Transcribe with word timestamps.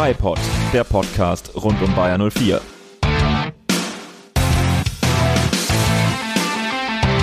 BiPod, 0.00 0.38
der 0.72 0.84
Podcast 0.84 1.56
rund 1.56 1.82
um 1.82 1.92
Bayer 1.96 2.30
04. 2.30 2.60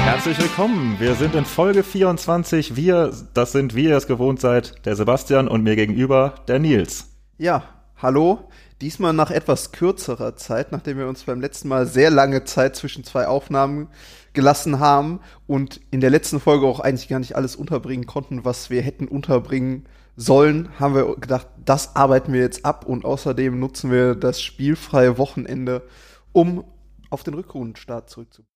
Herzlich 0.03 0.37
willkommen. 0.37 0.97
Wir 0.99 1.15
sind 1.15 1.35
in 1.35 1.46
Folge 1.46 1.83
24. 1.83 2.76
Wir, 2.76 3.13
das 3.33 3.53
sind, 3.53 3.76
wie 3.76 3.85
ihr 3.85 3.96
es 3.96 4.08
gewohnt 4.08 4.41
seid, 4.41 4.85
der 4.85 4.97
Sebastian 4.97 5.47
und 5.47 5.63
mir 5.63 5.77
gegenüber 5.77 6.35
der 6.49 6.59
Nils. 6.59 7.05
Ja, 7.37 7.63
hallo. 7.96 8.49
Diesmal 8.81 9.13
nach 9.13 9.31
etwas 9.31 9.71
kürzerer 9.71 10.35
Zeit, 10.35 10.73
nachdem 10.73 10.97
wir 10.97 11.07
uns 11.07 11.23
beim 11.23 11.39
letzten 11.39 11.69
Mal 11.69 11.85
sehr 11.85 12.10
lange 12.10 12.44
Zeit 12.44 12.76
zwischen 12.76 13.05
zwei 13.05 13.28
Aufnahmen 13.28 13.87
gelassen 14.33 14.81
haben 14.81 15.21
und 15.47 15.79
in 15.92 16.02
der 16.02 16.09
letzten 16.09 16.42
Folge 16.42 16.67
auch 16.67 16.81
eigentlich 16.81 17.08
gar 17.08 17.20
nicht 17.20 17.38
alles 17.38 17.55
unterbringen 17.55 18.05
konnten, 18.05 18.44
was 18.44 18.70
wir 18.70 18.81
hätten 18.81 19.08
unterbringen 19.08 19.86
sollen, 20.16 20.70
haben 20.80 20.96
wir 20.96 21.16
gedacht, 21.16 21.48
das 21.64 21.96
arbeiten 21.96 22.34
wir 22.34 22.42
jetzt 22.42 22.66
ab 22.66 22.86
und 22.86 23.06
außerdem 23.06 23.60
nutzen 23.60 23.92
wir 23.92 24.16
das 24.16 24.42
spielfreie 24.42 25.18
Wochenende, 25.18 25.84
um 26.32 26.64
auf 27.10 27.23
den 27.23 27.34
Rückrundenstart 27.34 28.10
zurückzublicken. 28.10 28.56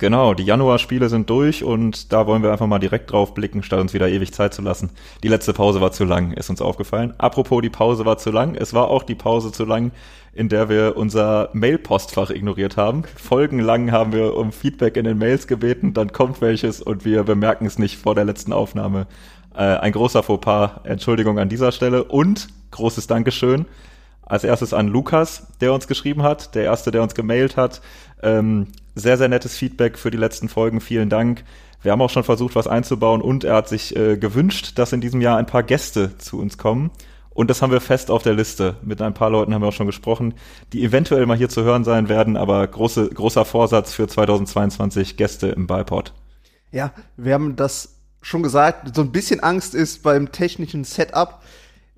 Genau, 0.00 0.32
die 0.32 0.44
Januarspiele 0.44 1.08
sind 1.08 1.28
durch 1.28 1.64
und 1.64 2.12
da 2.12 2.28
wollen 2.28 2.44
wir 2.44 2.52
einfach 2.52 2.68
mal 2.68 2.78
direkt 2.78 3.10
drauf 3.10 3.34
blicken, 3.34 3.64
statt 3.64 3.80
uns 3.80 3.94
wieder 3.94 4.08
ewig 4.08 4.32
Zeit 4.32 4.54
zu 4.54 4.62
lassen. 4.62 4.90
Die 5.24 5.28
letzte 5.28 5.52
Pause 5.52 5.80
war 5.80 5.90
zu 5.90 6.04
lang, 6.04 6.30
ist 6.34 6.50
uns 6.50 6.62
aufgefallen. 6.62 7.14
Apropos, 7.18 7.62
die 7.62 7.68
Pause 7.68 8.04
war 8.04 8.16
zu 8.16 8.30
lang. 8.30 8.54
Es 8.54 8.72
war 8.74 8.88
auch 8.88 9.02
die 9.02 9.16
Pause 9.16 9.50
zu 9.50 9.64
lang, 9.64 9.90
in 10.32 10.48
der 10.48 10.68
wir 10.68 10.96
unser 10.96 11.50
Mail-Postfach 11.52 12.30
ignoriert 12.30 12.76
haben. 12.76 13.02
Folgenlang 13.16 13.90
haben 13.90 14.12
wir 14.12 14.36
um 14.36 14.52
Feedback 14.52 14.96
in 14.96 15.04
den 15.04 15.18
Mails 15.18 15.48
gebeten, 15.48 15.94
dann 15.94 16.12
kommt 16.12 16.40
welches 16.40 16.80
und 16.80 17.04
wir 17.04 17.24
bemerken 17.24 17.66
es 17.66 17.76
nicht 17.76 17.96
vor 17.98 18.14
der 18.14 18.24
letzten 18.24 18.52
Aufnahme. 18.52 19.08
Äh, 19.54 19.62
ein 19.62 19.92
großer 19.92 20.22
Fauxpas, 20.22 20.80
Entschuldigung 20.84 21.38
an 21.38 21.48
dieser 21.48 21.72
Stelle 21.72 22.04
und 22.04 22.48
großes 22.70 23.06
Dankeschön 23.06 23.66
als 24.28 24.44
erstes 24.44 24.74
an 24.74 24.88
Lukas, 24.88 25.46
der 25.60 25.72
uns 25.72 25.88
geschrieben 25.88 26.22
hat, 26.22 26.54
der 26.54 26.64
erste, 26.64 26.90
der 26.90 27.02
uns 27.02 27.14
gemailt 27.14 27.56
hat. 27.56 27.80
Ähm, 28.22 28.68
sehr, 28.94 29.16
sehr 29.16 29.28
nettes 29.28 29.56
Feedback 29.56 29.98
für 29.98 30.10
die 30.10 30.18
letzten 30.18 30.48
Folgen. 30.48 30.80
Vielen 30.80 31.08
Dank. 31.08 31.44
Wir 31.82 31.92
haben 31.92 32.02
auch 32.02 32.10
schon 32.10 32.24
versucht, 32.24 32.54
was 32.54 32.66
einzubauen 32.66 33.22
und 33.22 33.44
er 33.44 33.54
hat 33.54 33.68
sich 33.68 33.96
äh, 33.96 34.16
gewünscht, 34.16 34.72
dass 34.76 34.92
in 34.92 35.00
diesem 35.00 35.20
Jahr 35.20 35.38
ein 35.38 35.46
paar 35.46 35.62
Gäste 35.62 36.18
zu 36.18 36.38
uns 36.38 36.58
kommen. 36.58 36.90
Und 37.30 37.50
das 37.50 37.62
haben 37.62 37.70
wir 37.70 37.80
fest 37.80 38.10
auf 38.10 38.24
der 38.24 38.34
Liste. 38.34 38.76
Mit 38.82 39.00
ein 39.00 39.14
paar 39.14 39.30
Leuten 39.30 39.54
haben 39.54 39.62
wir 39.62 39.68
auch 39.68 39.72
schon 39.72 39.86
gesprochen, 39.86 40.34
die 40.72 40.84
eventuell 40.84 41.24
mal 41.24 41.36
hier 41.36 41.48
zu 41.48 41.62
hören 41.62 41.84
sein 41.84 42.08
werden, 42.08 42.36
aber 42.36 42.66
große, 42.66 43.08
großer 43.10 43.44
Vorsatz 43.44 43.94
für 43.94 44.08
2022 44.08 45.16
Gäste 45.16 45.46
im 45.46 45.68
Bipod. 45.68 46.12
Ja, 46.72 46.92
wir 47.16 47.34
haben 47.34 47.54
das 47.54 47.97
schon 48.22 48.42
gesagt, 48.42 48.94
so 48.94 49.02
ein 49.02 49.12
bisschen 49.12 49.40
Angst 49.40 49.74
ist 49.74 50.02
beim 50.02 50.32
technischen 50.32 50.84
Setup, 50.84 51.42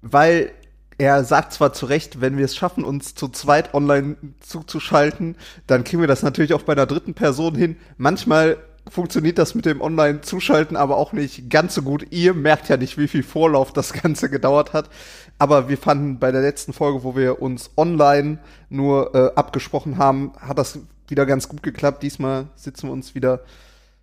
weil 0.03 0.53
er 0.99 1.25
sagt 1.25 1.55
zwar 1.55 1.73
zu 1.73 1.87
Recht, 1.87 2.21
wenn 2.21 2.37
wir 2.37 2.45
es 2.45 2.57
schaffen, 2.57 2.85
uns 2.85 3.15
zu 3.15 3.29
zweit 3.29 3.73
online 3.73 4.17
zuzuschalten, 4.41 5.37
dann 5.67 5.83
kriegen 5.83 6.03
wir 6.03 6.09
das 6.09 6.23
natürlich 6.23 6.53
auch 6.53 6.63
bei 6.63 6.75
einer 6.75 6.87
dritten 6.87 7.15
Person 7.15 7.55
hin. 7.55 7.77
Manchmal 7.97 8.59
funktioniert 8.89 9.39
das 9.39 9.55
mit 9.55 9.67
dem 9.67 9.81
Online-Zuschalten 9.81 10.77
aber 10.77 10.97
auch 10.97 11.13
nicht 11.13 11.49
ganz 11.49 11.75
so 11.75 11.83
gut. 11.83 12.07
Ihr 12.11 12.35
merkt 12.35 12.69
ja 12.69 12.77
nicht, 12.77 12.99
wie 12.99 13.09
viel 13.09 13.23
Vorlauf 13.23 13.73
das 13.73 13.93
Ganze 13.93 14.29
gedauert 14.29 14.73
hat. 14.73 14.91
Aber 15.39 15.69
wir 15.69 15.79
fanden 15.79 16.19
bei 16.19 16.33
der 16.33 16.43
letzten 16.43 16.73
Folge, 16.73 17.03
wo 17.03 17.17
wir 17.17 17.41
uns 17.41 17.71
online 17.77 18.39
nur 18.69 19.15
äh, 19.15 19.35
abgesprochen 19.37 19.97
haben, 19.97 20.33
hat 20.39 20.59
das 20.59 20.81
wieder 21.09 21.25
ganz 21.25 21.49
gut 21.49 21.63
geklappt. 21.63 22.03
Diesmal 22.03 22.49
sitzen 22.57 22.89
wir 22.89 22.93
uns 22.93 23.15
wieder 23.15 23.41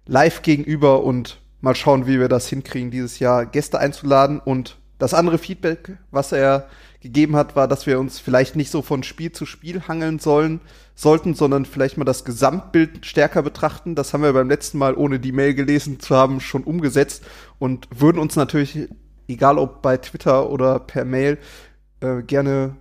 live 0.05 0.41
gegenüber 0.41 1.03
und 1.03 1.37
mal 1.61 1.75
schauen, 1.75 2.07
wie 2.07 2.19
wir 2.19 2.29
das 2.29 2.47
hinkriegen, 2.47 2.91
dieses 2.91 3.19
Jahr 3.19 3.45
Gäste 3.45 3.79
einzuladen. 3.79 4.39
Und 4.39 4.77
das 4.99 5.13
andere 5.13 5.37
Feedback, 5.37 5.97
was 6.11 6.31
er 6.31 6.67
gegeben 7.01 7.35
hat, 7.35 7.55
war, 7.55 7.67
dass 7.67 7.85
wir 7.85 7.99
uns 7.99 8.19
vielleicht 8.19 8.55
nicht 8.55 8.71
so 8.71 8.81
von 8.81 9.03
Spiel 9.03 9.31
zu 9.31 9.45
Spiel 9.45 9.87
hangeln 9.87 10.19
sollen, 10.19 10.61
sollten, 10.95 11.35
sondern 11.35 11.65
vielleicht 11.65 11.97
mal 11.97 12.05
das 12.05 12.25
Gesamtbild 12.25 13.05
stärker 13.05 13.43
betrachten. 13.43 13.95
Das 13.95 14.13
haben 14.13 14.23
wir 14.23 14.33
beim 14.33 14.49
letzten 14.49 14.77
Mal, 14.77 14.95
ohne 14.95 15.19
die 15.19 15.31
Mail 15.31 15.53
gelesen 15.53 15.99
zu 15.99 16.15
haben, 16.15 16.39
schon 16.39 16.63
umgesetzt 16.63 17.23
und 17.59 17.87
würden 17.91 18.19
uns 18.19 18.35
natürlich, 18.35 18.89
egal 19.27 19.59
ob 19.59 19.81
bei 19.81 19.97
Twitter 19.97 20.49
oder 20.49 20.79
per 20.79 21.05
Mail, 21.05 21.37
äh, 21.99 22.23
gerne 22.23 22.75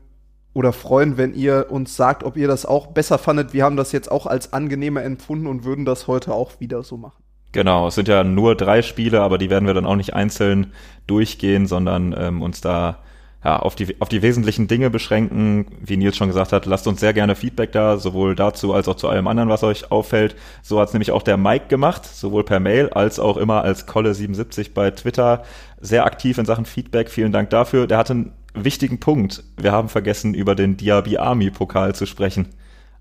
oder 0.55 0.73
freuen, 0.73 1.19
wenn 1.19 1.35
ihr 1.35 1.67
uns 1.69 1.97
sagt, 1.97 2.25
ob 2.25 2.39
ihr 2.39 2.49
das 2.49 2.65
auch 2.65 2.87
besser 2.87 3.19
fandet. 3.19 3.53
Wir 3.53 3.65
haben 3.65 3.77
das 3.77 3.93
jetzt 3.93 4.11
auch 4.11 4.27
als 4.27 4.55
angenehmer 4.55 5.03
empfunden 5.03 5.47
und 5.47 5.65
würden 5.65 5.85
das 5.85 6.07
heute 6.07 6.33
auch 6.33 6.61
wieder 6.61 6.83
so 6.83 6.97
machen. 6.97 7.26
Genau, 7.57 7.89
es 7.89 7.95
sind 7.95 8.07
ja 8.07 8.23
nur 8.23 8.55
drei 8.55 8.83
Spiele, 8.83 9.23
aber 9.23 9.39
die 9.39 9.49
werden 9.49 9.67
wir 9.67 9.73
dann 9.73 9.87
auch 9.87 9.97
nicht 9.97 10.13
einzeln 10.13 10.75
durchgehen, 11.07 11.67
sondern 11.67 12.15
ähm, 12.15 12.43
uns 12.43 12.61
da 12.61 12.99
ja, 13.43 13.59
auf, 13.59 13.75
die, 13.75 13.99
auf 13.99 14.11
die 14.11 14.21
wesentlichen 14.21 14.69
Dinge 14.69 14.91
beschränken. 14.91 15.65
Wie 15.81 15.97
Nils 15.97 16.19
schon 16.19 16.29
gesagt 16.29 16.53
hat, 16.53 16.67
lasst 16.67 16.87
uns 16.87 17.01
sehr 17.01 17.15
gerne 17.15 17.35
Feedback 17.35 17.73
da, 17.73 17.97
sowohl 17.97 18.35
dazu 18.35 18.75
als 18.75 18.89
auch 18.89 18.97
zu 18.97 19.09
allem 19.09 19.27
anderen, 19.27 19.49
was 19.49 19.63
euch 19.63 19.91
auffällt. 19.91 20.37
So 20.61 20.79
hat 20.79 20.89
es 20.89 20.93
nämlich 20.93 21.13
auch 21.13 21.23
der 21.23 21.39
Mike 21.39 21.69
gemacht, 21.69 22.05
sowohl 22.05 22.45
per 22.45 22.61
Mail 22.61 22.91
als 22.91 23.19
auch 23.19 23.39
immer 23.39 23.63
als 23.63 23.89
Kolle77 23.89 24.75
bei 24.75 24.91
Twitter. 24.91 25.43
Sehr 25.81 26.05
aktiv 26.05 26.37
in 26.37 26.45
Sachen 26.45 26.67
Feedback. 26.67 27.09
Vielen 27.09 27.33
Dank 27.33 27.49
dafür. 27.49 27.87
Der 27.87 27.97
hatte 27.97 28.13
einen 28.13 28.33
wichtigen 28.53 29.01
Punkt. 29.01 29.45
Wir 29.57 29.73
haben 29.73 29.89
vergessen, 29.89 30.35
über 30.35 30.55
den 30.55 30.77
Diaby 30.77 31.17
Army 31.17 31.51
Pokal 31.51 31.95
zu 31.95 32.05
sprechen. 32.05 32.49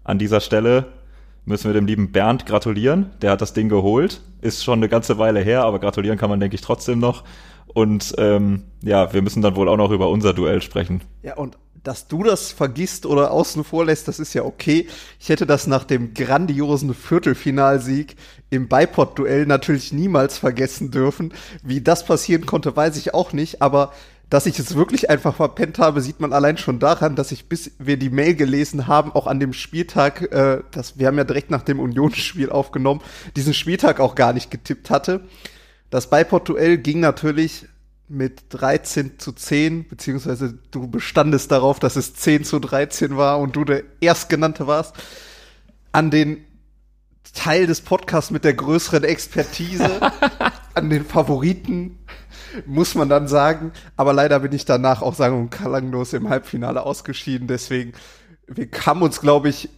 An 0.05 0.17
dieser 0.17 0.39
Stelle 0.39 0.85
müssen 1.45 1.65
wir 1.65 1.73
dem 1.73 1.85
lieben 1.85 2.11
Bernd 2.11 2.45
gratulieren. 2.45 3.11
Der 3.21 3.31
hat 3.31 3.41
das 3.41 3.53
Ding 3.53 3.69
geholt. 3.69 4.21
Ist 4.41 4.63
schon 4.63 4.79
eine 4.79 4.89
ganze 4.89 5.17
Weile 5.17 5.39
her, 5.39 5.63
aber 5.63 5.79
gratulieren 5.79 6.17
kann 6.17 6.29
man, 6.29 6.39
denke 6.39 6.55
ich, 6.55 6.61
trotzdem 6.61 6.99
noch. 6.99 7.23
Und 7.67 8.15
ähm, 8.17 8.63
ja, 8.83 9.13
wir 9.13 9.21
müssen 9.21 9.41
dann 9.41 9.55
wohl 9.55 9.69
auch 9.69 9.77
noch 9.77 9.91
über 9.91 10.09
unser 10.09 10.33
Duell 10.33 10.61
sprechen. 10.61 11.01
Ja, 11.23 11.35
und 11.35 11.57
dass 11.85 12.07
du 12.07 12.23
das 12.23 12.51
vergisst 12.51 13.05
oder 13.05 13.31
außen 13.31 13.63
vor 13.63 13.85
lässt, 13.85 14.07
das 14.07 14.19
ist 14.19 14.33
ja 14.33 14.43
okay. 14.43 14.87
Ich 15.19 15.29
hätte 15.29 15.45
das 15.45 15.67
nach 15.67 15.83
dem 15.83 16.13
grandiosen 16.13 16.93
Viertelfinalsieg 16.93 18.15
im 18.49 18.67
Bipod-Duell 18.67 19.45
natürlich 19.45 19.93
niemals 19.93 20.37
vergessen 20.37 20.89
dürfen. 20.89 21.33
Wie 21.63 21.81
das 21.81 22.05
passieren 22.05 22.45
konnte, 22.45 22.75
weiß 22.75 22.97
ich 22.97 23.13
auch 23.13 23.33
nicht, 23.33 23.61
aber 23.61 23.91
dass 24.29 24.45
ich 24.45 24.57
es 24.57 24.75
wirklich 24.75 25.09
einfach 25.09 25.35
verpennt 25.35 25.77
habe, 25.79 26.01
sieht 26.01 26.19
man 26.19 26.33
allein 26.33 26.57
schon 26.57 26.79
daran, 26.79 27.15
dass 27.15 27.31
ich, 27.31 27.47
bis 27.47 27.71
wir 27.77 27.97
die 27.97 28.09
Mail 28.09 28.35
gelesen 28.35 28.87
haben, 28.87 29.11
auch 29.11 29.27
an 29.27 29.39
dem 29.39 29.53
Spieltag, 29.53 30.31
äh, 30.31 30.61
das, 30.71 30.97
wir 30.97 31.07
haben 31.07 31.17
ja 31.17 31.23
direkt 31.23 31.51
nach 31.51 31.61
dem 31.61 31.79
Unionsspiel 31.79 32.49
aufgenommen, 32.49 33.01
diesen 33.35 33.53
Spieltag 33.53 33.99
auch 33.99 34.15
gar 34.15 34.33
nicht 34.33 34.49
getippt 34.49 34.89
hatte. 34.89 35.21
Das 35.89 36.09
Bipod-Duell 36.09 36.77
ging 36.77 36.99
natürlich 36.99 37.67
mit 38.07 38.43
13 38.49 39.19
zu 39.19 39.31
10, 39.31 39.87
beziehungsweise 39.87 40.57
du 40.71 40.87
bestandest 40.87 41.51
darauf, 41.51 41.79
dass 41.79 41.95
es 41.95 42.13
10 42.15 42.43
zu 42.43 42.59
13 42.59 43.17
war 43.17 43.39
und 43.39 43.55
du 43.55 43.63
der 43.63 43.83
Erstgenannte 43.99 44.67
warst, 44.67 44.95
an 45.91 46.11
den 46.11 46.45
Teil 47.33 47.67
des 47.67 47.81
Podcasts 47.81 48.31
mit 48.31 48.43
der 48.43 48.53
größeren 48.53 49.03
Expertise, 49.03 49.99
an 50.75 50.89
den 50.89 51.05
Favoriten, 51.05 51.99
muss 52.65 52.95
man 52.95 53.09
dann 53.09 53.27
sagen. 53.27 53.71
Aber 53.97 54.13
leider 54.13 54.39
bin 54.39 54.53
ich 54.53 54.65
danach 54.65 55.01
auch 55.01 55.15
sagen 55.15 55.39
und 55.39 55.49
klanglos 55.49 56.13
im 56.13 56.29
Halbfinale 56.29 56.83
ausgeschieden. 56.83 57.47
Deswegen, 57.47 57.93
wir 58.47 58.67
haben 58.85 59.01
uns, 59.01 59.21
glaube 59.21 59.49
ich, 59.49 59.69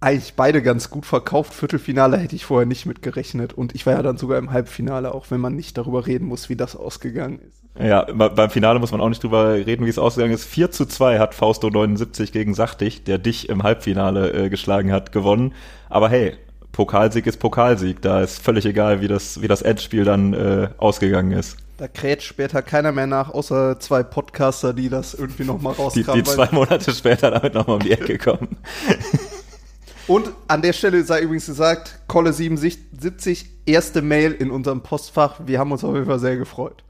eigentlich 0.00 0.34
beide 0.34 0.62
ganz 0.62 0.90
gut 0.90 1.04
verkauft. 1.04 1.52
Viertelfinale 1.52 2.16
hätte 2.16 2.34
ich 2.34 2.46
vorher 2.46 2.66
nicht 2.66 2.86
mit 2.86 3.02
gerechnet. 3.02 3.52
Und 3.52 3.74
ich 3.74 3.84
war 3.86 3.94
ja 3.94 4.02
dann 4.02 4.16
sogar 4.16 4.38
im 4.38 4.50
Halbfinale, 4.50 5.14
auch 5.14 5.30
wenn 5.30 5.40
man 5.40 5.54
nicht 5.54 5.76
darüber 5.76 6.06
reden 6.06 6.26
muss, 6.26 6.48
wie 6.48 6.56
das 6.56 6.74
ausgegangen 6.74 7.38
ist. 7.40 7.60
Ja, 7.78 8.04
beim 8.12 8.50
Finale 8.50 8.78
muss 8.78 8.92
man 8.92 9.00
auch 9.00 9.08
nicht 9.08 9.22
drüber 9.22 9.54
reden, 9.54 9.86
wie 9.86 9.90
es 9.90 9.98
ausgegangen 9.98 10.34
ist. 10.34 10.44
4 10.44 10.70
zu 10.70 10.86
2 10.86 11.18
hat 11.18 11.34
Fausto 11.34 11.70
79 11.70 12.32
gegen 12.32 12.54
Sachtig, 12.54 13.04
der 13.04 13.18
dich 13.18 13.48
im 13.48 13.62
Halbfinale 13.62 14.32
äh, 14.32 14.48
geschlagen 14.48 14.90
hat, 14.90 15.12
gewonnen. 15.12 15.54
Aber 15.88 16.08
hey, 16.08 16.36
Pokalsieg 16.72 17.26
ist 17.26 17.38
Pokalsieg. 17.38 18.02
Da 18.02 18.22
ist 18.22 18.42
völlig 18.42 18.66
egal, 18.66 19.00
wie 19.00 19.08
das, 19.08 19.40
wie 19.42 19.48
das 19.48 19.62
Endspiel 19.62 20.04
dann 20.04 20.34
äh, 20.34 20.68
ausgegangen 20.78 21.32
ist. 21.32 21.56
Da 21.78 21.88
kräht 21.88 22.22
später 22.22 22.60
keiner 22.60 22.92
mehr 22.92 23.06
nach, 23.06 23.30
außer 23.30 23.80
zwei 23.80 24.02
Podcaster, 24.02 24.74
die 24.74 24.90
das 24.90 25.14
irgendwie 25.14 25.44
nochmal 25.44 25.72
rauskramen. 25.72 26.22
Die, 26.22 26.28
die 26.28 26.36
zwei 26.36 26.48
Monate 26.52 26.92
später 26.92 27.30
damit 27.30 27.54
nochmal 27.54 27.76
um 27.76 27.82
die 27.82 27.92
Ecke 27.92 28.18
kommen. 28.18 28.58
Und 30.06 30.30
an 30.48 30.60
der 30.60 30.72
Stelle 30.72 31.04
sei 31.04 31.20
übrigens 31.20 31.46
gesagt, 31.46 32.00
Kolle 32.08 32.32
77, 32.32 33.46
erste 33.64 34.02
Mail 34.02 34.32
in 34.32 34.50
unserem 34.50 34.82
Postfach. 34.82 35.40
Wir 35.46 35.58
haben 35.58 35.70
uns 35.70 35.84
auf 35.84 35.94
jeden 35.94 36.06
Fall 36.06 36.18
sehr 36.18 36.36
gefreut. 36.36 36.82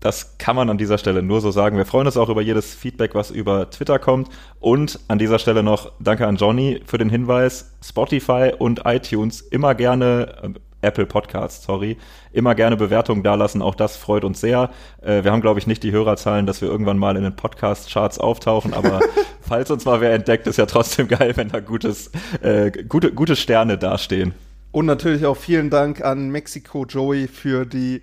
Das 0.00 0.38
kann 0.38 0.54
man 0.54 0.70
an 0.70 0.78
dieser 0.78 0.96
Stelle 0.96 1.22
nur 1.22 1.40
so 1.40 1.50
sagen. 1.50 1.76
Wir 1.76 1.86
freuen 1.86 2.06
uns 2.06 2.16
auch 2.16 2.28
über 2.28 2.40
jedes 2.40 2.74
Feedback, 2.74 3.14
was 3.14 3.30
über 3.30 3.68
Twitter 3.70 3.98
kommt. 3.98 4.28
Und 4.60 5.00
an 5.08 5.18
dieser 5.18 5.40
Stelle 5.40 5.62
noch 5.62 5.90
danke 5.98 6.26
an 6.26 6.36
Johnny 6.36 6.80
für 6.86 6.98
den 6.98 7.10
Hinweis. 7.10 7.76
Spotify 7.84 8.52
und 8.56 8.82
iTunes 8.84 9.40
immer 9.40 9.74
gerne, 9.74 10.36
äh, 10.42 10.86
Apple 10.86 11.06
Podcasts, 11.06 11.64
sorry, 11.64 11.96
immer 12.32 12.54
gerne 12.54 12.76
Bewertungen 12.76 13.24
dalassen. 13.24 13.60
Auch 13.60 13.74
das 13.74 13.96
freut 13.96 14.22
uns 14.22 14.40
sehr. 14.40 14.70
Äh, 15.02 15.24
wir 15.24 15.32
haben, 15.32 15.40
glaube 15.40 15.58
ich, 15.58 15.66
nicht 15.66 15.82
die 15.82 15.90
Hörerzahlen, 15.90 16.46
dass 16.46 16.60
wir 16.60 16.68
irgendwann 16.68 16.98
mal 16.98 17.16
in 17.16 17.24
den 17.24 17.34
Podcast-Charts 17.34 18.18
auftauchen. 18.20 18.74
Aber 18.74 19.00
falls 19.40 19.72
uns 19.72 19.84
mal 19.84 20.00
wer 20.00 20.12
entdeckt, 20.12 20.46
ist 20.46 20.58
ja 20.58 20.66
trotzdem 20.66 21.08
geil, 21.08 21.32
wenn 21.34 21.48
da 21.48 21.58
gutes, 21.58 22.12
äh, 22.40 22.70
gute, 22.70 23.12
gute 23.12 23.34
Sterne 23.34 23.78
dastehen. 23.78 24.34
Und 24.70 24.86
natürlich 24.86 25.24
auch 25.24 25.36
vielen 25.36 25.70
Dank 25.70 26.04
an 26.04 26.28
Mexico 26.28 26.84
Joey 26.84 27.26
für 27.26 27.64
die 27.64 28.02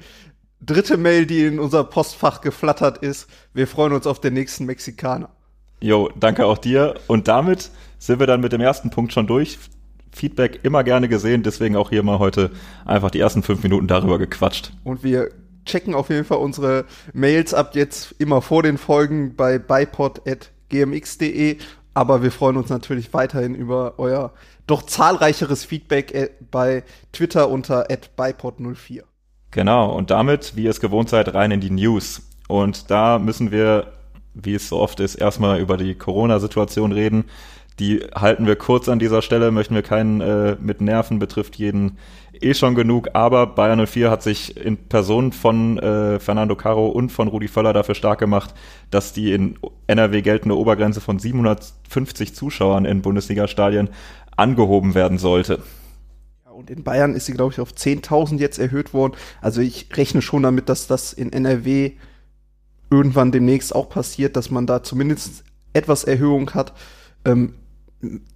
dritte 0.65 0.97
Mail, 0.97 1.25
die 1.25 1.45
in 1.45 1.59
unser 1.59 1.83
Postfach 1.83 2.41
geflattert 2.41 2.97
ist. 2.99 3.29
Wir 3.53 3.67
freuen 3.67 3.93
uns 3.93 4.07
auf 4.07 4.19
den 4.19 4.33
nächsten 4.33 4.65
Mexikaner. 4.65 5.29
Jo, 5.81 6.09
danke 6.19 6.45
auch 6.45 6.57
dir. 6.57 6.95
Und 7.07 7.27
damit 7.27 7.69
sind 7.99 8.19
wir 8.19 8.27
dann 8.27 8.41
mit 8.41 8.53
dem 8.53 8.61
ersten 8.61 8.89
Punkt 8.89 9.13
schon 9.13 9.27
durch. 9.27 9.59
Feedback 10.11 10.59
immer 10.63 10.83
gerne 10.83 11.07
gesehen, 11.09 11.43
deswegen 11.43 11.75
auch 11.75 11.89
hier 11.89 12.01
mal 12.01 12.19
heute 12.19 12.51
einfach 12.85 13.11
die 13.11 13.19
ersten 13.19 13.43
fünf 13.43 13.61
Minuten 13.63 13.87
darüber 13.87 14.17
gequatscht. 14.17 14.71
Und 14.83 15.03
wir 15.03 15.29
checken 15.65 15.93
auf 15.93 16.09
jeden 16.09 16.23
Fall 16.25 16.37
unsere 16.37 16.85
Mails 17.13 17.53
ab 17.53 17.75
jetzt 17.75 18.15
immer 18.17 18.41
vor 18.41 18.63
den 18.63 18.77
Folgen 18.77 19.35
bei 19.35 19.59
bipod.gmx.de. 19.59 21.57
Aber 21.93 22.23
wir 22.23 22.31
freuen 22.31 22.57
uns 22.57 22.69
natürlich 22.69 23.13
weiterhin 23.13 23.55
über 23.55 23.95
euer 23.97 24.33
doch 24.67 24.83
zahlreicheres 24.83 25.65
Feedback 25.65 26.13
äh, 26.13 26.29
bei 26.51 26.83
Twitter 27.11 27.49
unter 27.49 27.87
bipod04. 27.87 29.03
Genau, 29.55 29.89
und 29.89 30.11
damit, 30.11 30.57
wie 30.57 30.65
ihr 30.65 30.69
es 30.69 30.81
gewohnt 30.81 31.07
seid, 31.07 31.33
rein 31.33 31.49
in 31.49 31.61
die 31.61 31.69
News. 31.69 32.21
Und 32.49 32.91
da 32.91 33.19
müssen 33.19 33.51
wir, 33.51 33.93
wie 34.33 34.53
es 34.53 34.67
so 34.67 34.77
oft 34.77 34.99
ist, 34.99 35.15
erstmal 35.15 35.61
über 35.61 35.77
die 35.77 35.95
Corona-Situation 35.95 36.91
reden. 36.91 37.23
Die 37.79 38.01
halten 38.13 38.47
wir 38.47 38.57
kurz 38.57 38.89
an 38.89 38.99
dieser 38.99 39.21
Stelle, 39.21 39.51
möchten 39.51 39.73
wir 39.73 39.81
keinen 39.81 40.19
äh, 40.19 40.57
mit 40.59 40.81
Nerven, 40.81 41.19
betrifft 41.19 41.55
jeden 41.55 41.97
eh 42.33 42.53
schon 42.53 42.75
genug, 42.75 43.11
aber 43.13 43.47
Bayern 43.47 43.87
04 43.87 44.11
hat 44.11 44.23
sich 44.23 44.57
in 44.57 44.75
Person 44.75 45.31
von 45.31 45.79
äh, 45.79 46.19
Fernando 46.19 46.57
Caro 46.57 46.87
und 46.87 47.13
von 47.13 47.29
Rudi 47.29 47.47
Völler 47.47 47.71
dafür 47.71 47.95
stark 47.95 48.19
gemacht, 48.19 48.53
dass 48.91 49.13
die 49.13 49.31
in 49.31 49.57
NRW 49.87 50.21
geltende 50.21 50.57
Obergrenze 50.57 50.99
von 50.99 51.17
750 51.17 52.35
Zuschauern 52.35 52.83
in 52.83 53.01
Bundesliga-Stadien 53.01 53.87
angehoben 54.35 54.95
werden 54.95 55.17
sollte. 55.17 55.61
Und 56.55 56.69
in 56.69 56.83
Bayern 56.83 57.15
ist 57.15 57.25
sie, 57.25 57.33
glaube 57.33 57.51
ich, 57.51 57.59
auf 57.59 57.73
10.000 57.73 58.37
jetzt 58.39 58.59
erhöht 58.59 58.93
worden. 58.93 59.15
Also 59.41 59.59
ich 59.59 59.89
rechne 59.91 60.21
schon 60.21 60.43
damit, 60.43 60.69
dass 60.69 60.87
das 60.87 61.11
in 61.11 61.33
NRW 61.33 61.91
irgendwann 62.89 63.33
demnächst 63.33 63.75
auch 63.75 63.89
passiert, 63.89 64.37
dass 64.37 64.51
man 64.51 64.65
da 64.65 64.81
zumindest 64.81 65.43
etwas 65.73 66.05
Erhöhung 66.05 66.53
hat. 66.53 66.71
Ähm, 67.25 67.55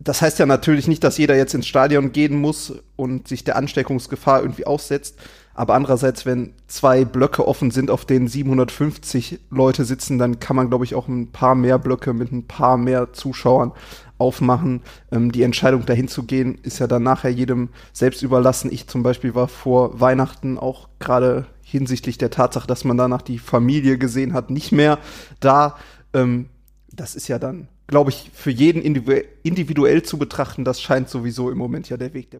das 0.02 0.22
heißt 0.22 0.38
ja 0.38 0.46
natürlich 0.46 0.90
nicht, 0.90 1.02
dass 1.06 1.18
jeder 1.18 1.38
jetzt 1.38 1.54
ins 1.54 1.68
Stadion 1.68 2.12
gehen 2.12 2.36
muss 2.36 2.74
und 2.98 3.30
sich 3.30 3.46
der 3.46 3.56
Ansteckungsgefahr 3.56 4.42
irgendwie 4.42 4.68
aussetzt. 4.68 5.18
Aber 5.60 5.74
andererseits, 5.74 6.26
wenn 6.26 6.54
zwei 6.68 7.04
Blöcke 7.04 7.46
offen 7.46 7.70
sind, 7.70 7.92
auf 7.92 8.06
denen 8.06 8.30
750 8.30 9.42
Leute 9.50 9.84
sitzen, 9.84 10.18
dann 10.18 10.40
kann 10.40 10.56
man, 10.56 10.70
glaube 10.70 10.86
ich, 10.86 10.96
auch 10.96 11.10
ein 11.10 11.34
paar 11.34 11.54
mehr 11.54 11.78
Blöcke 11.78 12.14
mit 12.14 12.32
ein 12.32 12.48
paar 12.48 12.78
mehr 12.78 13.12
Zuschauern 13.12 13.74
aufmachen. 14.18 14.84
Ähm, 15.12 15.34
die 15.34 15.44
Entscheidung 15.44 15.86
dahin 15.86 16.08
zu 16.08 16.24
gehen, 16.24 16.58
ist 16.64 16.80
ja 16.80 16.88
dann 16.88 17.04
nachher 17.04 17.32
jedem 17.32 17.68
selbst 17.92 18.22
überlassen. 18.22 18.72
Ich 18.72 18.88
zum 18.88 19.04
Beispiel 19.04 19.36
war 19.36 19.50
vor 19.50 20.00
Weihnachten 20.00 20.58
auch 20.58 20.88
gerade 20.98 21.46
hinsichtlich 21.62 22.18
der 22.18 22.30
Tatsache, 22.30 22.66
dass 22.66 22.86
man 22.86 22.96
danach 22.96 23.22
die 23.22 23.38
Familie 23.38 23.98
gesehen 23.98 24.32
hat, 24.32 24.52
nicht 24.52 24.72
mehr 24.72 24.98
da. 25.42 25.76
Ähm, 26.14 26.48
das 26.90 27.16
ist 27.16 27.28
ja 27.28 27.38
dann 27.38 27.68
glaube 27.88 28.12
ich, 28.12 28.30
für 28.34 28.52
jeden 28.52 28.84
individuell 28.84 30.04
zu 30.04 30.20
betrachten, 30.20 30.64
das 30.64 30.80
scheint 30.80 31.10
sowieso 31.10 31.50
im 31.50 31.58
Moment 31.58 31.90
ja 31.90 31.98
der 31.98 32.14
Weg 32.14 32.30
der. 32.30 32.40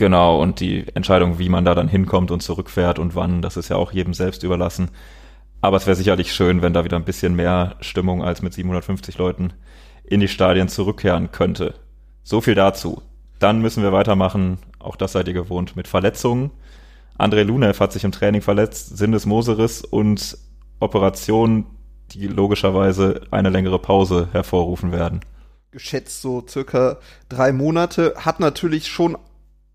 Genau, 0.00 0.40
und 0.40 0.60
die 0.60 0.86
Entscheidung, 0.94 1.38
wie 1.38 1.50
man 1.50 1.66
da 1.66 1.74
dann 1.74 1.86
hinkommt 1.86 2.30
und 2.30 2.40
zurückfährt 2.40 2.98
und 2.98 3.14
wann, 3.14 3.42
das 3.42 3.58
ist 3.58 3.68
ja 3.68 3.76
auch 3.76 3.92
jedem 3.92 4.14
selbst 4.14 4.42
überlassen. 4.42 4.90
Aber 5.60 5.76
es 5.76 5.86
wäre 5.86 5.94
sicherlich 5.94 6.32
schön, 6.32 6.62
wenn 6.62 6.72
da 6.72 6.86
wieder 6.86 6.96
ein 6.96 7.04
bisschen 7.04 7.36
mehr 7.36 7.76
Stimmung 7.80 8.24
als 8.24 8.40
mit 8.40 8.54
750 8.54 9.18
Leuten 9.18 9.52
in 10.02 10.20
die 10.20 10.28
Stadien 10.28 10.68
zurückkehren 10.68 11.32
könnte. 11.32 11.74
So 12.22 12.40
viel 12.40 12.54
dazu. 12.54 13.02
Dann 13.40 13.60
müssen 13.60 13.82
wir 13.82 13.92
weitermachen, 13.92 14.56
auch 14.78 14.96
das 14.96 15.12
seid 15.12 15.28
ihr 15.28 15.34
gewohnt, 15.34 15.76
mit 15.76 15.86
Verletzungen. 15.86 16.50
André 17.18 17.42
Lunev 17.42 17.78
hat 17.80 17.92
sich 17.92 18.04
im 18.04 18.12
Training 18.12 18.40
verletzt, 18.40 18.96
Sindes 18.96 19.26
Moseris 19.26 19.82
und 19.82 20.38
Operationen 20.78 21.66
die 22.12 22.26
logischerweise 22.26 23.20
eine 23.30 23.50
längere 23.50 23.78
Pause 23.78 24.30
hervorrufen 24.32 24.92
werden. 24.92 25.20
Geschätzt 25.72 26.22
so 26.22 26.42
circa 26.48 26.96
drei 27.28 27.52
Monate. 27.52 28.14
Hat 28.16 28.40
natürlich 28.40 28.88
schon 28.88 29.18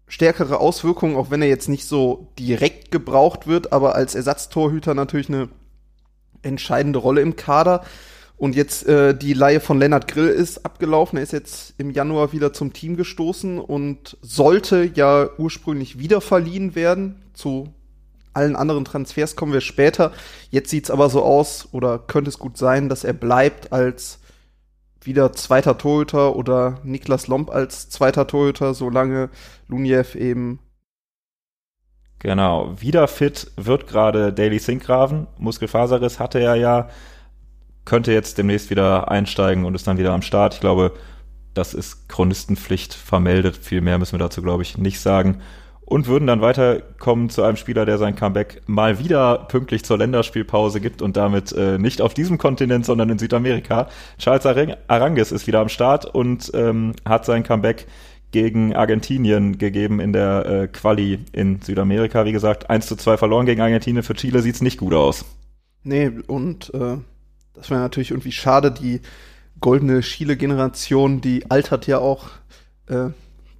stärkere 0.07 0.60
Auswirkungen, 0.60 1.16
auch 1.16 1.31
wenn 1.31 1.42
er 1.42 1.48
jetzt 1.48 1.69
nicht 1.69 1.86
so 1.86 2.31
direkt 2.38 2.92
gebraucht 2.92 3.48
wird, 3.48 3.74
aber 3.74 3.96
als 3.96 4.16
Ersatztorhüter 4.16 4.94
natürlich 4.94 5.30
eine 5.30 5.50
entscheidende 6.42 7.00
Rolle 7.00 7.22
im 7.22 7.36
Kader. 7.36 7.84
Und 8.38 8.56
jetzt 8.56 8.86
äh, 8.86 9.18
die 9.18 9.34
Laie 9.34 9.62
von 9.62 9.80
Lennart 9.80 10.07
Grill 10.10 10.28
ist 10.28 10.66
abgelaufen. 10.66 11.18
Er 11.18 11.24
ist 11.24 11.31
jetzt 11.31 11.74
im 11.78 11.90
Januar 11.90 12.34
wieder 12.34 12.52
zum 12.52 12.74
Team 12.74 12.98
gestoßen 12.98 13.60
und 13.60 14.18
sollte 14.22 14.92
ja 14.94 15.30
ursprünglich 15.38 16.00
wieder 16.00 16.19
verliehen 16.19 16.75
werden 16.75 17.24
zu 17.34 17.74
allen 18.36 18.56
anderen 18.56 18.86
Transfers 18.86 19.36
kommen 19.36 19.54
wir 19.54 19.62
später. 19.62 20.12
Jetzt 20.52 20.69
sieht 20.69 20.86
es 20.86 20.92
aber 20.92 21.10
so 21.10 21.24
aus, 21.24 21.69
oder 21.72 21.98
könnte 22.00 22.30
es 22.30 22.38
gut 22.38 22.57
sein, 22.57 22.90
dass 22.90 23.04
er 23.04 23.13
bleibt 23.13 23.72
als 23.72 24.19
wieder 25.06 25.34
zweiter 25.34 25.78
Torhüter 25.78 26.36
oder 26.36 26.80
Niklas 26.84 27.28
Lomp 27.28 27.50
als 27.50 27.90
zweiter 27.90 28.28
Torhüter, 28.28 28.74
solange 28.74 29.30
Luniev 29.68 30.16
eben. 30.16 30.60
Genau, 32.19 32.74
wieder 32.80 33.07
fit 33.07 33.52
wird 33.56 33.88
gerade 33.88 34.34
Daily 34.34 34.60
Sinkgraven. 34.60 35.28
Muskelfaserriss 35.38 36.19
hatte 36.19 36.40
er 36.40 36.56
ja, 36.56 36.90
könnte 37.84 38.12
jetzt 38.12 38.38
demnächst 38.38 38.69
wieder 38.69 39.12
einsteigen 39.12 39.66
und 39.66 39.75
ist 39.75 39.86
dann 39.86 39.98
wieder 39.98 40.13
am 40.13 40.22
Start. 40.22 40.56
Ich 40.56 40.60
glaube, 40.60 40.94
das 41.54 41.74
ist 41.74 42.10
Chronistenpflicht 42.10 42.94
vermeldet. 42.94 43.57
Viel 43.57 43.81
mehr 43.81 43.98
müssen 43.98 44.13
wir 44.13 44.19
dazu, 44.19 44.42
glaube 44.42 44.63
ich, 44.63 44.78
nicht 44.78 45.00
sagen 45.00 45.42
und 45.86 46.08
würden 46.08 46.28
dann 46.28 46.42
weiterkommen 46.42 47.30
zu 47.30 47.44
einem 47.44 47.58
Spieler, 47.58 47.86
der 47.86 47.98
sein 47.98 48.16
Comeback 48.16 48.62
mal 48.66 49.00
wieder 49.00 49.46
pünktlich 49.50 49.84
zur 49.84 49.98
Länderspielpause 49.98 50.82
gibt 50.82 51.02
und 51.02 51.16
damit 51.16 51.52
äh, 51.52 51.78
nicht 51.78 52.02
auf 52.02 52.14
diesem 52.14 52.38
Kontinent, 52.38 52.86
sondern 52.86 53.10
in 53.10 53.20
Südamerika. 53.20 53.88
Charles 54.18 54.46
Arangues 54.88 55.32
ist 55.32 55.46
wieder 55.48 55.60
am 55.60 55.70
Start 55.70 56.06
und 56.06 56.52
ähm, 56.56 56.94
hat 57.06 57.26
sein 57.26 57.44
Comeback 57.44 57.86
gegen 58.32 58.76
Argentinien 58.76 59.58
gegeben 59.58 60.00
in 60.00 60.12
der 60.12 60.46
äh, 60.46 60.68
Quali 60.68 61.20
in 61.32 61.62
Südamerika. 61.62 62.26
Wie 62.26 62.31
gesagt, 62.31 62.70
1 62.70 62.88
zu 62.88 62.96
2 62.96 63.18
verloren 63.18 63.46
gegen 63.46 63.62
Argentinien. 63.62 64.04
Für 64.04 64.16
Chile 64.16 64.42
sieht's 64.42 64.62
nicht 64.62 64.80
gut 64.80 64.94
aus. 64.94 65.24
Nee, 65.84 66.12
und 66.28 66.74
äh, 66.74 66.98
das 67.54 67.70
wäre 67.70 67.80
natürlich 67.80 68.10
irgendwie 68.10 68.31
schade. 68.31 68.72
Die 68.72 69.02
goldene 69.62 70.02
Chile-Generation, 70.02 71.22
die 71.22 71.50
altert 71.50 71.88
ja 71.88 72.00
auch 72.00 72.30
äh, 72.88 73.10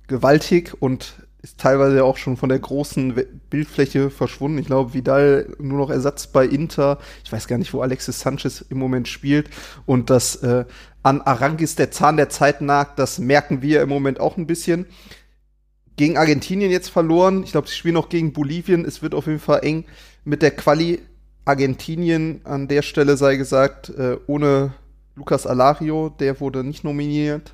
gewaltig 0.08 0.74
und 0.80 1.16
ist 1.46 1.60
teilweise 1.60 2.04
auch 2.04 2.18
schon 2.18 2.38
von 2.38 2.50
der 2.50 2.58
großen 2.58 3.14
Bildfläche 3.52 4.10
verschwunden. 4.10 4.58
Ich 4.58 4.66
glaube, 4.66 4.96
Vidal 4.96 5.56
nur 5.60 5.78
noch 5.78 5.92
Ersatz 5.92 6.26
bei 6.26 6.44
Inter. 6.44 6.98
Ich 7.24 7.32
weiß 7.32 7.48
gar 7.48 7.60
nicht, 7.60 7.72
wo 7.72 7.82
Alexis 7.82 8.20
Sanchez 8.20 8.66
im 8.68 8.80
Moment 8.80 9.08
spielt. 9.08 9.52
Und 9.86 10.10
dass 10.10 10.38
äh, 10.38 10.66
an 11.04 11.22
Arangis 11.22 11.76
der 11.76 11.92
Zahn 11.92 12.18
der 12.18 12.30
Zeit 12.30 12.62
nagt, 12.62 12.98
das 12.98 13.20
merken 13.20 13.62
wir 13.62 13.84
im 13.84 13.90
Moment 13.90 14.20
auch 14.20 14.38
ein 14.38 14.48
bisschen. 14.48 14.88
Gegen 15.98 16.18
Argentinien 16.18 16.72
jetzt 16.72 16.90
verloren. 16.90 17.44
Ich 17.44 17.52
glaube, 17.52 17.68
sie 17.68 17.76
spielen 17.76 17.94
noch 17.94 18.10
gegen 18.10 18.34
Bolivien. 18.34 18.84
Es 18.84 19.04
wird 19.04 19.14
auf 19.14 19.28
jeden 19.28 19.40
Fall 19.40 19.64
eng 19.64 19.86
mit 20.24 20.42
der 20.42 20.52
Quali. 20.52 21.00
Argentinien 21.48 22.42
an 22.44 22.68
der 22.68 22.82
Stelle 22.82 23.18
sei 23.18 23.36
gesagt, 23.36 23.90
äh, 23.90 24.18
ohne 24.26 24.74
Lucas 25.16 25.46
Alario, 25.46 26.10
der 26.10 26.40
wurde 26.40 26.64
nicht 26.64 26.84
nominiert. 26.84 27.54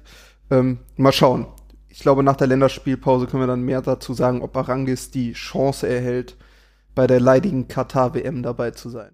Ähm, 0.50 0.78
mal 0.96 1.12
schauen 1.12 1.46
ich 1.92 2.00
glaube, 2.00 2.24
nach 2.24 2.38
der 2.38 2.48
Länderspielpause 2.48 3.28
können 3.28 3.44
wir 3.44 3.48
dann 3.48 3.64
mehr 3.64 3.82
dazu 3.82 4.14
sagen, 4.14 4.42
ob 4.42 4.56
Arangis 4.56 5.12
die 5.12 5.34
Chance 5.34 5.88
erhält, 5.88 6.38
bei 6.96 7.06
der 7.06 7.20
leidigen 7.20 7.68
Katar-WM 7.68 8.44
dabei 8.44 8.72
zu 8.72 8.90
sein. 8.90 9.12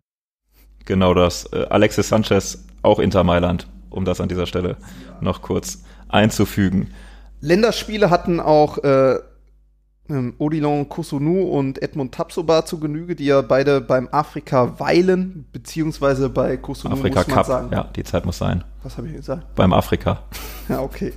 Genau 0.86 1.13
das. 1.13 1.46
Äh, 1.51 1.65
Alexis 1.69 2.10
Sanchez, 2.10 2.63
auch 2.84 3.00
Inter 3.00 3.24
Mailand, 3.24 3.67
um 3.89 4.05
das 4.05 4.22
an 4.22 4.29
dieser 4.29 4.46
Stelle 4.46 4.69
ja. 4.69 5.17
noch 5.22 5.41
kurz 5.41 5.84
einzufügen. 6.07 6.93
Länderspiele 7.41 8.10
hatten 8.10 8.39
auch 8.39 8.77
äh, 8.79 9.19
ähm, 10.09 10.33
Odilon 10.37 10.87
Kosunu 10.89 11.43
und 11.43 11.81
Edmund 11.81 12.13
Tapsoba 12.13 12.65
zu 12.65 12.79
Genüge, 12.79 13.15
die 13.15 13.25
ja 13.25 13.41
beide 13.41 13.81
beim 13.81 14.07
Afrika 14.11 14.79
weilen, 14.79 15.45
beziehungsweise 15.51 16.29
bei 16.29 16.57
Kosunu 16.57 16.93
Afrika 16.93 17.19
muss 17.19 17.27
man 17.27 17.35
Cup. 17.35 17.45
sagen. 17.45 17.69
Ja, 17.71 17.83
die 17.95 18.03
Zeit 18.03 18.25
muss 18.25 18.37
sein. 18.37 18.63
Was 18.83 18.97
habe 18.97 19.07
ich 19.07 19.13
gesagt? 19.15 19.55
Beim 19.55 19.73
Afrika. 19.73 20.23
Ja, 20.69 20.81
okay. 20.81 21.13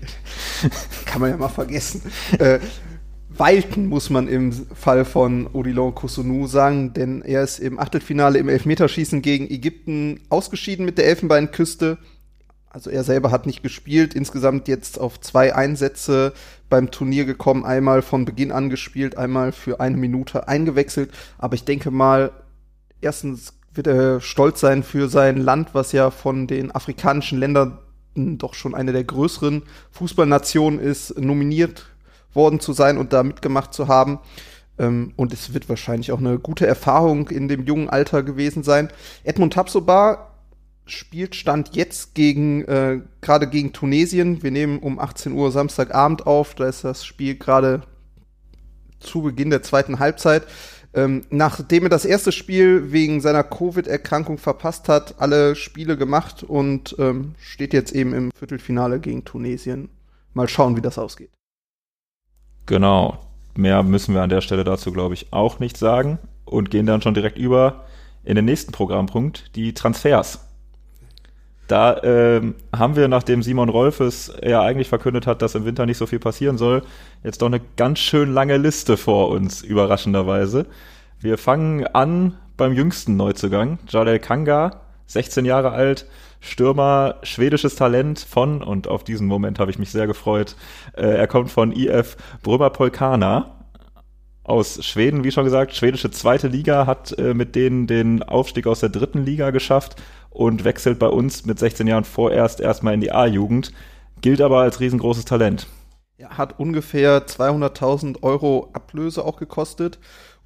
Kann 1.06 1.20
man 1.20 1.30
ja 1.30 1.36
mal 1.36 1.48
vergessen. 1.48 2.02
äh, 2.38 2.60
weilten 3.30 3.88
muss 3.88 4.10
man 4.10 4.28
im 4.28 4.52
Fall 4.52 5.04
von 5.04 5.48
Odilon 5.48 5.92
Kosunu 5.92 6.46
sagen, 6.46 6.92
denn 6.92 7.22
er 7.22 7.42
ist 7.42 7.58
im 7.58 7.80
Achtelfinale 7.80 8.38
im 8.38 8.48
Elfmeterschießen 8.48 9.22
gegen 9.22 9.50
Ägypten 9.50 10.20
ausgeschieden 10.28 10.84
mit 10.84 10.98
der 10.98 11.06
Elfenbeinküste. 11.06 11.98
Also 12.70 12.88
er 12.88 13.02
selber 13.02 13.32
hat 13.32 13.46
nicht 13.46 13.64
gespielt, 13.64 14.14
insgesamt 14.14 14.68
jetzt 14.68 15.00
auf 15.00 15.20
zwei 15.20 15.54
Einsätze 15.54 16.32
beim 16.68 16.92
Turnier 16.92 17.24
gekommen, 17.24 17.64
einmal 17.64 18.00
von 18.00 18.24
Beginn 18.24 18.52
an 18.52 18.70
gespielt, 18.70 19.18
einmal 19.18 19.50
für 19.50 19.80
eine 19.80 19.96
Minute 19.96 20.46
eingewechselt. 20.46 21.10
Aber 21.36 21.54
ich 21.54 21.64
denke 21.64 21.90
mal, 21.90 22.30
erstens 23.00 23.54
wird 23.74 23.88
er 23.88 24.20
stolz 24.20 24.60
sein 24.60 24.84
für 24.84 25.08
sein 25.08 25.36
Land, 25.36 25.70
was 25.74 25.90
ja 25.90 26.12
von 26.12 26.46
den 26.46 26.72
afrikanischen 26.72 27.40
Ländern 27.40 27.78
doch 28.14 28.54
schon 28.54 28.74
eine 28.76 28.92
der 28.92 29.04
größeren 29.04 29.64
Fußballnationen 29.90 30.78
ist, 30.78 31.18
nominiert 31.18 31.86
worden 32.32 32.60
zu 32.60 32.72
sein 32.72 32.98
und 32.98 33.12
da 33.12 33.24
mitgemacht 33.24 33.74
zu 33.74 33.88
haben. 33.88 34.20
Ähm, 34.78 35.12
und 35.16 35.32
es 35.32 35.54
wird 35.54 35.68
wahrscheinlich 35.68 36.12
auch 36.12 36.18
eine 36.18 36.38
gute 36.38 36.66
Erfahrung 36.66 37.28
in 37.28 37.48
dem 37.48 37.66
jungen 37.66 37.90
Alter 37.90 38.22
gewesen 38.22 38.62
sein. 38.62 38.90
Edmund 39.24 39.54
Tapsoba 39.54 40.29
spielt 40.92 41.34
Stand 41.34 41.74
jetzt 41.74 42.14
gegen, 42.14 42.64
äh, 42.64 43.00
gerade 43.20 43.48
gegen 43.48 43.72
Tunesien. 43.72 44.42
Wir 44.42 44.50
nehmen 44.50 44.78
um 44.78 44.98
18 44.98 45.32
Uhr 45.32 45.50
Samstagabend 45.52 46.26
auf. 46.26 46.54
Da 46.54 46.66
ist 46.66 46.84
das 46.84 47.04
Spiel 47.04 47.36
gerade 47.36 47.82
zu 49.00 49.22
Beginn 49.22 49.50
der 49.50 49.62
zweiten 49.62 49.98
Halbzeit. 49.98 50.46
Ähm, 50.92 51.24
nachdem 51.30 51.84
er 51.84 51.88
das 51.88 52.04
erste 52.04 52.32
Spiel 52.32 52.90
wegen 52.90 53.20
seiner 53.20 53.44
Covid-Erkrankung 53.44 54.38
verpasst 54.38 54.88
hat, 54.88 55.20
alle 55.20 55.54
Spiele 55.54 55.96
gemacht 55.96 56.42
und 56.42 56.96
ähm, 56.98 57.36
steht 57.38 57.72
jetzt 57.72 57.92
eben 57.92 58.12
im 58.12 58.32
Viertelfinale 58.32 58.98
gegen 58.98 59.24
Tunesien. 59.24 59.88
Mal 60.34 60.48
schauen, 60.48 60.76
wie 60.76 60.80
das 60.80 60.98
ausgeht. 60.98 61.30
Genau. 62.66 63.18
Mehr 63.56 63.82
müssen 63.82 64.14
wir 64.14 64.22
an 64.22 64.30
der 64.30 64.40
Stelle 64.40 64.64
dazu, 64.64 64.92
glaube 64.92 65.14
ich, 65.14 65.32
auch 65.32 65.60
nicht 65.60 65.76
sagen 65.76 66.18
und 66.44 66.70
gehen 66.70 66.86
dann 66.86 67.02
schon 67.02 67.14
direkt 67.14 67.38
über 67.38 67.84
in 68.24 68.34
den 68.34 68.44
nächsten 68.44 68.72
Programmpunkt, 68.72 69.54
die 69.56 69.74
Transfers. 69.74 70.49
Da 71.70 72.02
ähm, 72.02 72.56
haben 72.76 72.96
wir, 72.96 73.06
nachdem 73.06 73.44
Simon 73.44 73.68
Rolfes 73.68 74.32
ja 74.42 74.60
eigentlich 74.60 74.88
verkündet 74.88 75.28
hat, 75.28 75.40
dass 75.40 75.54
im 75.54 75.64
Winter 75.64 75.86
nicht 75.86 75.98
so 75.98 76.06
viel 76.06 76.18
passieren 76.18 76.58
soll, 76.58 76.82
jetzt 77.22 77.42
doch 77.42 77.46
eine 77.46 77.60
ganz 77.76 78.00
schön 78.00 78.32
lange 78.32 78.56
Liste 78.56 78.96
vor 78.96 79.28
uns, 79.28 79.62
überraschenderweise. 79.62 80.66
Wir 81.20 81.38
fangen 81.38 81.86
an 81.86 82.36
beim 82.56 82.72
jüngsten 82.72 83.16
Neuzugang, 83.16 83.78
Jadel 83.88 84.18
Kanga, 84.18 84.80
16 85.06 85.44
Jahre 85.44 85.70
alt, 85.70 86.06
Stürmer, 86.40 87.16
schwedisches 87.22 87.76
Talent 87.76 88.18
von, 88.18 88.64
und 88.64 88.88
auf 88.88 89.04
diesen 89.04 89.28
Moment 89.28 89.60
habe 89.60 89.70
ich 89.70 89.78
mich 89.78 89.92
sehr 89.92 90.08
gefreut, 90.08 90.56
äh, 90.96 91.02
er 91.02 91.28
kommt 91.28 91.52
von 91.52 91.70
IF 91.70 92.16
Brömer 92.42 92.70
Polkana 92.70 93.59
aus 94.50 94.84
Schweden, 94.84 95.24
wie 95.24 95.30
schon 95.30 95.44
gesagt, 95.44 95.74
schwedische 95.74 96.10
zweite 96.10 96.48
Liga, 96.48 96.86
hat 96.86 97.16
äh, 97.18 97.34
mit 97.34 97.54
denen 97.54 97.86
den 97.86 98.22
Aufstieg 98.22 98.66
aus 98.66 98.80
der 98.80 98.88
dritten 98.88 99.24
Liga 99.24 99.50
geschafft 99.50 99.94
und 100.28 100.64
wechselt 100.64 100.98
bei 100.98 101.06
uns 101.06 101.46
mit 101.46 101.58
16 101.58 101.86
Jahren 101.86 102.04
vorerst 102.04 102.60
erstmal 102.60 102.94
in 102.94 103.00
die 103.00 103.12
A-Jugend, 103.12 103.72
gilt 104.20 104.40
aber 104.40 104.58
als 104.58 104.80
riesengroßes 104.80 105.24
Talent. 105.24 105.68
Er 106.18 106.36
hat 106.36 106.58
ungefähr 106.58 107.26
200.000 107.26 108.22
Euro 108.22 108.68
Ablöse 108.72 109.24
auch 109.24 109.36
gekostet 109.36 109.98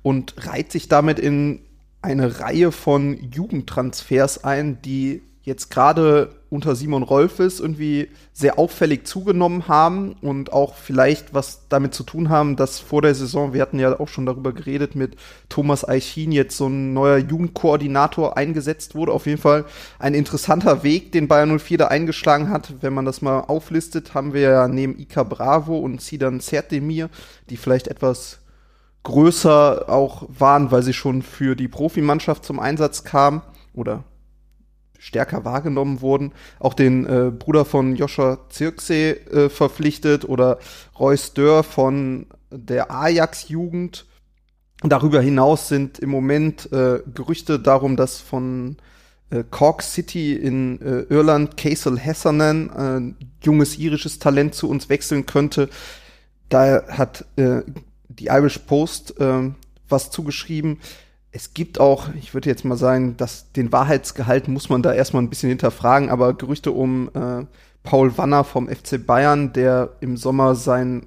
und 0.02 0.34
reiht 0.46 0.70
sich 0.70 0.88
damit 0.88 1.18
in 1.18 1.60
eine 2.02 2.40
Reihe 2.40 2.72
von 2.72 3.18
Jugendtransfers 3.32 4.44
ein, 4.44 4.80
die 4.82 5.22
jetzt 5.42 5.70
gerade 5.70 6.30
unter 6.54 6.76
Simon 6.76 7.02
Rolfes 7.02 7.58
irgendwie 7.58 8.08
sehr 8.32 8.60
auffällig 8.60 9.08
zugenommen 9.08 9.66
haben 9.66 10.14
und 10.22 10.52
auch 10.52 10.76
vielleicht 10.76 11.34
was 11.34 11.66
damit 11.68 11.94
zu 11.94 12.04
tun 12.04 12.28
haben, 12.28 12.54
dass 12.54 12.78
vor 12.78 13.02
der 13.02 13.16
Saison, 13.16 13.52
wir 13.52 13.60
hatten 13.60 13.80
ja 13.80 13.98
auch 13.98 14.06
schon 14.06 14.24
darüber 14.24 14.52
geredet, 14.52 14.94
mit 14.94 15.16
Thomas 15.48 15.86
Eichin 15.86 16.30
jetzt 16.30 16.56
so 16.56 16.68
ein 16.68 16.92
neuer 16.92 17.18
Jugendkoordinator 17.18 18.36
eingesetzt 18.36 18.94
wurde. 18.94 19.10
Auf 19.10 19.26
jeden 19.26 19.40
Fall 19.40 19.64
ein 19.98 20.14
interessanter 20.14 20.84
Weg, 20.84 21.10
den 21.10 21.26
Bayern 21.26 21.58
04 21.58 21.78
da 21.78 21.86
eingeschlagen 21.88 22.48
hat. 22.50 22.72
Wenn 22.82 22.94
man 22.94 23.04
das 23.04 23.20
mal 23.20 23.40
auflistet, 23.40 24.14
haben 24.14 24.32
wir 24.32 24.42
ja 24.42 24.68
neben 24.68 24.96
Ika 24.96 25.24
Bravo 25.24 25.76
und 25.78 26.00
Sidan 26.00 26.38
Zertemir, 26.38 27.10
die 27.50 27.56
vielleicht 27.56 27.88
etwas 27.88 28.38
größer 29.02 29.88
auch 29.88 30.28
waren, 30.28 30.70
weil 30.70 30.84
sie 30.84 30.92
schon 30.92 31.22
für 31.22 31.56
die 31.56 31.68
Profimannschaft 31.68 32.44
zum 32.44 32.60
Einsatz 32.60 33.02
kamen 33.02 33.42
oder 33.74 34.04
stärker 35.04 35.44
wahrgenommen 35.44 36.00
wurden. 36.00 36.32
Auch 36.58 36.72
den 36.72 37.04
äh, 37.04 37.30
Bruder 37.30 37.66
von 37.66 37.94
Joscha 37.94 38.38
Zirksee 38.48 39.10
äh, 39.10 39.50
verpflichtet 39.50 40.26
oder 40.26 40.58
Reus 40.98 41.34
Dörr 41.34 41.62
von 41.62 42.26
der 42.50 42.90
Ajax-Jugend. 42.90 44.06
Darüber 44.82 45.20
hinaus 45.20 45.68
sind 45.68 45.98
im 45.98 46.08
Moment 46.08 46.72
äh, 46.72 47.00
Gerüchte 47.14 47.58
darum, 47.58 47.96
dass 47.96 48.20
von 48.20 48.78
äh, 49.28 49.44
Cork 49.50 49.82
City 49.82 50.34
in 50.34 50.80
äh, 50.80 51.00
Irland 51.10 51.58
Castle 51.58 51.98
Hessanen, 51.98 52.70
ein 52.70 53.16
junges 53.42 53.78
irisches 53.78 54.18
Talent, 54.18 54.54
zu 54.54 54.70
uns 54.70 54.88
wechseln 54.88 55.26
könnte. 55.26 55.68
Da 56.48 56.82
hat 56.88 57.26
äh, 57.36 57.60
die 58.08 58.26
Irish 58.26 58.58
Post 58.60 59.20
äh, 59.20 59.50
was 59.86 60.10
zugeschrieben 60.10 60.78
es 61.34 61.52
gibt 61.52 61.80
auch, 61.80 62.08
ich 62.14 62.32
würde 62.32 62.48
jetzt 62.48 62.64
mal 62.64 62.76
sagen, 62.76 63.16
dass 63.16 63.50
den 63.52 63.72
Wahrheitsgehalt 63.72 64.46
muss 64.46 64.68
man 64.68 64.82
da 64.82 64.92
erstmal 64.92 65.22
ein 65.22 65.30
bisschen 65.30 65.48
hinterfragen, 65.48 66.08
aber 66.08 66.34
Gerüchte 66.34 66.70
um 66.70 67.10
äh, 67.12 67.44
Paul 67.82 68.16
Wanner 68.16 68.44
vom 68.44 68.68
FC 68.68 69.04
Bayern, 69.04 69.52
der 69.52 69.90
im 70.00 70.16
Sommer 70.16 70.54
sein 70.54 71.06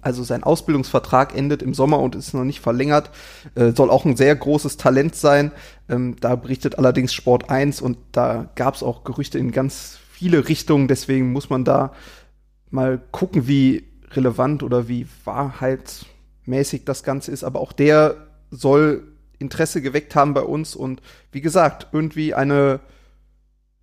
also 0.00 0.22
sein 0.22 0.44
Ausbildungsvertrag 0.44 1.34
endet 1.34 1.62
im 1.62 1.72
Sommer 1.72 1.98
und 1.98 2.14
ist 2.14 2.34
noch 2.34 2.44
nicht 2.44 2.60
verlängert, 2.60 3.10
äh, 3.54 3.72
soll 3.72 3.88
auch 3.90 4.04
ein 4.04 4.16
sehr 4.16 4.36
großes 4.36 4.76
Talent 4.76 5.14
sein. 5.16 5.50
Ähm, 5.88 6.16
da 6.20 6.36
berichtet 6.36 6.78
allerdings 6.78 7.14
Sport 7.14 7.48
1 7.48 7.80
und 7.80 7.96
da 8.12 8.50
gab 8.54 8.74
es 8.74 8.82
auch 8.82 9.04
Gerüchte 9.04 9.38
in 9.38 9.50
ganz 9.50 9.98
viele 10.10 10.46
Richtungen, 10.46 10.88
deswegen 10.88 11.32
muss 11.32 11.48
man 11.48 11.64
da 11.64 11.92
mal 12.70 13.00
gucken, 13.12 13.48
wie 13.48 13.84
relevant 14.10 14.62
oder 14.62 14.88
wie 14.88 15.06
wahrheitsmäßig 15.24 16.84
das 16.84 17.02
Ganze 17.02 17.32
ist. 17.32 17.42
Aber 17.42 17.60
auch 17.60 17.72
der 17.72 18.16
soll 18.50 19.13
Interesse 19.38 19.82
geweckt 19.82 20.14
haben 20.14 20.34
bei 20.34 20.42
uns 20.42 20.76
und 20.76 21.02
wie 21.32 21.40
gesagt, 21.40 21.88
irgendwie 21.92 22.34
eine 22.34 22.80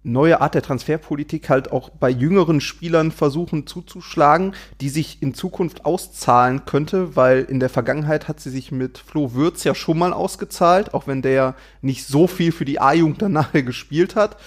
neue 0.03 0.41
Art 0.41 0.55
der 0.55 0.63
Transferpolitik 0.63 1.49
halt 1.49 1.71
auch 1.71 1.89
bei 1.89 2.09
jüngeren 2.09 2.59
Spielern 2.59 3.11
versuchen 3.11 3.67
zuzuschlagen, 3.67 4.55
die 4.79 4.89
sich 4.89 5.21
in 5.21 5.33
Zukunft 5.33 5.85
auszahlen 5.85 6.65
könnte, 6.65 7.15
weil 7.15 7.43
in 7.43 7.59
der 7.59 7.69
Vergangenheit 7.69 8.27
hat 8.27 8.39
sie 8.39 8.49
sich 8.49 8.71
mit 8.71 8.97
Flo 8.97 9.33
Würz 9.33 9.63
ja 9.63 9.75
schon 9.75 9.99
mal 9.99 10.13
ausgezahlt, 10.13 10.93
auch 10.93 11.07
wenn 11.07 11.21
der 11.21 11.55
nicht 11.81 12.07
so 12.07 12.27
viel 12.27 12.51
für 12.51 12.65
die 12.65 12.79
A-Jugend 12.79 13.21
dann 13.21 13.33
nachher 13.33 13.63
gespielt 13.63 14.15
hat. 14.15 14.37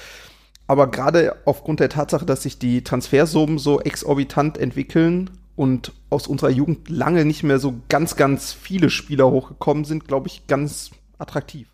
Aber 0.67 0.91
gerade 0.91 1.37
aufgrund 1.45 1.81
der 1.81 1.91
Tatsache, 1.91 2.25
dass 2.25 2.43
sich 2.43 2.59
die 2.59 2.83
Transfersummen 2.83 3.59
so 3.59 3.81
exorbitant 3.81 4.59
entwickeln 4.59 5.31
und 5.57 5.93
aus 6.15 6.27
unserer 6.27 6.51
Jugend 6.51 6.89
lange 6.89 7.25
nicht 7.25 7.43
mehr 7.43 7.59
so 7.59 7.75
ganz, 7.89 8.17
ganz 8.17 8.53
viele 8.53 8.91
Spieler 8.91 9.31
hochgekommen 9.31 9.85
sind, 9.85 10.07
glaube 10.07 10.29
ich, 10.29 10.47
ganz 10.47 10.91
attraktiv. 11.19 11.69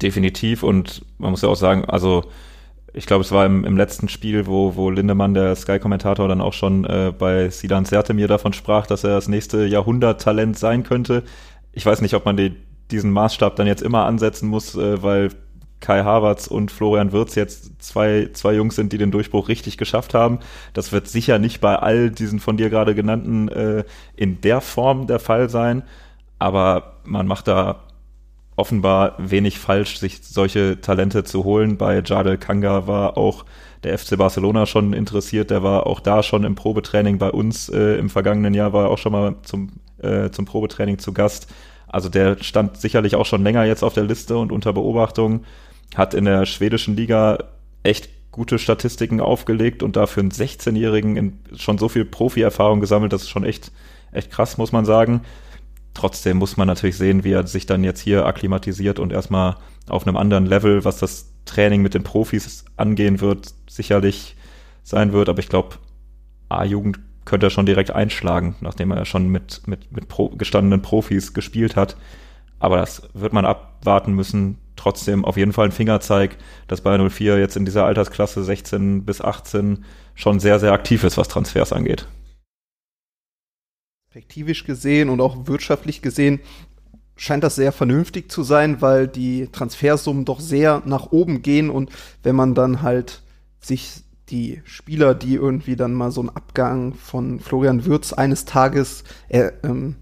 Definitiv 0.00 0.62
und 0.62 1.04
man 1.18 1.30
muss 1.30 1.42
ja 1.42 1.48
auch 1.48 1.56
sagen, 1.56 1.84
also 1.84 2.24
ich 2.96 3.04
glaube, 3.06 3.22
es 3.22 3.30
war 3.30 3.44
im, 3.44 3.64
im 3.64 3.76
letzten 3.76 4.08
Spiel, 4.08 4.46
wo, 4.46 4.74
wo 4.74 4.88
Lindemann, 4.88 5.34
der 5.34 5.54
Sky-Kommentator, 5.54 6.28
dann 6.28 6.40
auch 6.40 6.54
schon 6.54 6.86
äh, 6.86 7.12
bei 7.16 7.50
Sidan 7.50 7.84
Sertemir 7.84 8.26
davon 8.26 8.54
sprach, 8.54 8.86
dass 8.86 9.04
er 9.04 9.10
das 9.10 9.28
nächste 9.28 9.66
Jahrhundert-Talent 9.66 10.58
sein 10.58 10.82
könnte. 10.82 11.22
Ich 11.72 11.84
weiß 11.84 12.00
nicht, 12.00 12.14
ob 12.14 12.24
man 12.24 12.38
die, 12.38 12.56
diesen 12.90 13.10
Maßstab 13.10 13.54
dann 13.56 13.66
jetzt 13.66 13.82
immer 13.82 14.06
ansetzen 14.06 14.48
muss, 14.48 14.74
äh, 14.76 15.02
weil 15.02 15.28
Kai 15.80 16.02
Havertz 16.02 16.46
und 16.46 16.70
Florian 16.70 17.12
Wirz 17.12 17.34
jetzt 17.34 17.82
zwei, 17.82 18.30
zwei 18.32 18.54
Jungs 18.54 18.76
sind, 18.76 18.92
die 18.92 18.98
den 18.98 19.10
Durchbruch 19.10 19.48
richtig 19.48 19.76
geschafft 19.76 20.14
haben. 20.14 20.38
Das 20.72 20.92
wird 20.92 21.08
sicher 21.08 21.38
nicht 21.38 21.60
bei 21.60 21.76
all 21.76 22.10
diesen 22.10 22.40
von 22.40 22.56
dir 22.56 22.70
gerade 22.70 22.94
genannten 22.94 23.48
äh, 23.48 23.84
in 24.16 24.40
der 24.40 24.60
Form 24.60 25.06
der 25.06 25.18
Fall 25.18 25.48
sein, 25.50 25.82
aber 26.38 26.94
man 27.04 27.26
macht 27.26 27.48
da 27.48 27.82
offenbar 28.56 29.14
wenig 29.18 29.58
falsch, 29.58 29.98
sich 29.98 30.20
solche 30.22 30.80
Talente 30.80 31.24
zu 31.24 31.44
holen. 31.44 31.76
Bei 31.76 32.02
Jadel 32.04 32.38
Kanga 32.38 32.86
war 32.86 33.18
auch 33.18 33.44
der 33.84 33.98
FC 33.98 34.16
Barcelona 34.16 34.66
schon 34.66 34.94
interessiert, 34.94 35.50
der 35.50 35.62
war 35.62 35.86
auch 35.86 36.00
da 36.00 36.22
schon 36.22 36.44
im 36.44 36.54
Probetraining 36.54 37.18
bei 37.18 37.30
uns 37.30 37.68
äh, 37.68 37.98
im 37.98 38.08
vergangenen 38.08 38.54
Jahr, 38.54 38.72
war 38.72 38.90
auch 38.90 38.98
schon 38.98 39.12
mal 39.12 39.36
zum, 39.42 39.72
äh, 40.02 40.30
zum 40.30 40.46
Probetraining 40.46 40.98
zu 40.98 41.12
Gast. 41.12 41.48
Also 41.86 42.08
der 42.08 42.42
stand 42.42 42.78
sicherlich 42.78 43.14
auch 43.14 43.26
schon 43.26 43.44
länger 43.44 43.64
jetzt 43.64 43.84
auf 43.84 43.94
der 43.94 44.04
Liste 44.04 44.36
und 44.38 44.50
unter 44.50 44.72
Beobachtung 44.72 45.44
hat 45.94 46.14
in 46.14 46.24
der 46.24 46.46
schwedischen 46.46 46.96
Liga 46.96 47.38
echt 47.82 48.08
gute 48.32 48.58
Statistiken 48.58 49.20
aufgelegt 49.20 49.82
und 49.82 49.96
dafür 49.96 50.22
einen 50.22 50.30
16-Jährigen 50.30 51.40
schon 51.56 51.78
so 51.78 51.88
viel 51.88 52.04
Profi-Erfahrung 52.04 52.80
gesammelt, 52.80 53.12
das 53.12 53.22
ist 53.22 53.30
schon 53.30 53.44
echt, 53.44 53.72
echt 54.12 54.30
krass, 54.30 54.58
muss 54.58 54.72
man 54.72 54.84
sagen. 54.84 55.22
Trotzdem 55.94 56.36
muss 56.36 56.58
man 56.58 56.68
natürlich 56.68 56.98
sehen, 56.98 57.24
wie 57.24 57.32
er 57.32 57.46
sich 57.46 57.64
dann 57.64 57.82
jetzt 57.82 58.00
hier 58.00 58.26
akklimatisiert 58.26 58.98
und 58.98 59.12
erstmal 59.12 59.56
auf 59.88 60.06
einem 60.06 60.18
anderen 60.18 60.44
Level, 60.44 60.84
was 60.84 60.98
das 60.98 61.32
Training 61.46 61.80
mit 61.80 61.94
den 61.94 62.02
Profis 62.02 62.66
angehen 62.76 63.22
wird, 63.22 63.54
sicherlich 63.70 64.36
sein 64.82 65.14
wird. 65.14 65.30
Aber 65.30 65.38
ich 65.38 65.48
glaube, 65.48 65.76
A-Jugend 66.50 66.98
könnte 67.24 67.46
er 67.46 67.50
schon 67.50 67.64
direkt 67.64 67.90
einschlagen, 67.90 68.56
nachdem 68.60 68.90
er 68.90 69.06
schon 69.06 69.28
mit, 69.28 69.66
mit, 69.66 69.90
mit 69.90 70.06
gestandenen 70.36 70.82
Profis 70.82 71.32
gespielt 71.32 71.76
hat. 71.76 71.96
Aber 72.58 72.76
das 72.76 73.08
wird 73.14 73.32
man 73.32 73.46
abwarten 73.46 74.12
müssen 74.12 74.58
trotzdem 74.76 75.24
auf 75.24 75.36
jeden 75.36 75.52
Fall 75.52 75.66
ein 75.66 75.72
Fingerzeig, 75.72 76.36
dass 76.68 76.82
Bayern 76.82 77.10
04 77.10 77.38
jetzt 77.38 77.56
in 77.56 77.64
dieser 77.64 77.84
Altersklasse 77.84 78.44
16 78.44 79.04
bis 79.04 79.20
18 79.20 79.84
schon 80.14 80.40
sehr, 80.40 80.58
sehr 80.58 80.72
aktiv 80.72 81.04
ist, 81.04 81.16
was 81.16 81.28
Transfers 81.28 81.72
angeht. 81.72 82.06
Perspektivisch 84.10 84.64
gesehen 84.64 85.08
und 85.08 85.20
auch 85.20 85.46
wirtschaftlich 85.46 86.02
gesehen 86.02 86.40
scheint 87.16 87.44
das 87.44 87.56
sehr 87.56 87.72
vernünftig 87.72 88.30
zu 88.30 88.42
sein, 88.42 88.82
weil 88.82 89.08
die 89.08 89.48
Transfersummen 89.50 90.24
doch 90.24 90.40
sehr 90.40 90.82
nach 90.84 91.12
oben 91.12 91.42
gehen 91.42 91.70
und 91.70 91.90
wenn 92.22 92.36
man 92.36 92.54
dann 92.54 92.82
halt 92.82 93.22
sich 93.58 94.02
die 94.28 94.60
Spieler, 94.64 95.14
die 95.14 95.34
irgendwie 95.34 95.76
dann 95.76 95.94
mal 95.94 96.10
so 96.10 96.20
einen 96.20 96.30
Abgang 96.30 96.94
von 96.94 97.40
Florian 97.40 97.86
Würz 97.86 98.12
eines 98.12 98.44
Tages 98.44 99.04
äh, 99.28 99.52
ähm, 99.62 99.96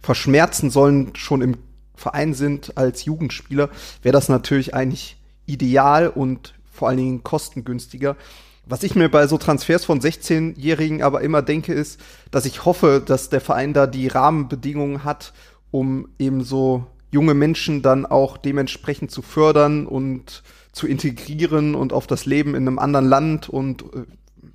verschmerzen 0.00 0.70
sollen, 0.70 1.14
schon 1.14 1.42
im 1.42 1.56
Verein 2.00 2.34
sind 2.34 2.76
als 2.76 3.04
Jugendspieler, 3.04 3.68
wäre 4.02 4.12
das 4.12 4.28
natürlich 4.28 4.74
eigentlich 4.74 5.18
ideal 5.46 6.08
und 6.08 6.54
vor 6.72 6.88
allen 6.88 6.96
Dingen 6.96 7.22
kostengünstiger. 7.22 8.16
Was 8.64 8.82
ich 8.82 8.94
mir 8.94 9.10
bei 9.10 9.26
so 9.26 9.36
Transfers 9.36 9.84
von 9.84 10.00
16-Jährigen 10.00 11.02
aber 11.02 11.20
immer 11.20 11.42
denke, 11.42 11.74
ist, 11.74 12.00
dass 12.30 12.46
ich 12.46 12.64
hoffe, 12.64 13.02
dass 13.04 13.28
der 13.28 13.40
Verein 13.40 13.74
da 13.74 13.86
die 13.86 14.08
Rahmenbedingungen 14.08 15.04
hat, 15.04 15.32
um 15.70 16.08
eben 16.18 16.42
so 16.42 16.86
junge 17.10 17.34
Menschen 17.34 17.82
dann 17.82 18.06
auch 18.06 18.38
dementsprechend 18.38 19.10
zu 19.10 19.22
fördern 19.22 19.86
und 19.86 20.42
zu 20.72 20.86
integrieren 20.86 21.74
und 21.74 21.92
auf 21.92 22.06
das 22.06 22.26
Leben 22.26 22.54
in 22.54 22.66
einem 22.66 22.78
anderen 22.78 23.06
Land 23.06 23.48
und 23.48 23.82
äh, 23.82 24.04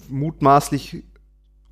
mutmaßlich 0.09 1.03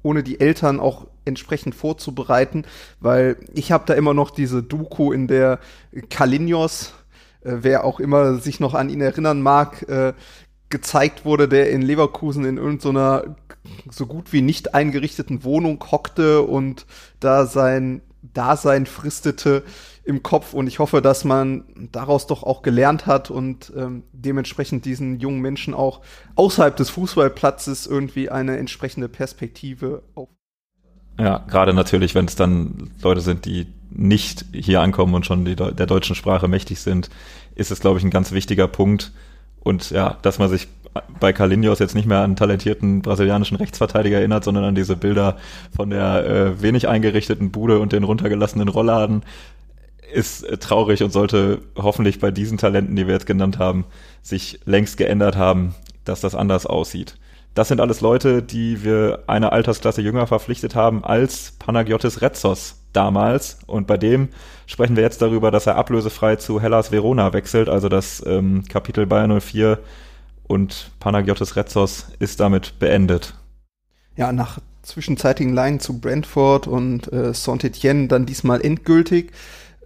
ohne 0.04 0.22
die 0.22 0.40
Eltern 0.40 0.80
auch 0.80 1.08
entsprechend 1.26 1.74
vorzubereiten, 1.74 2.66
weil 3.00 3.38
ich 3.54 3.72
habe 3.72 3.86
da 3.88 3.94
immer 3.94 4.14
noch 4.14 4.30
diese 4.30 4.62
Doku 4.62 5.12
in 5.12 5.28
der 5.28 5.60
Kalinios, 6.10 6.94
äh, 7.44 7.54
wer 7.62 7.84
auch 7.86 8.00
immer 8.00 8.36
sich 8.36 8.60
noch 8.60 8.74
an 8.74 8.90
ihn 8.90 9.02
erinnern 9.02 9.42
mag, 9.42 9.88
äh, 9.90 10.14
gezeigt 10.70 11.24
wurde, 11.26 11.48
der 11.48 11.70
in 11.72 11.82
Leverkusen 11.82 12.46
in 12.46 12.58
irgendeiner 12.58 13.36
so 13.90 14.06
gut 14.06 14.34
wie 14.34 14.42
nicht 14.42 14.74
eingerichteten 14.76 15.44
Wohnung 15.44 15.84
hockte 15.92 16.42
und 16.42 16.86
da 17.20 17.46
sein 17.46 18.02
Dasein 18.22 18.86
fristete 18.86 19.64
im 20.06 20.22
Kopf 20.22 20.54
und 20.54 20.68
ich 20.68 20.80
hoffe, 20.80 21.02
dass 21.02 21.24
man 21.24 21.64
daraus 21.92 22.28
doch 22.28 22.44
auch 22.44 22.62
gelernt 22.62 23.06
hat 23.06 23.32
und 23.32 23.72
ähm, 23.76 24.04
dementsprechend 24.12 24.86
diesen 24.86 25.20
jungen 25.20 25.40
Menschen 25.40 25.74
auch 25.74 26.02
außerhalb 26.36 26.76
des 26.76 26.90
Fußballplatzes 26.90 27.88
irgendwie 27.88 28.30
eine 28.30 28.58
entsprechende 28.58 29.08
Perspektive 29.08 30.04
auf. 30.16 30.30
Ja, 31.20 31.44
gerade 31.48 31.74
natürlich, 31.74 32.16
wenn 32.16 32.26
es 32.26 32.36
dann 32.36 32.90
Leute 33.02 33.22
sind, 33.22 33.46
die 33.46 33.68
nicht 33.92 34.46
hier 34.52 34.82
ankommen 34.82 35.14
und 35.14 35.26
schon 35.26 35.46
die, 35.46 35.56
der 35.56 35.86
deutschen 35.86 36.16
Sprache 36.16 36.48
mächtig 36.48 36.80
sind, 36.80 37.10
ist 37.56 37.72
es, 37.72 37.80
glaube 37.80 38.00
ich, 38.00 38.04
ein 38.04 38.10
ganz 38.10 38.32
wichtiger 38.32 38.68
Punkt. 38.68 39.12
Und 39.60 39.92
ja, 39.92 40.18
dass 40.24 40.40
man 40.40 40.50
sich 40.50 40.68
bei 41.20 41.34
Carlinhos 41.34 41.80
jetzt 41.80 41.96
nicht 41.96 42.08
mehr 42.08 42.20
an 42.20 42.36
talentierten 42.36 43.02
brasilianischen 43.02 43.58
Rechtsverteidiger 43.58 44.18
erinnert, 44.18 44.44
sondern 44.44 44.64
an 44.64 44.76
diese 44.76 44.96
Bilder 44.96 45.38
von 45.76 45.90
der 45.90 46.26
äh, 46.26 46.62
wenig 46.62 46.88
eingerichteten 46.88 47.52
Bude 47.52 47.80
und 47.80 47.94
den 47.94 48.04
runtergelassenen 48.04 48.68
Rollladen, 48.68 49.24
ist 50.14 50.44
äh, 50.44 50.58
traurig 50.58 51.04
und 51.04 51.12
sollte 51.12 51.62
hoffentlich 51.76 52.20
bei 52.20 52.32
diesen 52.32 52.58
Talenten, 52.58 52.96
die 52.96 53.08
wir 53.08 53.14
jetzt 53.14 53.26
genannt 53.26 53.60
haben, 53.60 53.86
sich 54.22 54.60
längst 54.66 54.98
geändert 54.98 55.36
haben, 55.36 55.76
dass 56.06 56.22
das 56.22 56.36
anders 56.36 56.66
aussieht. 56.66 57.16
Das 57.54 57.68
sind 57.68 57.80
alles 57.80 58.02
Leute, 58.02 58.42
die 58.42 58.84
wir 58.84 59.24
eine 59.28 59.52
Altersklasse 59.52 60.02
jünger 60.02 60.26
verpflichtet 60.26 60.74
haben 60.74 61.04
als 61.04 61.54
Panagiotis 61.60 62.22
Retzos 62.22 62.78
damals. 62.94 63.60
Und 63.68 63.86
bei 63.86 63.98
dem 63.98 64.30
sprechen 64.66 64.96
wir 64.96 65.04
jetzt 65.04 65.22
darüber, 65.22 65.52
dass 65.52 65.68
er 65.68 65.76
ablösefrei 65.76 66.38
zu 66.38 66.62
Hellas 66.62 66.92
Verona 66.92 67.32
wechselt. 67.34 67.70
Also 67.70 67.90
das 67.90 68.24
ähm, 68.26 68.64
Kapitel 68.68 69.06
Bayern 69.06 69.40
04 69.40 69.80
und 70.48 70.92
Panagiotis 71.00 71.56
Retzos 71.56 72.08
ist 72.20 72.40
damit 72.40 72.80
beendet. 72.80 73.36
Ja, 74.16 74.32
nach 74.32 74.60
zwischenzeitigen 74.82 75.54
Leihen 75.54 75.80
zu 75.80 76.00
Brentford 76.00 76.68
und 76.68 77.12
äh, 77.12 77.34
Saint-Etienne 77.34 78.08
dann 78.08 78.26
diesmal 78.26 78.62
endgültig. 78.62 79.32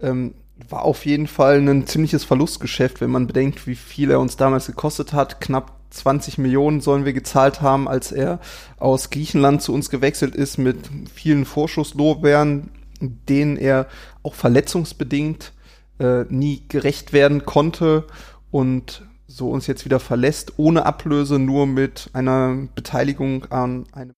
Ähm, 0.02 0.34
war 0.68 0.82
auf 0.82 1.06
jeden 1.06 1.26
Fall 1.26 1.60
ein 1.60 1.86
ziemliches 1.86 2.24
Verlustgeschäft, 2.24 3.00
wenn 3.00 3.10
man 3.10 3.26
bedenkt, 3.26 3.66
wie 3.66 3.76
viel 3.76 4.10
er 4.10 4.20
uns 4.20 4.36
damals 4.36 4.66
gekostet 4.66 5.12
hat. 5.12 5.40
Knapp 5.40 5.72
20 5.90 6.38
Millionen 6.38 6.80
sollen 6.80 7.04
wir 7.04 7.12
gezahlt 7.12 7.62
haben, 7.62 7.88
als 7.88 8.12
er 8.12 8.40
aus 8.78 9.10
Griechenland 9.10 9.62
zu 9.62 9.72
uns 9.72 9.88
gewechselt 9.88 10.34
ist 10.34 10.58
mit 10.58 10.78
vielen 11.14 11.44
Vorschusslorbeeren, 11.44 12.70
denen 13.00 13.56
er 13.56 13.86
auch 14.22 14.34
verletzungsbedingt 14.34 15.52
äh, 16.00 16.24
nie 16.28 16.64
gerecht 16.68 17.12
werden 17.12 17.44
konnte 17.44 18.04
und 18.50 19.04
so 19.26 19.50
uns 19.50 19.66
jetzt 19.66 19.84
wieder 19.84 20.00
verlässt, 20.00 20.54
ohne 20.56 20.86
Ablöse, 20.86 21.38
nur 21.38 21.66
mit 21.66 22.10
einer 22.12 22.56
Beteiligung 22.74 23.44
an 23.46 23.86
einem. 23.92 24.14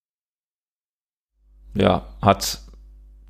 Ja, 1.75 2.07
hat 2.23 2.63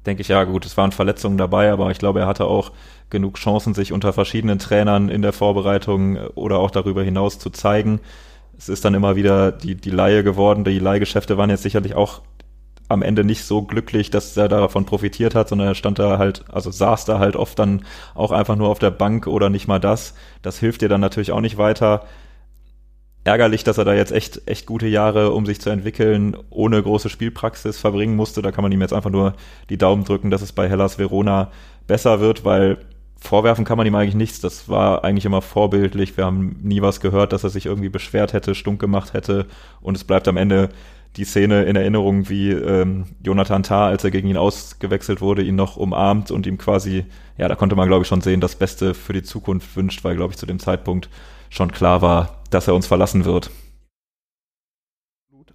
denke 0.07 0.23
ich, 0.23 0.29
ja 0.29 0.45
gut, 0.45 0.65
es 0.67 0.77
waren 0.77 0.93
Verletzungen 0.93 1.39
dabei, 1.39 1.71
aber 1.71 1.91
ich 1.91 1.99
glaube, 1.99 2.21
er 2.21 2.27
hatte 2.27 2.47
auch 2.47 2.73
genug 3.11 3.37
Chancen, 3.37 3.75
sich 3.75 3.93
unter 3.93 4.13
verschiedenen 4.13 4.59
Trainern 4.59 5.09
in 5.09 5.23
der 5.23 5.33
Vorbereitung 5.33 6.17
oder 6.35 6.59
auch 6.59 6.71
darüber 6.71 7.03
hinaus 7.03 7.39
zu 7.39 7.51
zeigen. 7.51 8.01
Es 8.57 8.69
ist 8.69 8.85
dann 8.85 8.95
immer 8.95 9.17
wieder 9.17 9.53
die, 9.53 9.75
die 9.75 9.91
Laie 9.91 10.23
geworden. 10.23 10.65
Die 10.65 10.79
Leihgeschäfte 10.79 11.37
waren 11.37 11.51
jetzt 11.51 11.63
sicherlich 11.63 11.95
auch 11.95 12.23
am 12.89 13.03
Ende 13.03 13.23
nicht 13.23 13.45
so 13.45 13.63
glücklich, 13.63 14.11
dass 14.11 14.37
er 14.37 14.49
davon 14.49 14.85
profitiert 14.85 15.35
hat, 15.35 15.49
sondern 15.49 15.69
er 15.69 15.75
stand 15.77 15.99
da 16.01 16.19
halt, 16.19 16.45
also 16.51 16.71
saß 16.71 17.05
da 17.05 17.21
halt 17.21 17.37
oft 17.37 17.59
dann 17.59 17.85
auch 18.15 18.33
einfach 18.33 18.57
nur 18.57 18.69
auf 18.69 18.81
der 18.81 18.91
Bank 18.91 19.29
oder 19.29 19.49
nicht 19.49 19.69
mal 19.69 19.79
das. 19.79 20.15
Das 20.43 20.59
hilft 20.59 20.83
dir 20.83 20.89
dann 20.89 21.01
natürlich 21.01 21.31
auch 21.31 21.41
nicht 21.41 21.57
weiter 21.57 22.05
ärgerlich, 23.25 23.65
dass 23.65 23.79
er 23.79 23.85
da 23.85 23.95
jetzt 23.95 24.13
echt, 24.13 24.43
echt 24.47 24.67
gute 24.67 24.87
Jahre, 24.87 25.33
um 25.33 25.47
sich 25.47 25.61
zu 25.61 25.71
entwickeln, 25.71 26.37
ohne 26.51 26.83
große 26.83 27.09
Spielpraxis 27.09 27.79
verbringen 27.79 28.17
musste. 28.17 28.43
Da 28.43 28.53
kann 28.53 28.63
man 28.63 28.73
ihm 28.73 28.81
jetzt 28.81 28.93
einfach 28.93 29.11
nur 29.11 29.35
die 29.69 29.79
Daumen 29.79 30.05
drücken, 30.05 30.31
dass 30.31 30.43
es 30.43 30.53
bei 30.53 30.69
Hellas 30.69 30.99
Verona 30.99 31.51
besser 31.87 32.21
wird, 32.21 32.45
weil 32.45 32.79
vorwerfen 33.21 33.67
kann 33.67 33.77
man 33.77 33.87
ihm 33.87 33.95
eigentlich 33.95 34.15
nichts. 34.15 34.41
Das 34.41 34.69
war 34.69 35.05
eigentlich 35.05 35.27
immer 35.27 35.43
vorbildlich. 35.43 36.17
Wir 36.17 36.25
haben 36.25 36.57
nie 36.63 36.81
was 36.81 37.01
gehört, 37.01 37.33
dass 37.33 37.45
er 37.45 37.51
sich 37.51 37.67
irgendwie 37.67 37.91
beschwert 37.91 38.33
hätte, 38.33 38.55
stunk 38.55 38.81
gemacht 38.81 39.13
hätte. 39.13 39.47
Und 39.83 39.97
es 39.97 40.05
bleibt 40.05 40.27
am 40.27 40.39
Ende 40.39 40.71
die 41.17 41.25
Szene 41.25 41.65
in 41.65 41.77
Erinnerung, 41.77 42.29
wie 42.29 42.53
ähm, 42.53 43.05
Jonathan 43.23 43.65
Tah, 43.65 43.89
als 43.89 44.05
er 44.05 44.13
gegen 44.13 44.29
ihn 44.29 44.37
ausgewechselt 44.37 45.21
wurde, 45.21 45.43
ihn 45.43 45.57
noch 45.57 45.77
umarmt 45.77 46.31
und 46.31 46.47
ihm 46.47 46.57
quasi, 46.57 47.05
ja, 47.37 47.49
da 47.49 47.57
konnte 47.57 47.75
man, 47.75 47.89
glaube 47.89 48.03
ich, 48.03 48.09
schon 48.09 48.21
sehen, 48.21 48.41
das 48.41 48.55
Beste 48.55 48.95
für 48.95 49.13
die 49.13 49.25
Zukunft 49.25 49.75
wünscht, 49.77 50.05
weil, 50.05 50.15
glaube 50.15 50.33
ich, 50.33 50.39
zu 50.39 50.47
dem 50.47 50.61
Zeitpunkt 50.61 51.11
schon 51.51 51.71
klar 51.73 52.01
war, 52.01 52.43
dass 52.49 52.67
er 52.67 52.75
uns 52.75 52.87
verlassen 52.87 53.27
wird. 53.27 53.51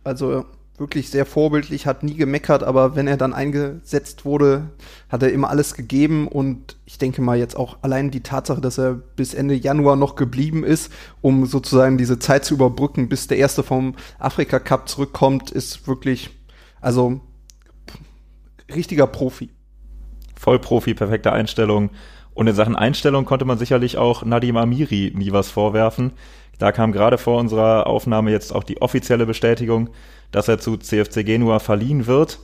Also 0.03 0.45
wirklich 0.77 1.09
sehr 1.09 1.25
vorbildlich, 1.25 1.87
hat 1.87 2.03
nie 2.03 2.15
gemeckert, 2.15 2.61
aber 2.61 2.95
wenn 2.95 3.07
er 3.07 3.17
dann 3.17 3.33
eingesetzt 3.33 4.25
wurde, 4.25 4.69
hat 5.09 5.23
er 5.23 5.31
immer 5.31 5.49
alles 5.49 5.73
gegeben 5.73 6.27
und 6.27 6.77
ich 6.85 6.97
denke 6.97 7.21
mal 7.21 7.37
jetzt 7.37 7.55
auch 7.55 7.77
allein 7.81 8.11
die 8.11 8.19
Tatsache, 8.19 8.61
dass 8.61 8.77
er 8.77 8.93
bis 8.93 9.33
Ende 9.33 9.55
Januar 9.55 9.95
noch 9.95 10.15
geblieben 10.15 10.63
ist, 10.63 10.91
um 11.21 11.45
sozusagen 11.45 11.97
diese 11.97 12.19
Zeit 12.19 12.43
zu 12.43 12.55
überbrücken, 12.55 13.07
bis 13.07 13.27
der 13.27 13.37
erste 13.37 13.63
vom 13.63 13.95
Afrika 14.19 14.59
Cup 14.59 14.89
zurückkommt, 14.89 15.49
ist 15.49 15.87
wirklich, 15.87 16.29
also 16.81 17.21
richtiger 18.73 19.07
Profi. 19.07 19.49
Vollprofi, 20.35 20.93
perfekte 20.93 21.31
Einstellung. 21.31 21.89
Und 22.35 22.47
in 22.47 22.53
Sachen 22.53 22.75
Einstellung 22.75 23.25
konnte 23.25 23.45
man 23.45 23.57
sicherlich 23.57 23.97
auch 23.97 24.23
Nadim 24.23 24.57
Amiri 24.57 25.11
nie 25.15 25.31
was 25.31 25.49
vorwerfen. 25.49 26.11
Da 26.59 26.71
kam 26.71 26.91
gerade 26.91 27.17
vor 27.17 27.39
unserer 27.39 27.87
Aufnahme 27.87 28.29
jetzt 28.29 28.53
auch 28.53 28.63
die 28.63 28.81
offizielle 28.81 29.25
Bestätigung, 29.25 29.89
dass 30.31 30.47
er 30.47 30.59
zu 30.59 30.77
CFC 30.77 31.25
Genua 31.25 31.59
verliehen 31.59 32.05
wird. 32.05 32.39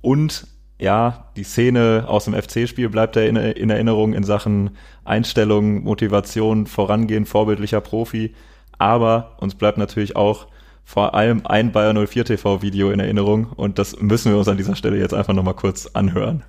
Und 0.00 0.46
ja, 0.78 1.26
die 1.36 1.44
Szene 1.44 2.04
aus 2.06 2.24
dem 2.24 2.34
FC-Spiel 2.34 2.88
bleibt 2.88 3.16
er 3.16 3.28
in, 3.28 3.36
in, 3.36 3.70
Erinnerung 3.70 4.14
in 4.14 4.24
Sachen 4.24 4.70
Einstellung, 5.04 5.82
Motivation, 5.82 6.66
Vorangehen, 6.66 7.26
vorbildlicher 7.26 7.80
Profi. 7.80 8.34
Aber 8.78 9.36
uns 9.40 9.54
bleibt 9.54 9.78
natürlich 9.78 10.16
auch 10.16 10.46
vor 10.84 11.14
allem 11.14 11.46
ein 11.46 11.72
Bayer 11.72 11.94
04 11.94 12.24
TV-Video 12.24 12.90
in 12.90 13.00
Erinnerung 13.00 13.46
und 13.54 13.78
das 13.78 14.00
müssen 14.00 14.32
wir 14.32 14.38
uns 14.38 14.48
an 14.48 14.56
dieser 14.56 14.74
Stelle 14.74 14.98
jetzt 14.98 15.14
einfach 15.14 15.32
nochmal 15.32 15.54
kurz 15.54 15.86
anhören. 15.86 16.42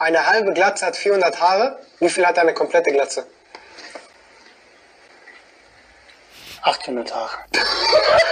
Eine 0.00 0.26
halbe 0.26 0.54
Glatze 0.54 0.86
hat 0.86 0.96
400 0.96 1.38
Haare. 1.42 1.78
Wie 1.98 2.08
viel 2.08 2.26
hat 2.26 2.38
eine 2.38 2.54
komplette 2.54 2.90
Glatze? 2.90 3.26
800 6.62 7.14
Haare. 7.14 7.36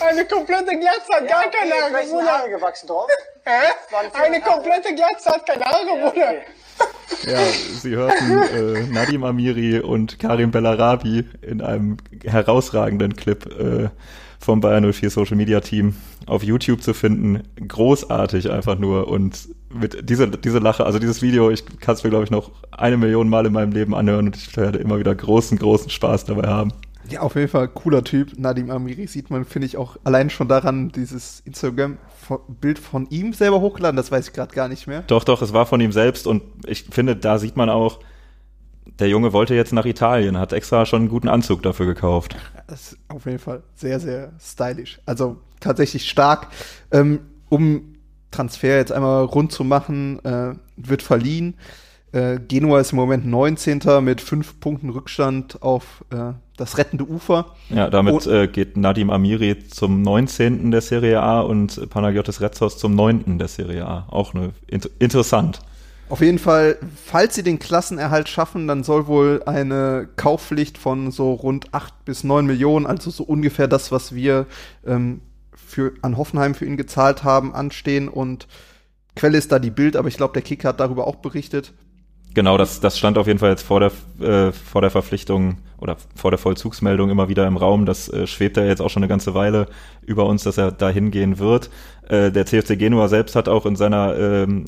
Eine 0.00 0.24
komplette 0.26 0.78
Glatze 0.78 1.12
hat 1.14 1.28
gar 1.28 1.50
keine 1.50 1.74
Haare, 1.74 2.04
Bruder. 2.06 2.48
gewachsen 2.48 2.86
drauf? 2.86 3.10
Hä? 3.44 3.72
Eine 4.14 4.40
komplette 4.40 4.94
Glatze 4.94 5.30
hat 5.30 5.46
keine 5.46 5.64
Haare, 5.64 6.10
Bruder. 6.10 6.34
Ja, 7.26 7.38
Sie 7.82 7.94
hörten 7.94 8.42
äh, 8.42 8.86
Nadim 8.92 9.24
Amiri 9.24 9.80
und 9.80 10.18
Karim 10.18 10.50
Bellarabi 10.50 11.28
in 11.42 11.60
einem 11.60 11.98
herausragenden 12.24 13.14
Clip 13.14 13.44
äh, 13.46 13.88
vom 14.40 14.60
Bayern 14.60 14.90
04 14.90 15.10
Social 15.10 15.36
Media 15.36 15.60
Team 15.60 15.94
auf 16.26 16.42
YouTube 16.42 16.82
zu 16.82 16.94
finden. 16.94 17.42
Großartig 17.68 18.50
einfach 18.50 18.78
nur 18.78 19.08
und 19.08 19.48
mit 19.72 20.08
dieser 20.08 20.26
diese 20.26 20.58
Lache, 20.58 20.84
also 20.84 20.98
dieses 20.98 21.22
Video, 21.22 21.50
ich 21.50 21.64
kann 21.78 21.94
es 21.94 22.02
mir 22.02 22.10
glaube 22.10 22.24
ich 22.24 22.30
noch 22.30 22.50
eine 22.72 22.96
Million 22.96 23.28
Mal 23.28 23.46
in 23.46 23.52
meinem 23.52 23.72
Leben 23.72 23.94
anhören 23.94 24.26
und 24.26 24.36
ich 24.36 24.56
werde 24.56 24.78
immer 24.78 24.98
wieder 24.98 25.14
großen, 25.14 25.58
großen 25.58 25.90
Spaß 25.90 26.24
dabei 26.24 26.48
haben. 26.48 26.72
Ja, 27.08 27.20
auf 27.20 27.34
jeden 27.34 27.48
Fall 27.48 27.68
cooler 27.68 28.04
Typ. 28.04 28.38
Nadim 28.38 28.70
Amiri 28.70 29.06
sieht 29.06 29.30
man, 29.30 29.44
finde 29.44 29.66
ich, 29.66 29.76
auch 29.76 29.96
allein 30.04 30.30
schon 30.30 30.48
daran, 30.48 30.90
dieses 30.90 31.40
Instagram-Bild 31.40 32.78
von 32.78 33.08
ihm 33.10 33.32
selber 33.32 33.60
hochgeladen, 33.60 33.96
das 33.96 34.12
weiß 34.12 34.28
ich 34.28 34.32
gerade 34.32 34.54
gar 34.54 34.68
nicht 34.68 34.86
mehr. 34.86 35.02
Doch, 35.06 35.24
doch, 35.24 35.42
es 35.42 35.52
war 35.52 35.66
von 35.66 35.80
ihm 35.80 35.92
selbst 35.92 36.26
und 36.26 36.42
ich 36.66 36.84
finde, 36.90 37.16
da 37.16 37.38
sieht 37.38 37.56
man 37.56 37.68
auch, 37.68 38.00
der 39.00 39.08
Junge 39.08 39.32
wollte 39.32 39.54
jetzt 39.54 39.72
nach 39.72 39.86
Italien, 39.86 40.38
hat 40.38 40.52
extra 40.52 40.86
schon 40.86 41.02
einen 41.02 41.08
guten 41.08 41.28
Anzug 41.28 41.62
dafür 41.62 41.86
gekauft. 41.86 42.36
Das 42.66 42.92
ist 42.92 42.98
auf 43.08 43.24
jeden 43.26 43.38
Fall 43.38 43.62
sehr, 43.74 43.98
sehr 43.98 44.32
stylisch. 44.40 45.00
Also 45.06 45.38
tatsächlich 45.58 46.08
stark. 46.08 46.48
Ähm, 46.92 47.20
um 47.48 47.96
Transfer 48.30 48.76
jetzt 48.76 48.92
einmal 48.92 49.24
rund 49.24 49.52
zu 49.52 49.64
machen, 49.64 50.24
äh, 50.24 50.54
wird 50.76 51.02
verliehen. 51.02 51.54
Äh, 52.12 52.38
Genua 52.46 52.80
ist 52.80 52.92
im 52.92 52.96
Moment 52.96 53.26
19. 53.26 53.80
mit 54.02 54.20
fünf 54.20 54.58
Punkten 54.60 54.90
Rückstand 54.90 55.62
auf 55.62 56.04
äh, 56.10 56.32
das 56.56 56.76
rettende 56.76 57.08
Ufer. 57.08 57.54
Ja, 57.68 57.88
damit 57.88 58.26
äh, 58.26 58.48
geht 58.48 58.76
Nadim 58.76 59.10
Amiri 59.10 59.58
zum 59.68 60.02
19. 60.02 60.70
der 60.70 60.80
Serie 60.80 61.22
A 61.22 61.40
und 61.40 61.88
Panagiotis 61.90 62.40
Retzos 62.40 62.78
zum 62.78 62.94
9. 62.94 63.38
der 63.38 63.48
Serie 63.48 63.86
A. 63.86 64.06
Auch 64.08 64.34
eine, 64.34 64.50
inter 64.66 64.90
interessant. 64.98 65.60
Auf 66.10 66.22
jeden 66.22 66.40
Fall, 66.40 66.76
falls 67.06 67.36
sie 67.36 67.44
den 67.44 67.60
Klassenerhalt 67.60 68.28
schaffen, 68.28 68.66
dann 68.66 68.82
soll 68.82 69.06
wohl 69.06 69.44
eine 69.46 70.08
Kaufpflicht 70.16 70.76
von 70.76 71.12
so 71.12 71.32
rund 71.32 71.72
8 71.72 72.04
bis 72.04 72.24
9 72.24 72.44
Millionen, 72.44 72.84
also 72.84 73.10
so 73.10 73.22
ungefähr 73.22 73.68
das, 73.68 73.92
was 73.92 74.12
wir 74.12 74.46
ähm, 74.84 75.20
für, 75.54 75.92
an 76.02 76.16
Hoffenheim 76.16 76.56
für 76.56 76.66
ihn 76.66 76.76
gezahlt 76.76 77.22
haben, 77.22 77.54
anstehen. 77.54 78.08
Und 78.08 78.48
Quelle 79.14 79.38
ist 79.38 79.52
da 79.52 79.60
die 79.60 79.70
Bild, 79.70 79.94
aber 79.94 80.08
ich 80.08 80.16
glaube, 80.16 80.32
der 80.32 80.42
Kicker 80.42 80.70
hat 80.70 80.80
darüber 80.80 81.06
auch 81.06 81.16
berichtet. 81.16 81.72
Genau, 82.34 82.56
das, 82.56 82.80
das 82.80 82.98
stand 82.98 83.16
auf 83.16 83.26
jeden 83.26 83.38
Fall 83.38 83.50
jetzt 83.50 83.62
vor 83.62 83.80
der, 83.80 83.92
äh, 84.20 84.52
vor 84.52 84.80
der 84.80 84.90
Verpflichtung 84.90 85.58
oder 85.78 85.96
vor 86.14 86.30
der 86.30 86.38
Vollzugsmeldung 86.38 87.10
immer 87.10 87.28
wieder 87.28 87.46
im 87.46 87.56
Raum. 87.56 87.86
Das 87.86 88.08
äh, 88.08 88.26
schwebt 88.26 88.56
ja 88.56 88.64
jetzt 88.64 88.80
auch 88.80 88.88
schon 88.90 89.02
eine 89.02 89.08
ganze 89.08 89.34
Weile 89.34 89.66
über 90.06 90.26
uns, 90.26 90.44
dass 90.44 90.56
er 90.56 90.72
da 90.72 90.88
hingehen 90.90 91.38
wird. 91.38 91.70
Äh, 92.10 92.32
der 92.32 92.44
CFC 92.44 92.76
Genua 92.76 93.06
selbst 93.06 93.36
hat 93.36 93.48
auch 93.48 93.66
in 93.66 93.76
seiner 93.76 94.18
ähm, 94.18 94.64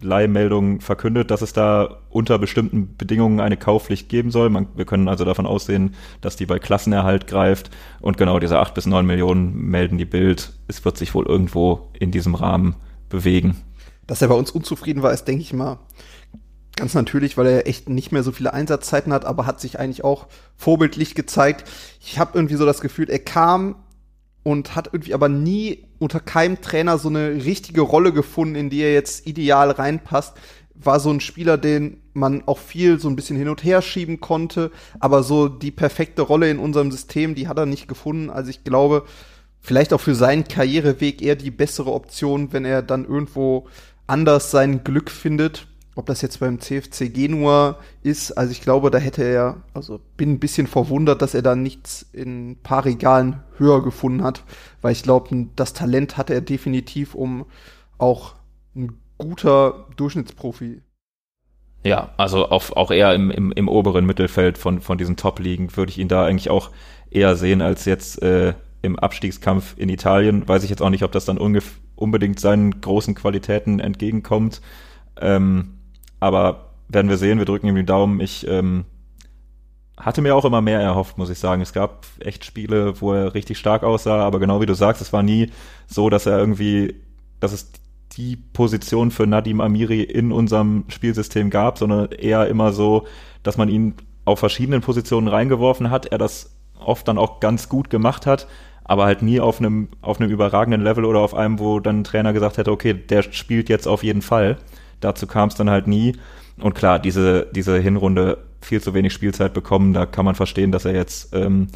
Leihmeldung 0.00 0.80
verkündet, 0.80 1.30
dass 1.30 1.42
es 1.42 1.52
da 1.52 1.98
unter 2.08 2.38
bestimmten 2.38 2.96
Bedingungen 2.96 3.40
eine 3.40 3.58
Kaufpflicht 3.58 4.08
geben 4.08 4.30
soll. 4.30 4.48
Man, 4.48 4.66
wir 4.74 4.86
können 4.86 5.06
also 5.06 5.26
davon 5.26 5.44
ausgehen, 5.44 5.94
dass 6.22 6.36
die 6.36 6.46
bei 6.46 6.58
Klassenerhalt 6.58 7.26
greift. 7.26 7.70
Und 8.00 8.16
genau 8.16 8.38
diese 8.38 8.58
acht 8.58 8.72
bis 8.72 8.86
neun 8.86 9.04
Millionen 9.04 9.54
melden 9.68 9.98
die 9.98 10.06
Bild. 10.06 10.54
Es 10.68 10.82
wird 10.82 10.96
sich 10.96 11.14
wohl 11.14 11.26
irgendwo 11.26 11.90
in 11.98 12.12
diesem 12.12 12.34
Rahmen 12.34 12.76
bewegen. 13.10 13.58
Dass 14.06 14.22
er 14.22 14.28
bei 14.28 14.34
uns 14.34 14.50
unzufrieden 14.50 15.02
war, 15.02 15.12
ist, 15.12 15.24
denke 15.28 15.42
ich 15.42 15.52
mal, 15.52 15.78
Ganz 16.76 16.94
natürlich, 16.94 17.36
weil 17.36 17.46
er 17.46 17.66
echt 17.66 17.90
nicht 17.90 18.10
mehr 18.10 18.22
so 18.22 18.32
viele 18.32 18.54
Einsatzzeiten 18.54 19.12
hat, 19.12 19.26
aber 19.26 19.44
hat 19.44 19.60
sich 19.60 19.78
eigentlich 19.78 20.02
auch 20.02 20.28
vorbildlich 20.56 21.14
gezeigt. 21.14 21.68
Ich 22.00 22.18
habe 22.18 22.30
irgendwie 22.38 22.54
so 22.54 22.64
das 22.64 22.80
Gefühl, 22.80 23.10
er 23.10 23.18
kam 23.18 23.74
und 24.42 24.74
hat 24.74 24.90
irgendwie 24.92 25.14
aber 25.14 25.28
nie 25.28 25.84
unter 25.98 26.20
keinem 26.20 26.60
Trainer 26.60 26.98
so 26.98 27.08
eine 27.08 27.44
richtige 27.44 27.82
Rolle 27.82 28.12
gefunden, 28.12 28.54
in 28.54 28.70
die 28.70 28.80
er 28.80 28.92
jetzt 28.92 29.26
ideal 29.26 29.70
reinpasst. 29.70 30.34
War 30.74 30.98
so 30.98 31.10
ein 31.10 31.20
Spieler, 31.20 31.58
den 31.58 32.00
man 32.14 32.42
auch 32.46 32.58
viel 32.58 32.98
so 32.98 33.08
ein 33.08 33.16
bisschen 33.16 33.36
hin 33.36 33.48
und 33.48 33.62
her 33.62 33.82
schieben 33.82 34.20
konnte, 34.20 34.70
aber 34.98 35.22
so 35.22 35.48
die 35.48 35.70
perfekte 35.70 36.22
Rolle 36.22 36.50
in 36.50 36.58
unserem 36.58 36.90
System, 36.90 37.34
die 37.34 37.48
hat 37.48 37.58
er 37.58 37.66
nicht 37.66 37.86
gefunden. 37.86 38.30
Also 38.30 38.50
ich 38.50 38.64
glaube, 38.64 39.04
vielleicht 39.60 39.92
auch 39.92 40.00
für 40.00 40.14
seinen 40.14 40.44
Karriereweg 40.44 41.20
eher 41.20 41.36
die 41.36 41.50
bessere 41.50 41.92
Option, 41.92 42.52
wenn 42.52 42.64
er 42.64 42.82
dann 42.82 43.04
irgendwo 43.04 43.68
anders 44.06 44.50
sein 44.50 44.82
Glück 44.82 45.10
findet 45.10 45.66
ob 46.00 46.06
das 46.06 46.22
jetzt 46.22 46.40
beim 46.40 46.58
CFC 46.60 47.12
Genua 47.12 47.78
ist, 48.02 48.32
also 48.32 48.50
ich 48.52 48.62
glaube, 48.62 48.90
da 48.90 48.96
hätte 48.96 49.22
er, 49.22 49.62
also 49.74 50.00
bin 50.16 50.32
ein 50.32 50.40
bisschen 50.40 50.66
verwundert, 50.66 51.20
dass 51.20 51.34
er 51.34 51.42
da 51.42 51.54
nichts 51.54 52.06
in 52.14 52.52
ein 52.52 52.56
paar 52.56 52.86
Regalen 52.86 53.40
höher 53.58 53.82
gefunden 53.82 54.22
hat, 54.22 54.42
weil 54.80 54.92
ich 54.92 55.02
glaube, 55.02 55.46
das 55.56 55.74
Talent 55.74 56.16
hatte 56.16 56.32
er 56.32 56.40
definitiv, 56.40 57.14
um 57.14 57.44
auch 57.98 58.34
ein 58.74 58.98
guter 59.18 59.88
Durchschnittsprofi. 59.96 60.80
Ja, 61.84 62.14
also 62.16 62.48
auf, 62.48 62.74
auch 62.76 62.90
eher 62.90 63.14
im, 63.14 63.30
im, 63.30 63.52
im 63.52 63.68
oberen 63.68 64.06
Mittelfeld 64.06 64.56
von, 64.56 64.80
von 64.80 64.96
diesen 64.96 65.16
Top-Ligen 65.16 65.76
würde 65.76 65.90
ich 65.90 65.98
ihn 65.98 66.08
da 66.08 66.24
eigentlich 66.24 66.48
auch 66.48 66.70
eher 67.10 67.36
sehen 67.36 67.60
als 67.60 67.84
jetzt 67.84 68.22
äh, 68.22 68.54
im 68.80 68.98
Abstiegskampf 68.98 69.74
in 69.76 69.90
Italien. 69.90 70.48
Weiß 70.48 70.64
ich 70.64 70.70
jetzt 70.70 70.80
auch 70.80 70.90
nicht, 70.90 71.04
ob 71.04 71.12
das 71.12 71.26
dann 71.26 71.38
unbedingt 71.96 72.40
seinen 72.40 72.80
großen 72.80 73.14
Qualitäten 73.14 73.80
entgegenkommt. 73.80 74.62
Ähm, 75.20 75.79
aber 76.20 76.66
werden 76.88 77.08
wir 77.08 77.16
sehen, 77.16 77.38
wir 77.38 77.46
drücken 77.46 77.66
ihm 77.66 77.76
die 77.76 77.84
Daumen. 77.84 78.20
Ich 78.20 78.46
ähm, 78.46 78.84
hatte 79.96 80.22
mir 80.22 80.34
auch 80.34 80.44
immer 80.44 80.60
mehr 80.60 80.80
erhofft, 80.80 81.18
muss 81.18 81.30
ich 81.30 81.38
sagen. 81.38 81.62
Es 81.62 81.72
gab 81.72 82.06
echt 82.20 82.44
Spiele, 82.44 83.00
wo 83.00 83.12
er 83.12 83.34
richtig 83.34 83.58
stark 83.58 83.82
aussah, 83.82 84.24
aber 84.24 84.38
genau 84.38 84.60
wie 84.60 84.66
du 84.66 84.74
sagst, 84.74 85.02
es 85.02 85.12
war 85.12 85.22
nie 85.22 85.50
so, 85.86 86.10
dass 86.10 86.26
er 86.26 86.38
irgendwie, 86.38 86.94
dass 87.38 87.52
es 87.52 87.72
die 88.12 88.36
Position 88.36 89.10
für 89.10 89.26
Nadim 89.26 89.60
Amiri 89.60 90.02
in 90.02 90.32
unserem 90.32 90.84
Spielsystem 90.88 91.50
gab, 91.50 91.78
sondern 91.78 92.10
eher 92.10 92.48
immer 92.48 92.72
so, 92.72 93.06
dass 93.42 93.56
man 93.56 93.68
ihn 93.68 93.94
auf 94.24 94.38
verschiedenen 94.38 94.80
Positionen 94.80 95.28
reingeworfen 95.28 95.90
hat, 95.90 96.06
er 96.06 96.18
das 96.18 96.56
oft 96.78 97.06
dann 97.08 97.18
auch 97.18 97.40
ganz 97.40 97.68
gut 97.68 97.90
gemacht 97.90 98.26
hat, 98.26 98.48
aber 98.84 99.04
halt 99.04 99.22
nie 99.22 99.40
auf 99.40 99.60
einem, 99.60 99.88
auf 100.02 100.20
einem 100.20 100.30
überragenden 100.30 100.82
Level 100.82 101.04
oder 101.04 101.20
auf 101.20 101.34
einem, 101.34 101.58
wo 101.58 101.78
dann 101.78 102.00
ein 102.00 102.04
Trainer 102.04 102.32
gesagt 102.32 102.58
hätte, 102.58 102.72
okay, 102.72 102.94
der 102.94 103.22
spielt 103.22 103.68
jetzt 103.68 103.86
auf 103.86 104.02
jeden 104.02 104.22
Fall. 104.22 104.56
Dazu 105.00 105.26
kam 105.26 105.48
es 105.48 105.54
dann 105.54 105.70
halt 105.70 105.86
nie. 105.86 106.16
Und 106.60 106.74
klar, 106.74 106.98
diese, 106.98 107.46
diese 107.52 107.78
Hinrunde 107.78 108.38
viel 108.60 108.80
zu 108.80 108.94
wenig 108.94 109.12
Spielzeit 109.12 109.54
bekommen, 109.54 109.92
da 109.92 110.06
kann 110.06 110.24
man 110.24 110.34
verstehen, 110.34 110.72
dass 110.72 110.84
er 110.84 110.94
jetzt 110.94 111.34
ähm, 111.34 111.68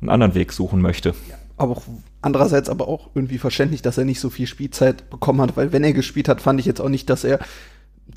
einen 0.00 0.10
anderen 0.10 0.34
Weg 0.34 0.52
suchen 0.52 0.80
möchte. 0.80 1.14
Aber 1.56 1.72
auch 1.72 1.82
andererseits 2.20 2.68
aber 2.68 2.88
auch 2.88 3.10
irgendwie 3.14 3.38
verständlich, 3.38 3.82
dass 3.82 3.98
er 3.98 4.04
nicht 4.04 4.20
so 4.20 4.30
viel 4.30 4.46
Spielzeit 4.46 5.10
bekommen 5.10 5.40
hat, 5.40 5.56
weil 5.56 5.72
wenn 5.72 5.84
er 5.84 5.92
gespielt 5.92 6.28
hat, 6.28 6.40
fand 6.40 6.58
ich 6.58 6.66
jetzt 6.66 6.80
auch 6.80 6.88
nicht, 6.88 7.08
dass 7.08 7.24
er 7.24 7.38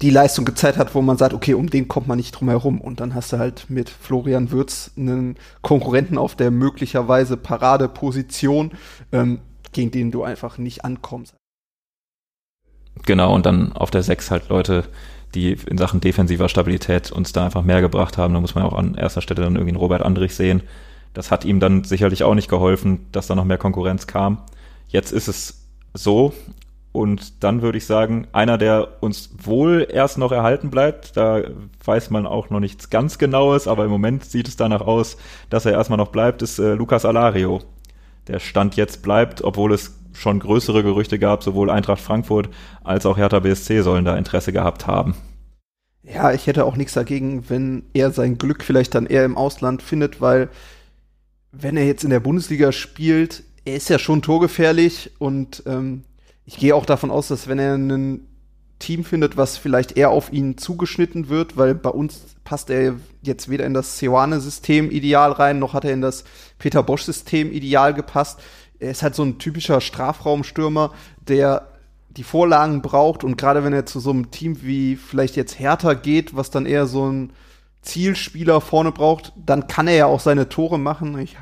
die 0.02 0.10
Leistung 0.10 0.46
gezeigt 0.46 0.78
hat, 0.78 0.96
wo 0.96 1.02
man 1.02 1.18
sagt, 1.18 1.34
okay, 1.34 1.54
um 1.54 1.70
den 1.70 1.88
kommt 1.88 2.08
man 2.08 2.18
nicht 2.18 2.32
drum 2.32 2.50
herum. 2.50 2.82
Und 2.82 3.00
dann 3.00 3.14
hast 3.14 3.32
du 3.32 3.38
halt 3.38 3.70
mit 3.70 3.90
Florian 3.90 4.52
Würz 4.52 4.92
einen 4.98 5.36
Konkurrenten 5.62 6.18
auf 6.18 6.36
der 6.36 6.52
möglicherweise 6.52 7.38
Paradeposition, 7.38 8.72
ähm, 9.12 9.40
gegen 9.72 9.92
den 9.92 10.12
du 10.12 10.24
einfach 10.24 10.58
nicht 10.58 10.84
ankommst. 10.84 11.36
Genau, 13.04 13.34
und 13.34 13.46
dann 13.46 13.74
auf 13.74 13.92
der 13.92 14.04
6 14.04 14.32
halt 14.32 14.50
Leute, 14.50 14.86
die 15.36 15.52
in 15.52 15.78
Sachen 15.78 16.02
defensiver 16.02 16.50
Stabilität 16.50 17.12
uns 17.12 17.34
da 17.34 17.46
einfach 17.46 17.64
mehr 17.64 17.82
gebracht 17.82 18.18
haben. 18.18 18.34
Da 18.34 18.40
muss 18.40 18.56
man 18.56 18.64
auch 18.64 18.74
an 18.74 18.96
erster 18.96 19.22
Stelle 19.22 19.44
dann 19.44 19.56
irgendwie 19.56 19.72
einen 19.72 19.78
Robert 19.78 20.02
Andrich 20.02 20.36
sehen. 20.36 20.64
Das 21.14 21.32
hat 21.32 21.46
ihm 21.46 21.60
dann 21.60 21.84
sicherlich 21.84 22.24
auch 22.24 22.36
nicht 22.36 22.50
geholfen, 22.50 23.08
dass 23.12 23.28
da 23.28 23.36
noch 23.36 23.46
mehr 23.46 23.58
Konkurrenz 23.58 24.08
kam. 24.08 24.40
Jetzt 24.88 25.12
ist 25.12 25.28
es 25.28 25.68
so. 25.94 26.34
Und 26.92 27.44
dann 27.44 27.62
würde 27.62 27.78
ich 27.78 27.86
sagen, 27.86 28.28
einer, 28.32 28.58
der 28.58 29.02
uns 29.02 29.30
wohl 29.44 29.86
erst 29.90 30.18
noch 30.18 30.32
erhalten 30.32 30.70
bleibt, 30.70 31.18
da 31.18 31.42
weiß 31.84 32.10
man 32.10 32.26
auch 32.26 32.50
noch 32.50 32.62
nichts 32.62 32.90
ganz 32.90 33.18
Genaues, 33.18 33.68
aber 33.68 33.84
im 33.84 33.92
Moment 33.92 34.24
sieht 34.24 34.48
es 34.48 34.56
danach 34.56 34.80
aus, 34.80 35.18
dass 35.50 35.66
er 35.66 35.74
erstmal 35.74 35.98
noch 35.98 36.08
bleibt, 36.08 36.42
ist 36.42 36.58
äh, 36.58 36.74
Lukas 36.74 37.04
Alario. 37.04 37.62
Der 38.28 38.40
Stand 38.40 38.76
jetzt 38.76 39.04
bleibt, 39.04 39.44
obwohl 39.44 39.74
es 39.74 39.96
schon 40.14 40.40
größere 40.40 40.84
Gerüchte 40.84 41.20
gab, 41.20 41.44
sowohl 41.44 41.70
Eintracht 41.70 42.02
Frankfurt 42.02 42.50
als 42.84 43.06
auch 43.06 43.18
Hertha 43.18 43.40
BSC 43.40 43.82
sollen 43.82 44.06
da 44.06 44.16
Interesse 44.18 44.54
gehabt 44.54 44.88
haben. 44.88 45.16
Ja, 46.04 46.32
ich 46.32 46.48
hätte 46.48 46.66
auch 46.66 46.76
nichts 46.76 46.94
dagegen, 46.94 47.50
wenn 47.50 47.84
er 47.94 48.12
sein 48.12 48.38
Glück 48.38 48.64
vielleicht 48.64 48.96
dann 48.96 49.08
eher 49.08 49.26
im 49.26 49.38
Ausland 49.38 49.82
findet, 49.82 50.22
weil 50.22 50.50
wenn 51.52 51.78
er 51.78 51.86
jetzt 51.86 52.04
in 52.04 52.10
der 52.10 52.20
Bundesliga 52.20 52.72
spielt, 52.72 53.44
er 53.66 53.76
ist 53.76 53.90
ja 53.90 53.98
schon 53.98 54.22
torgefährlich 54.22 55.12
und 55.18 55.64
ähm, 55.66 56.04
ich 56.46 56.58
gehe 56.58 56.76
auch 56.76 56.86
davon 56.86 57.10
aus, 57.10 57.28
dass 57.30 57.48
wenn 57.48 57.60
er 57.60 57.76
ein 57.76 58.28
Team 58.80 59.04
findet, 59.04 59.38
was 59.38 59.58
vielleicht 59.58 59.98
eher 59.98 60.10
auf 60.10 60.32
ihn 60.34 60.58
zugeschnitten 60.58 61.30
wird, 61.30 61.58
weil 61.58 61.76
bei 61.76 61.90
uns 61.90 62.36
passt 62.44 62.70
er 62.70 62.96
jetzt 63.22 63.50
weder 63.50 63.66
in 63.66 63.74
das 63.74 63.98
Seoane-System 64.00 64.92
ideal 64.92 65.32
rein, 65.32 65.60
noch 65.60 65.74
hat 65.74 65.86
er 65.86 65.94
in 65.94 66.02
das 66.02 66.26
Peter 66.60 66.84
Bosch-System 66.84 67.52
ideal 67.52 67.94
gepasst 67.94 68.40
er 68.80 68.92
ist 68.92 69.04
halt 69.04 69.16
so 69.16 69.24
ein 69.24 69.38
typischer 69.38 69.82
Strafraumstürmer, 69.82 70.92
der 71.28 71.70
die 72.10 72.24
Vorlagen 72.24 72.82
braucht 72.82 73.24
und 73.24 73.38
gerade 73.38 73.64
wenn 73.64 73.74
er 73.74 73.86
zu 73.86 74.00
so 74.00 74.12
einem 74.12 74.32
Team 74.32 74.62
wie 74.62 74.96
vielleicht 74.96 75.36
jetzt 75.36 75.60
Hertha 75.60 75.94
geht, 75.94 76.36
was 76.36 76.50
dann 76.50 76.66
eher 76.66 76.86
so 76.86 77.10
ein 77.10 77.34
Zielspieler 77.82 78.62
vorne 78.62 78.92
braucht, 78.92 79.34
dann 79.36 79.68
kann 79.68 79.88
er 79.88 79.96
ja 79.96 80.06
auch 80.06 80.20
seine 80.20 80.50
Tore 80.50 80.80
machen. 80.80 81.20
Ich 81.20 81.38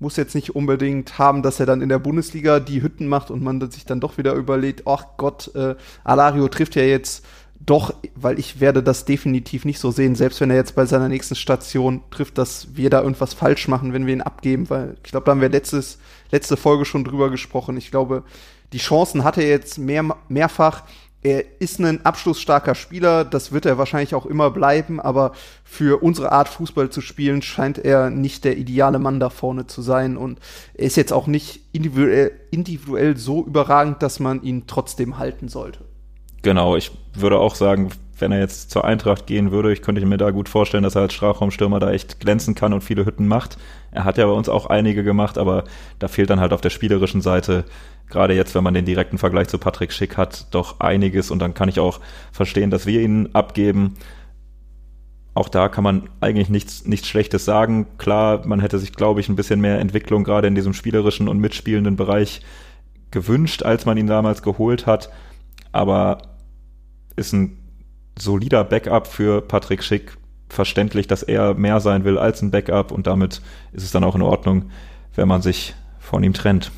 muss 0.00 0.16
jetzt 0.16 0.34
nicht 0.34 0.56
unbedingt 0.56 1.18
haben, 1.18 1.42
dass 1.42 1.60
er 1.60 1.66
dann 1.66 1.82
in 1.82 1.88
der 1.88 1.98
Bundesliga 1.98 2.58
die 2.58 2.82
Hütten 2.82 3.06
macht 3.06 3.30
und 3.30 3.42
man 3.42 3.70
sich 3.70 3.84
dann 3.84 4.00
doch 4.00 4.18
wieder 4.18 4.32
überlegt, 4.32 4.86
ach 4.86 5.04
Gott, 5.16 5.54
äh, 5.54 5.76
Alario 6.02 6.48
trifft 6.48 6.74
ja 6.74 6.82
jetzt 6.82 7.24
doch, 7.60 7.94
weil 8.14 8.38
ich 8.38 8.58
werde 8.58 8.82
das 8.82 9.04
definitiv 9.04 9.66
nicht 9.66 9.78
so 9.78 9.90
sehen, 9.90 10.14
selbst 10.14 10.40
wenn 10.40 10.50
er 10.50 10.56
jetzt 10.56 10.74
bei 10.74 10.86
seiner 10.86 11.08
nächsten 11.08 11.34
Station 11.34 12.02
trifft, 12.10 12.38
dass 12.38 12.74
wir 12.74 12.88
da 12.88 13.02
irgendwas 13.02 13.34
falsch 13.34 13.68
machen, 13.68 13.92
wenn 13.92 14.06
wir 14.06 14.14
ihn 14.14 14.22
abgeben, 14.22 14.70
weil 14.70 14.96
ich 15.04 15.10
glaube, 15.10 15.26
da 15.26 15.32
haben 15.32 15.42
wir 15.42 15.50
letztes, 15.50 15.98
letzte 16.30 16.56
Folge 16.56 16.86
schon 16.86 17.04
drüber 17.04 17.30
gesprochen. 17.30 17.76
Ich 17.76 17.90
glaube, 17.90 18.24
die 18.72 18.78
Chancen 18.78 19.24
hat 19.24 19.36
er 19.36 19.46
jetzt 19.46 19.76
mehr, 19.76 20.16
mehrfach. 20.28 20.84
Er 21.22 21.60
ist 21.60 21.78
ein 21.78 22.04
abschlussstarker 22.04 22.74
Spieler, 22.74 23.26
das 23.26 23.52
wird 23.52 23.66
er 23.66 23.76
wahrscheinlich 23.76 24.14
auch 24.14 24.24
immer 24.24 24.50
bleiben, 24.50 25.00
aber 25.00 25.32
für 25.64 26.02
unsere 26.02 26.32
Art 26.32 26.48
Fußball 26.48 26.88
zu 26.88 27.02
spielen 27.02 27.42
scheint 27.42 27.78
er 27.78 28.08
nicht 28.08 28.44
der 28.44 28.56
ideale 28.56 28.98
Mann 28.98 29.20
da 29.20 29.28
vorne 29.28 29.66
zu 29.66 29.82
sein 29.82 30.16
und 30.16 30.38
er 30.72 30.86
ist 30.86 30.96
jetzt 30.96 31.12
auch 31.12 31.26
nicht 31.26 31.60
individuell, 31.72 32.32
individuell 32.50 33.18
so 33.18 33.44
überragend, 33.44 34.02
dass 34.02 34.18
man 34.18 34.42
ihn 34.42 34.66
trotzdem 34.66 35.18
halten 35.18 35.48
sollte. 35.48 35.80
Genau, 36.40 36.74
ich 36.74 36.90
würde 37.12 37.38
auch 37.38 37.54
sagen, 37.54 37.90
wenn 38.18 38.32
er 38.32 38.40
jetzt 38.40 38.70
zur 38.70 38.84
Eintracht 38.84 39.26
gehen 39.26 39.50
würde, 39.50 39.72
ich 39.72 39.82
könnte 39.82 40.04
mir 40.04 40.16
da 40.16 40.30
gut 40.30 40.48
vorstellen, 40.48 40.84
dass 40.84 40.94
er 40.94 41.02
als 41.02 41.12
Strafraumstürmer 41.12 41.80
da 41.80 41.90
echt 41.90 42.20
glänzen 42.20 42.54
kann 42.54 42.72
und 42.72 42.82
viele 42.82 43.04
Hütten 43.04 43.26
macht. 43.26 43.58
Er 43.90 44.04
hat 44.04 44.18
ja 44.18 44.26
bei 44.26 44.32
uns 44.32 44.48
auch 44.48 44.66
einige 44.66 45.04
gemacht, 45.04 45.38
aber 45.38 45.64
da 45.98 46.08
fehlt 46.08 46.30
dann 46.30 46.40
halt 46.40 46.52
auf 46.52 46.60
der 46.60 46.70
spielerischen 46.70 47.20
Seite, 47.20 47.64
gerade 48.10 48.34
jetzt, 48.34 48.54
wenn 48.54 48.64
man 48.64 48.74
den 48.74 48.84
direkten 48.84 49.18
Vergleich 49.18 49.48
zu 49.48 49.58
Patrick 49.58 49.92
Schick 49.92 50.16
hat, 50.16 50.46
doch 50.50 50.80
einiges 50.80 51.30
und 51.30 51.38
dann 51.38 51.54
kann 51.54 51.68
ich 51.68 51.80
auch 51.80 52.00
verstehen, 52.32 52.70
dass 52.70 52.86
wir 52.86 53.00
ihn 53.00 53.30
abgeben. 53.32 53.96
Auch 55.32 55.48
da 55.48 55.68
kann 55.68 55.84
man 55.84 56.10
eigentlich 56.20 56.48
nichts, 56.48 56.84
nichts 56.84 57.08
Schlechtes 57.08 57.44
sagen. 57.44 57.86
Klar, 57.98 58.46
man 58.46 58.60
hätte 58.60 58.78
sich, 58.78 58.92
glaube 58.92 59.20
ich, 59.20 59.28
ein 59.28 59.36
bisschen 59.36 59.60
mehr 59.60 59.78
Entwicklung 59.78 60.24
gerade 60.24 60.48
in 60.48 60.54
diesem 60.54 60.74
spielerischen 60.74 61.28
und 61.28 61.38
mitspielenden 61.38 61.96
Bereich 61.96 62.42
gewünscht, 63.10 63.62
als 63.62 63.86
man 63.86 63.96
ihn 63.96 64.08
damals 64.08 64.42
geholt 64.42 64.86
hat. 64.86 65.10
Aber 65.72 66.22
ist 67.16 67.32
ein 67.32 67.58
solider 68.18 68.64
Backup 68.64 69.06
für 69.06 69.40
Patrick 69.40 69.82
Schick. 69.82 70.16
Verständlich, 70.48 71.06
dass 71.06 71.22
er 71.22 71.54
mehr 71.54 71.78
sein 71.78 72.04
will 72.04 72.18
als 72.18 72.42
ein 72.42 72.50
Backup 72.50 72.90
und 72.90 73.06
damit 73.06 73.40
ist 73.72 73.84
es 73.84 73.92
dann 73.92 74.02
auch 74.02 74.16
in 74.16 74.22
Ordnung, 74.22 74.70
wenn 75.14 75.28
man 75.28 75.42
sich 75.42 75.74
von 76.00 76.24
ihm 76.24 76.32
trennt. 76.32 76.72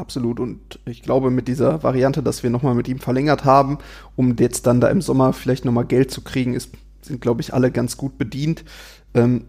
Absolut. 0.00 0.40
Und 0.40 0.80
ich 0.86 1.02
glaube, 1.02 1.30
mit 1.30 1.46
dieser 1.46 1.82
Variante, 1.82 2.22
dass 2.22 2.42
wir 2.42 2.48
nochmal 2.48 2.74
mit 2.74 2.88
ihm 2.88 2.98
verlängert 2.98 3.44
haben, 3.44 3.76
um 4.16 4.34
jetzt 4.38 4.66
dann 4.66 4.80
da 4.80 4.88
im 4.88 5.02
Sommer 5.02 5.34
vielleicht 5.34 5.66
nochmal 5.66 5.84
Geld 5.84 6.10
zu 6.10 6.22
kriegen, 6.22 6.54
ist, 6.54 6.70
sind, 7.02 7.20
glaube 7.20 7.42
ich, 7.42 7.52
alle 7.52 7.70
ganz 7.70 7.98
gut 7.98 8.16
bedient. 8.16 8.64
Ähm, 9.12 9.44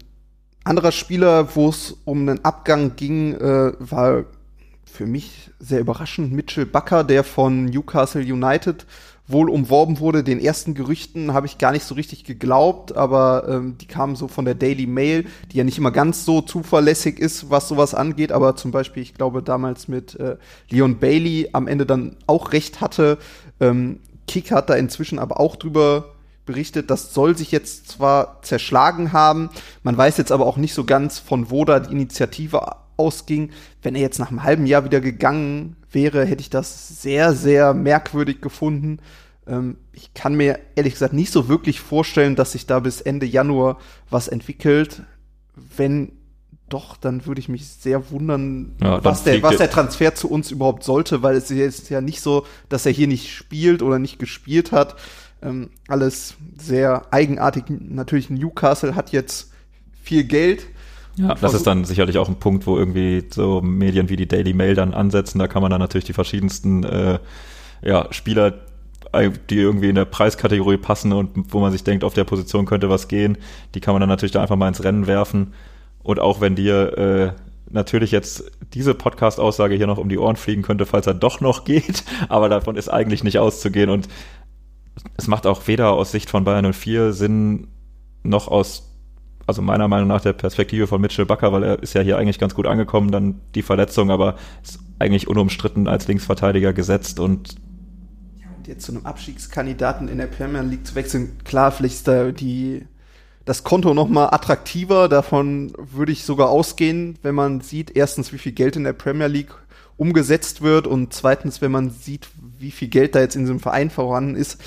anderer 0.62 0.92
Spieler, 0.92 1.56
wo 1.56 1.70
es 1.70 1.96
um 2.04 2.28
einen 2.28 2.44
Abgang 2.44 2.96
ging, 2.96 3.32
äh, 3.34 3.72
war 3.78 4.24
für 4.84 5.06
mich 5.06 5.50
sehr 5.58 5.80
überraschend 5.80 6.32
Mitchell 6.32 6.66
Bucker, 6.66 7.02
der 7.02 7.24
von 7.24 7.64
Newcastle 7.64 8.20
United 8.20 8.84
wohl 9.32 9.50
umworben 9.50 9.98
wurde. 9.98 10.22
Den 10.22 10.38
ersten 10.38 10.74
Gerüchten 10.74 11.32
habe 11.32 11.46
ich 11.46 11.58
gar 11.58 11.72
nicht 11.72 11.84
so 11.84 11.94
richtig 11.94 12.24
geglaubt, 12.24 12.96
aber 12.96 13.48
ähm, 13.48 13.78
die 13.78 13.86
kamen 13.86 14.16
so 14.16 14.28
von 14.28 14.44
der 14.44 14.54
Daily 14.54 14.86
Mail, 14.86 15.26
die 15.50 15.58
ja 15.58 15.64
nicht 15.64 15.78
immer 15.78 15.90
ganz 15.90 16.24
so 16.24 16.40
zuverlässig 16.40 17.18
ist, 17.18 17.50
was 17.50 17.68
sowas 17.68 17.94
angeht, 17.94 18.32
aber 18.32 18.56
zum 18.56 18.70
Beispiel, 18.70 19.02
ich 19.02 19.14
glaube, 19.14 19.42
damals 19.42 19.88
mit 19.88 20.18
äh, 20.20 20.36
Leon 20.70 20.98
Bailey 20.98 21.50
am 21.52 21.66
Ende 21.66 21.86
dann 21.86 22.16
auch 22.26 22.52
recht 22.52 22.80
hatte. 22.80 23.18
Ähm, 23.60 24.00
Kick 24.28 24.52
hat 24.52 24.70
da 24.70 24.74
inzwischen 24.74 25.18
aber 25.18 25.40
auch 25.40 25.56
drüber 25.56 26.10
berichtet, 26.46 26.90
das 26.90 27.14
soll 27.14 27.36
sich 27.36 27.52
jetzt 27.52 27.88
zwar 27.88 28.42
zerschlagen 28.42 29.12
haben, 29.12 29.48
man 29.82 29.96
weiß 29.96 30.16
jetzt 30.16 30.32
aber 30.32 30.46
auch 30.46 30.56
nicht 30.56 30.74
so 30.74 30.84
ganz, 30.84 31.18
von 31.18 31.50
wo 31.50 31.64
da 31.64 31.80
die 31.80 31.92
Initiative 31.92 32.60
ausging. 32.96 33.50
Wenn 33.82 33.94
er 33.94 34.00
jetzt 34.00 34.18
nach 34.18 34.30
einem 34.30 34.42
halben 34.42 34.66
Jahr 34.66 34.84
wieder 34.84 35.00
gegangen 35.00 35.76
wäre, 35.90 36.24
hätte 36.24 36.40
ich 36.40 36.50
das 36.50 37.02
sehr, 37.02 37.32
sehr 37.32 37.74
merkwürdig 37.74 38.40
gefunden. 38.40 38.98
Ähm, 39.46 39.76
ich 39.92 40.14
kann 40.14 40.34
mir 40.34 40.58
ehrlich 40.76 40.94
gesagt 40.94 41.12
nicht 41.12 41.32
so 41.32 41.48
wirklich 41.48 41.80
vorstellen, 41.80 42.36
dass 42.36 42.52
sich 42.52 42.66
da 42.66 42.80
bis 42.80 43.00
Ende 43.00 43.26
Januar 43.26 43.78
was 44.10 44.28
entwickelt. 44.28 45.02
Wenn 45.54 46.12
doch, 46.68 46.96
dann 46.96 47.26
würde 47.26 47.40
ich 47.40 47.48
mich 47.48 47.68
sehr 47.68 48.10
wundern, 48.10 48.76
ja, 48.80 49.04
was, 49.04 49.24
der, 49.24 49.42
was 49.42 49.58
der 49.58 49.70
Transfer 49.70 50.14
zu 50.14 50.30
uns 50.30 50.50
überhaupt 50.50 50.84
sollte, 50.84 51.22
weil 51.22 51.36
es 51.36 51.50
ist 51.50 51.90
ja 51.90 52.00
nicht 52.00 52.22
so, 52.22 52.46
dass 52.70 52.86
er 52.86 52.92
hier 52.92 53.08
nicht 53.08 53.30
spielt 53.30 53.82
oder 53.82 53.98
nicht 53.98 54.18
gespielt 54.18 54.72
hat. 54.72 54.96
Ähm, 55.42 55.70
alles 55.88 56.34
sehr 56.56 57.12
eigenartig. 57.12 57.64
Natürlich, 57.68 58.30
Newcastle 58.30 58.94
hat 58.94 59.12
jetzt 59.12 59.50
viel 60.02 60.24
Geld 60.24 60.66
ja, 61.16 61.34
das 61.34 61.52
ist 61.54 61.66
dann 61.66 61.84
sicherlich 61.84 62.16
auch 62.18 62.28
ein 62.28 62.36
Punkt, 62.36 62.66
wo 62.66 62.78
irgendwie 62.78 63.24
so 63.30 63.60
Medien 63.60 64.08
wie 64.08 64.16
die 64.16 64.28
Daily 64.28 64.54
Mail 64.54 64.74
dann 64.74 64.94
ansetzen. 64.94 65.38
Da 65.38 65.46
kann 65.46 65.62
man 65.62 65.70
dann 65.70 65.80
natürlich 65.80 66.06
die 66.06 66.14
verschiedensten 66.14 66.84
äh, 66.84 67.18
ja, 67.82 68.08
Spieler, 68.12 68.54
die 69.50 69.58
irgendwie 69.58 69.88
in 69.88 69.94
der 69.94 70.04
Preiskategorie 70.06 70.78
passen 70.78 71.12
und 71.12 71.52
wo 71.52 71.60
man 71.60 71.72
sich 71.72 71.84
denkt, 71.84 72.04
auf 72.04 72.14
der 72.14 72.24
Position 72.24 72.64
könnte 72.64 72.88
was 72.88 73.08
gehen, 73.08 73.38
die 73.74 73.80
kann 73.80 73.94
man 73.94 74.00
dann 74.00 74.08
natürlich 74.08 74.32
da 74.32 74.40
einfach 74.40 74.56
mal 74.56 74.68
ins 74.68 74.82
Rennen 74.82 75.06
werfen. 75.06 75.52
Und 76.02 76.18
auch 76.18 76.40
wenn 76.40 76.56
dir 76.56 76.98
äh, 76.98 77.32
natürlich 77.70 78.10
jetzt 78.10 78.50
diese 78.74 78.94
Podcast-Aussage 78.94 79.74
hier 79.74 79.86
noch 79.86 79.98
um 79.98 80.08
die 80.08 80.18
Ohren 80.18 80.36
fliegen 80.36 80.62
könnte, 80.62 80.86
falls 80.86 81.06
er 81.06 81.14
doch 81.14 81.40
noch 81.40 81.64
geht, 81.66 82.04
aber 82.28 82.48
davon 82.48 82.76
ist 82.76 82.88
eigentlich 82.88 83.24
nicht 83.24 83.38
auszugehen 83.38 83.90
und 83.90 84.08
es 85.16 85.26
macht 85.26 85.46
auch 85.46 85.66
weder 85.66 85.92
aus 85.92 86.12
Sicht 86.12 86.28
von 86.28 86.44
Bayern 86.44 86.72
04 86.72 87.12
Sinn, 87.12 87.68
noch 88.22 88.48
aus 88.48 88.88
also 89.46 89.60
meiner 89.62 89.88
Meinung 89.88 90.08
nach 90.08 90.20
der 90.20 90.34
Perspektive 90.34 90.86
von 90.86 91.00
Mitchell 91.00 91.26
Bakker, 91.26 91.52
weil 91.52 91.64
er 91.64 91.82
ist 91.82 91.94
ja 91.94 92.00
hier 92.00 92.16
eigentlich 92.16 92.38
ganz 92.38 92.54
gut 92.54 92.66
angekommen, 92.66 93.10
dann 93.10 93.40
die 93.54 93.62
Verletzung, 93.62 94.10
aber 94.10 94.36
ist 94.62 94.78
eigentlich 94.98 95.26
unumstritten 95.26 95.88
als 95.88 96.06
Linksverteidiger 96.06 96.72
gesetzt 96.72 97.18
und 97.18 97.56
jetzt 98.66 98.84
zu 98.84 98.92
einem 98.92 99.06
Abstiegskandidaten 99.06 100.08
in 100.08 100.18
der 100.18 100.26
Premier 100.26 100.62
League 100.62 100.86
zu 100.86 100.94
wechseln, 100.94 101.38
klar, 101.44 101.72
vielleicht 101.72 101.94
ist 101.94 102.08
da 102.08 102.30
die 102.32 102.86
das 103.44 103.64
Konto 103.64 103.92
noch 103.92 104.08
mal 104.08 104.28
attraktiver, 104.28 105.08
davon 105.08 105.72
würde 105.76 106.12
ich 106.12 106.24
sogar 106.24 106.48
ausgehen, 106.48 107.18
wenn 107.22 107.34
man 107.34 107.60
sieht, 107.60 107.96
erstens, 107.96 108.32
wie 108.32 108.38
viel 108.38 108.52
Geld 108.52 108.76
in 108.76 108.84
der 108.84 108.92
Premier 108.92 109.26
League 109.26 109.52
umgesetzt 109.96 110.62
wird 110.62 110.86
und 110.86 111.12
zweitens, 111.12 111.60
wenn 111.60 111.72
man 111.72 111.90
sieht, 111.90 112.28
wie 112.58 112.70
viel 112.70 112.88
Geld 112.88 113.14
da 113.14 113.20
jetzt 113.20 113.36
in 113.36 113.42
diesem 113.42 113.60
Verein 113.60 113.90
vorhanden 113.90 114.36
ist. 114.36 114.60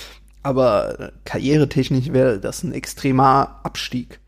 Aber 0.44 1.12
karrieretechnisch 1.24 2.14
wäre 2.14 2.40
das 2.40 2.64
ein 2.64 2.74
extremer 2.74 3.60
Abstieg. 3.64 4.20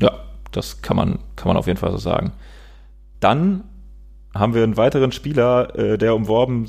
Ja, 0.00 0.12
das 0.50 0.82
kann 0.82 0.96
man, 0.96 1.18
kann 1.36 1.48
man 1.48 1.56
auf 1.56 1.66
jeden 1.66 1.78
Fall 1.78 1.92
so 1.92 1.98
sagen. 1.98 2.32
Dann 3.20 3.64
haben 4.34 4.54
wir 4.54 4.62
einen 4.62 4.76
weiteren 4.76 5.12
Spieler, 5.12 5.74
äh, 5.76 5.98
der 5.98 6.14
umworben 6.14 6.68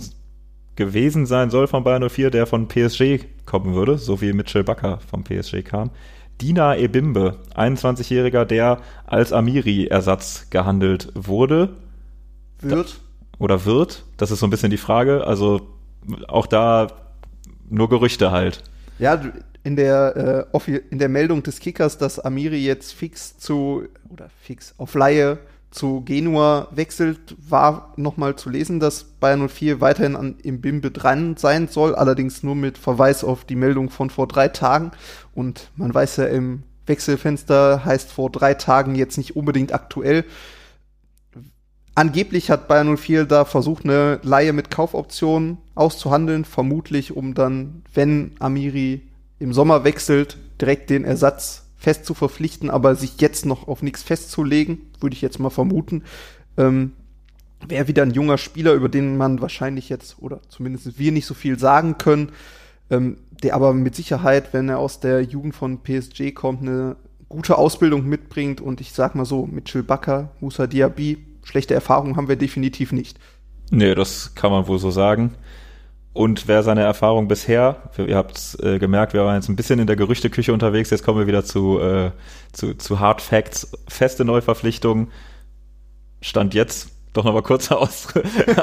gewesen 0.75 1.25
sein 1.25 1.49
soll 1.49 1.67
von 1.67 1.83
Bayern 1.83 2.07
04, 2.09 2.31
der 2.31 2.45
von 2.45 2.67
PSG 2.67 3.25
kommen 3.45 3.75
würde, 3.75 3.97
so 3.97 4.21
wie 4.21 4.33
Mitchell 4.33 4.63
Bakker 4.63 4.99
vom 5.09 5.23
PSG 5.23 5.63
kam. 5.63 5.91
Dina 6.41 6.75
Ebimbe, 6.75 7.38
21-Jähriger, 7.55 8.45
der 8.45 8.79
als 9.05 9.31
Amiri-Ersatz 9.31 10.47
gehandelt 10.49 11.09
wurde. 11.13 11.69
Wird. 12.59 12.99
Oder 13.39 13.65
wird. 13.65 14.03
Das 14.17 14.31
ist 14.31 14.39
so 14.39 14.47
ein 14.47 14.49
bisschen 14.49 14.71
die 14.71 14.77
Frage. 14.77 15.27
Also 15.27 15.62
auch 16.27 16.47
da 16.47 16.88
nur 17.69 17.89
Gerüchte 17.89 18.31
halt. 18.31 18.63
Ja, 18.99 19.21
in 19.63 19.75
der, 19.75 20.49
äh, 20.53 20.71
in 20.89 20.99
der 20.99 21.09
Meldung 21.09 21.43
des 21.43 21.59
Kickers, 21.59 21.97
dass 21.97 22.19
Amiri 22.19 22.63
jetzt 22.63 22.93
fix 22.93 23.38
zu, 23.38 23.83
oder 24.09 24.29
fix 24.41 24.73
auf 24.77 24.93
Laie 24.95 25.38
zu 25.73 26.01
Genua 26.01 26.67
wechselt, 26.71 27.36
war 27.38 27.93
nochmal 27.97 28.36
zu 28.36 28.49
lesen, 28.49 28.79
dass 28.79 29.03
Bayern 29.03 29.49
04 29.49 29.81
weiterhin 29.81 30.15
an, 30.15 30.36
im 30.43 30.62
Bimbe 30.62 30.91
dran 30.91 31.36
sein 31.36 31.67
soll, 31.67 31.95
allerdings 31.95 32.43
nur 32.43 32.55
mit 32.55 32.77
Verweis 32.77 33.23
auf 33.23 33.43
die 33.43 33.55
Meldung 33.55 33.89
von 33.89 34.09
vor 34.09 34.27
drei 34.27 34.49
Tagen. 34.49 34.91
Und 35.33 35.71
man 35.75 35.93
weiß 35.93 36.17
ja, 36.17 36.25
im 36.25 36.63
Wechselfenster 36.86 37.83
heißt 37.86 38.12
vor 38.12 38.29
drei 38.29 38.53
Tagen 38.53 38.95
jetzt 38.95 39.17
nicht 39.17 39.36
unbedingt 39.36 39.73
aktuell. 39.73 40.25
Angeblich 41.95 42.49
hat 42.49 42.67
Bayern 42.67 42.95
04 42.97 43.25
da 43.25 43.45
versucht, 43.45 43.83
eine 43.83 44.19
Laie 44.23 44.53
mit 44.53 44.69
Kaufoptionen 44.69 45.57
auszuhandeln, 45.75 46.45
vermutlich 46.45 47.15
um 47.15 47.33
dann, 47.33 47.83
wenn 47.93 48.31
Amiri 48.39 49.01
im 49.39 49.53
Sommer 49.53 49.83
wechselt, 49.83 50.38
direkt 50.59 50.89
den 50.89 51.03
Ersatz 51.03 51.62
fest 51.84 52.06
zu 52.06 52.13
verpflichten, 52.13 52.69
aber 52.69 52.96
sich 52.96 53.19
jetzt 53.19 53.46
noch 53.46 53.67
auf 53.67 53.82
nichts 53.84 54.04
festzulegen, 54.04 54.89
würde 55.02 55.15
ich 55.15 55.22
jetzt 55.22 55.38
mal 55.38 55.50
vermuten. 55.50 56.04
Ähm, 56.58 56.93
Wäre 57.67 57.89
wieder 57.89 58.04
ein 58.04 58.12
junger 58.12 58.38
Spieler, 58.38 58.74
über 58.74 58.88
den 58.88 59.17
man 59.17 59.41
wahrscheinlich 59.41 59.89
jetzt, 59.89 60.17
oder 60.22 60.39
zumindest 60.48 60.98
wir 60.98 61.12
nicht 61.12 61.26
so 61.26 61.34
viel 61.34 61.60
sagen 61.60 61.98
können, 61.98 62.32
ähm, 62.89 63.17
der 63.43 63.56
aber 63.56 63.74
mit 63.74 63.96
Sicherheit, 63.96 64.54
wenn 64.54 64.69
er 64.69 64.80
aus 64.80 65.02
der 65.02 65.24
Jugend 65.24 65.56
von 65.56 65.84
PSG 65.84 66.34
kommt, 66.34 66.62
eine 66.62 66.96
gute 67.28 67.58
Ausbildung 67.58 68.08
mitbringt 68.08 68.62
und 68.62 68.80
ich 68.80 68.93
sag 68.93 69.13
mal 69.15 69.26
so, 69.26 69.46
mit 69.46 69.65
Chilbaka, 69.65 70.30
Musa 70.39 70.67
Diaby, 70.67 71.26
schlechte 71.43 71.74
Erfahrungen 71.74 72.15
haben 72.15 72.30
wir 72.30 72.38
definitiv 72.38 72.93
nicht. 72.93 73.19
Nee, 73.72 73.93
das 73.93 74.36
kann 74.36 74.52
man 74.52 74.67
wohl 74.67 74.80
so 74.80 74.89
sagen. 74.89 75.34
Und 76.13 76.47
wer 76.47 76.62
seine 76.62 76.82
Erfahrung 76.82 77.28
bisher, 77.28 77.78
ihr 77.97 78.15
habt 78.15 78.58
äh, 78.62 78.78
gemerkt, 78.78 79.13
wir 79.13 79.26
waren 79.26 79.36
jetzt 79.36 79.49
ein 79.49 79.56
bisschen 79.56 79.80
in 79.80 79.88
der 79.88 79.95
Gerüchteküche 79.95 80.54
unterwegs, 80.54 80.91
jetzt 80.91 81.04
kommen 81.04 81.17
wir 81.17 81.26
wieder 81.26 81.43
zu, 81.43 81.80
äh, 81.80 82.12
zu, 82.52 82.76
zu 82.76 82.99
Hard 82.99 83.19
Facts, 83.19 83.71
feste 83.88 84.23
Neuverpflichtungen. 84.23 85.08
Stand 86.21 86.54
jetzt, 86.54 86.89
doch 87.13 87.23
nochmal 87.23 87.41
kurzer 87.41 87.78
Aus 87.82 88.08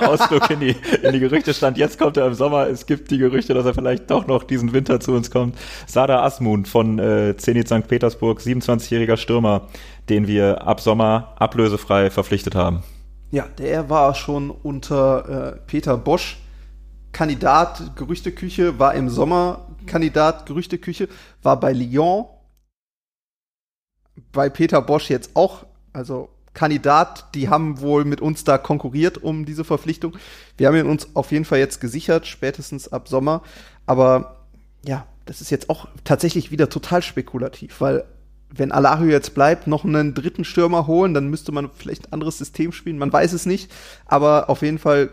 Ausflug 0.01 0.49
in 0.51 0.61
die, 0.61 0.77
in 1.03 1.13
die 1.13 1.19
Gerüchte. 1.19 1.53
Stand 1.53 1.77
jetzt 1.77 1.99
kommt 1.99 2.17
er 2.17 2.29
im 2.29 2.35
Sommer. 2.35 2.69
Es 2.69 2.87
gibt 2.87 3.11
die 3.11 3.19
Gerüchte, 3.19 3.53
dass 3.53 3.67
er 3.67 3.75
vielleicht 3.75 4.11
doch 4.11 4.29
noch 4.29 4.45
diesen 4.45 4.73
Winter 4.73 5.01
zu 5.01 5.13
uns 5.13 5.33
kommt. 5.33 5.57
Sada 5.87 6.23
Asmun 6.23 6.67
von 6.67 7.01
äh, 7.01 7.37
Zenit 7.37 7.67
St. 7.67 7.87
Petersburg, 7.89 8.41
27-jähriger 8.41 9.17
Stürmer, 9.17 9.69
den 10.09 10.29
wir 10.29 10.67
ab 10.67 10.81
Sommer 10.81 11.35
ablösefrei 11.37 12.11
verpflichtet 12.11 12.55
haben. 12.55 12.85
Ja, 13.33 13.47
der 13.59 13.91
war 13.91 14.15
schon 14.15 14.51
unter 14.51 15.57
äh, 15.57 15.61
Peter 15.67 15.97
Bosch 15.97 16.39
Kandidat 17.13 17.97
Gerüchteküche, 17.97 18.79
war 18.79 18.95
im 18.95 19.09
Sommer 19.09 19.67
Kandidat 19.87 20.47
Gerüchteküche, 20.47 21.09
war 21.43 21.59
bei 21.59 21.73
Lyon, 21.73 22.27
bei 24.33 24.49
Peter 24.49 24.81
Bosch 24.83 25.11
jetzt 25.11 25.35
auch, 25.35 25.67
also 25.93 26.29
Kandidat, 26.53 27.35
die 27.35 27.49
haben 27.49 27.81
wohl 27.81 28.05
mit 28.05 28.21
uns 28.21 28.45
da 28.45 28.59
konkurriert 28.59 29.19
um 29.19 29.45
diese 29.45 29.65
Verpflichtung. 29.65 30.17
Wir 30.57 30.67
haben 30.67 30.77
ihn 30.77 30.87
uns 30.87 31.15
auf 31.15 31.31
jeden 31.31 31.45
Fall 31.45 31.59
jetzt 31.59 31.81
gesichert, 31.81 32.27
spätestens 32.27 32.93
ab 32.93 33.09
Sommer. 33.09 33.43
Aber 33.87 34.47
ja, 34.85 35.07
das 35.27 35.41
ist 35.41 35.51
jetzt 35.51 35.71
auch 35.71 35.87
tatsächlich 36.05 36.51
wieder 36.51 36.69
total 36.69 37.03
spekulativ, 37.03 37.81
weil 37.81 38.05
wenn 38.53 38.73
Alario 38.73 39.11
jetzt 39.11 39.35
bleibt, 39.35 39.69
noch 39.69 39.85
einen 39.85 40.13
dritten 40.13 40.45
Stürmer 40.45 40.89
holen, 40.89 41.15
dann 41.15 41.29
müsste 41.29 41.53
man 41.53 41.71
vielleicht 41.71 42.09
ein 42.09 42.13
anderes 42.13 42.39
System 42.39 42.73
spielen. 42.73 42.99
Man 42.99 43.13
weiß 43.13 43.33
es 43.33 43.47
nicht, 43.47 43.71
aber 44.07 44.51
auf 44.51 44.63
jeden 44.63 44.79
Fall 44.79 45.11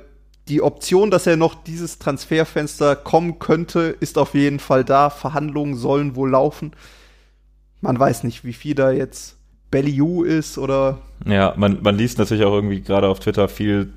die 0.49 0.61
Option, 0.61 1.11
dass 1.11 1.27
er 1.27 1.37
noch 1.37 1.55
dieses 1.55 1.99
Transferfenster 1.99 2.95
kommen 2.95 3.39
könnte, 3.39 3.95
ist 3.99 4.17
auf 4.17 4.33
jeden 4.33 4.59
Fall 4.59 4.83
da. 4.83 5.09
Verhandlungen 5.09 5.75
sollen 5.75 6.15
wohl 6.15 6.31
laufen. 6.31 6.71
Man 7.81 7.99
weiß 7.99 8.23
nicht, 8.23 8.43
wie 8.43 8.53
viel 8.53 8.75
da 8.75 8.91
jetzt 8.91 9.37
Belliu 9.71 10.23
ist 10.23 10.57
oder. 10.57 10.99
Ja, 11.25 11.53
man, 11.57 11.81
man 11.81 11.97
liest 11.97 12.17
natürlich 12.17 12.45
auch 12.45 12.53
irgendwie 12.53 12.81
gerade 12.81 13.07
auf 13.07 13.19
Twitter 13.19 13.47
viel 13.49 13.93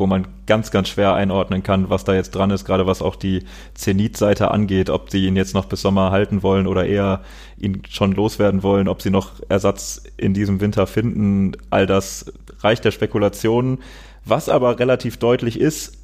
wo 0.00 0.06
man 0.06 0.26
ganz, 0.46 0.72
ganz 0.72 0.88
schwer 0.88 1.14
einordnen 1.14 1.62
kann, 1.62 1.90
was 1.90 2.04
da 2.04 2.14
jetzt 2.14 2.34
dran 2.34 2.50
ist, 2.50 2.64
gerade 2.64 2.86
was 2.86 3.02
auch 3.02 3.14
die 3.14 3.44
Zenit-Seite 3.74 4.50
angeht, 4.50 4.90
ob 4.90 5.10
sie 5.10 5.26
ihn 5.26 5.36
jetzt 5.36 5.54
noch 5.54 5.66
bis 5.66 5.82
Sommer 5.82 6.10
halten 6.10 6.42
wollen 6.42 6.66
oder 6.66 6.86
eher 6.86 7.20
ihn 7.58 7.82
schon 7.88 8.12
loswerden 8.12 8.62
wollen, 8.64 8.88
ob 8.88 9.02
sie 9.02 9.10
noch 9.10 9.34
Ersatz 9.48 10.02
in 10.16 10.34
diesem 10.34 10.60
Winter 10.60 10.86
finden. 10.86 11.52
All 11.68 11.86
das 11.86 12.32
reicht 12.60 12.84
der 12.84 12.90
Spekulationen. 12.90 13.78
Was 14.24 14.48
aber 14.48 14.78
relativ 14.78 15.16
deutlich 15.16 15.60
ist, 15.60 15.98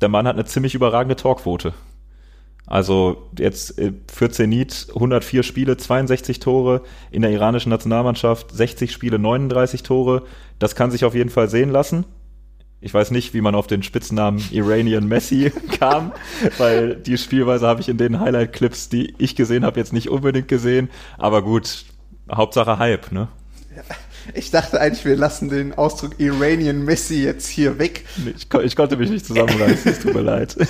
der 0.00 0.08
Mann 0.08 0.26
hat 0.26 0.34
eine 0.34 0.44
ziemlich 0.44 0.74
überragende 0.74 1.16
Torquote. 1.16 1.74
Also 2.66 3.30
jetzt 3.36 3.80
für 4.12 4.30
Zenit 4.30 4.86
104 4.94 5.42
Spiele, 5.42 5.76
62 5.76 6.38
Tore, 6.38 6.82
in 7.10 7.22
der 7.22 7.32
iranischen 7.32 7.70
Nationalmannschaft 7.70 8.52
60 8.52 8.92
Spiele, 8.92 9.18
39 9.18 9.82
Tore. 9.82 10.22
Das 10.58 10.76
kann 10.76 10.90
sich 10.90 11.04
auf 11.04 11.14
jeden 11.14 11.30
Fall 11.30 11.48
sehen 11.48 11.70
lassen. 11.70 12.04
Ich 12.80 12.94
weiß 12.94 13.10
nicht, 13.10 13.34
wie 13.34 13.42
man 13.42 13.54
auf 13.54 13.66
den 13.66 13.82
Spitznamen 13.82 14.42
Iranian 14.52 15.06
Messi 15.06 15.52
kam, 15.78 16.12
weil 16.56 16.94
die 16.94 17.18
Spielweise 17.18 17.66
habe 17.66 17.80
ich 17.80 17.88
in 17.88 17.98
den 17.98 18.20
Highlight-Clips, 18.20 18.88
die 18.88 19.14
ich 19.18 19.36
gesehen 19.36 19.64
habe, 19.64 19.78
jetzt 19.78 19.92
nicht 19.92 20.08
unbedingt 20.08 20.48
gesehen. 20.48 20.88
Aber 21.18 21.42
gut, 21.42 21.84
Hauptsache 22.32 22.78
Hype, 22.78 23.12
ne? 23.12 23.28
Ich 24.34 24.50
dachte 24.50 24.80
eigentlich, 24.80 25.04
wir 25.04 25.16
lassen 25.16 25.48
den 25.48 25.72
Ausdruck 25.74 26.18
Iranian 26.18 26.84
Messi 26.84 27.22
jetzt 27.22 27.48
hier 27.48 27.78
weg. 27.78 28.04
Ich, 28.36 28.52
ich 28.52 28.76
konnte 28.76 28.96
mich 28.96 29.10
nicht 29.10 29.26
zusammenreißen, 29.26 29.92
es 29.92 30.00
tut 30.00 30.14
mir 30.14 30.22
leid. 30.22 30.56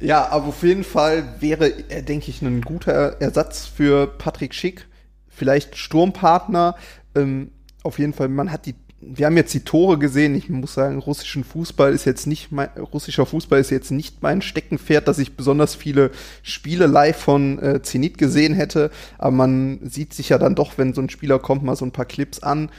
Ja, 0.00 0.28
aber 0.28 0.48
auf 0.48 0.62
jeden 0.62 0.84
Fall 0.84 1.40
wäre 1.40 1.68
er, 1.88 2.02
denke 2.02 2.30
ich, 2.30 2.42
ein 2.42 2.60
guter 2.60 3.20
Ersatz 3.20 3.66
für 3.66 4.06
Patrick 4.06 4.54
Schick. 4.54 4.86
Vielleicht 5.28 5.76
Sturmpartner. 5.76 6.76
Ähm, 7.14 7.52
auf 7.82 7.98
jeden 7.98 8.12
Fall, 8.12 8.28
man 8.28 8.50
hat 8.50 8.66
die 8.66 8.74
wir 9.06 9.26
haben 9.26 9.36
jetzt 9.36 9.54
die 9.54 9.64
Tore 9.64 9.98
gesehen. 9.98 10.34
Ich 10.34 10.48
muss 10.48 10.74
sagen, 10.74 10.98
russischen 10.98 11.44
Fußball 11.44 11.92
ist 11.92 12.04
jetzt 12.04 12.26
nicht 12.26 12.52
mein, 12.52 12.68
russischer 12.76 13.26
Fußball 13.26 13.60
ist 13.60 13.70
jetzt 13.70 13.90
nicht 13.90 14.22
mein 14.22 14.42
Steckenpferd, 14.42 15.06
dass 15.08 15.18
ich 15.18 15.36
besonders 15.36 15.74
viele 15.74 16.10
Spiele 16.42 16.86
live 16.86 17.16
von 17.16 17.58
äh, 17.58 17.82
Zenit 17.82 18.18
gesehen 18.18 18.54
hätte. 18.54 18.90
Aber 19.18 19.32
man 19.32 19.80
sieht 19.82 20.14
sich 20.14 20.30
ja 20.30 20.38
dann 20.38 20.54
doch, 20.54 20.78
wenn 20.78 20.94
so 20.94 21.00
ein 21.00 21.10
Spieler 21.10 21.38
kommt, 21.38 21.62
mal 21.62 21.76
so 21.76 21.84
ein 21.84 21.92
paar 21.92 22.04
Clips 22.04 22.40
an. 22.40 22.70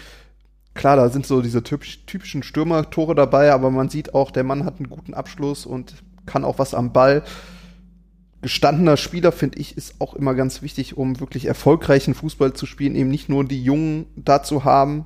Klar, 0.73 0.97
da 0.97 1.09
sind 1.09 1.25
so 1.25 1.41
diese 1.41 1.63
typisch, 1.63 2.05
typischen 2.05 2.43
Stürmertore 2.43 3.15
dabei, 3.15 3.51
aber 3.51 3.71
man 3.71 3.89
sieht 3.89 4.13
auch, 4.13 4.31
der 4.31 4.43
Mann 4.43 4.65
hat 4.65 4.77
einen 4.77 4.89
guten 4.89 5.13
Abschluss 5.13 5.65
und 5.65 5.95
kann 6.25 6.43
auch 6.43 6.59
was 6.59 6.73
am 6.73 6.91
Ball. 6.91 7.23
Gestandener 8.41 8.97
Spieler, 8.97 9.31
finde 9.31 9.57
ich, 9.57 9.77
ist 9.77 9.95
auch 9.99 10.13
immer 10.13 10.35
ganz 10.35 10.61
wichtig, 10.61 10.97
um 10.97 11.19
wirklich 11.19 11.45
erfolgreichen 11.45 12.13
Fußball 12.13 12.53
zu 12.53 12.65
spielen, 12.65 12.95
eben 12.95 13.09
nicht 13.09 13.29
nur 13.29 13.45
die 13.45 13.63
Jungen 13.63 14.05
dazu 14.15 14.65
haben, 14.65 15.05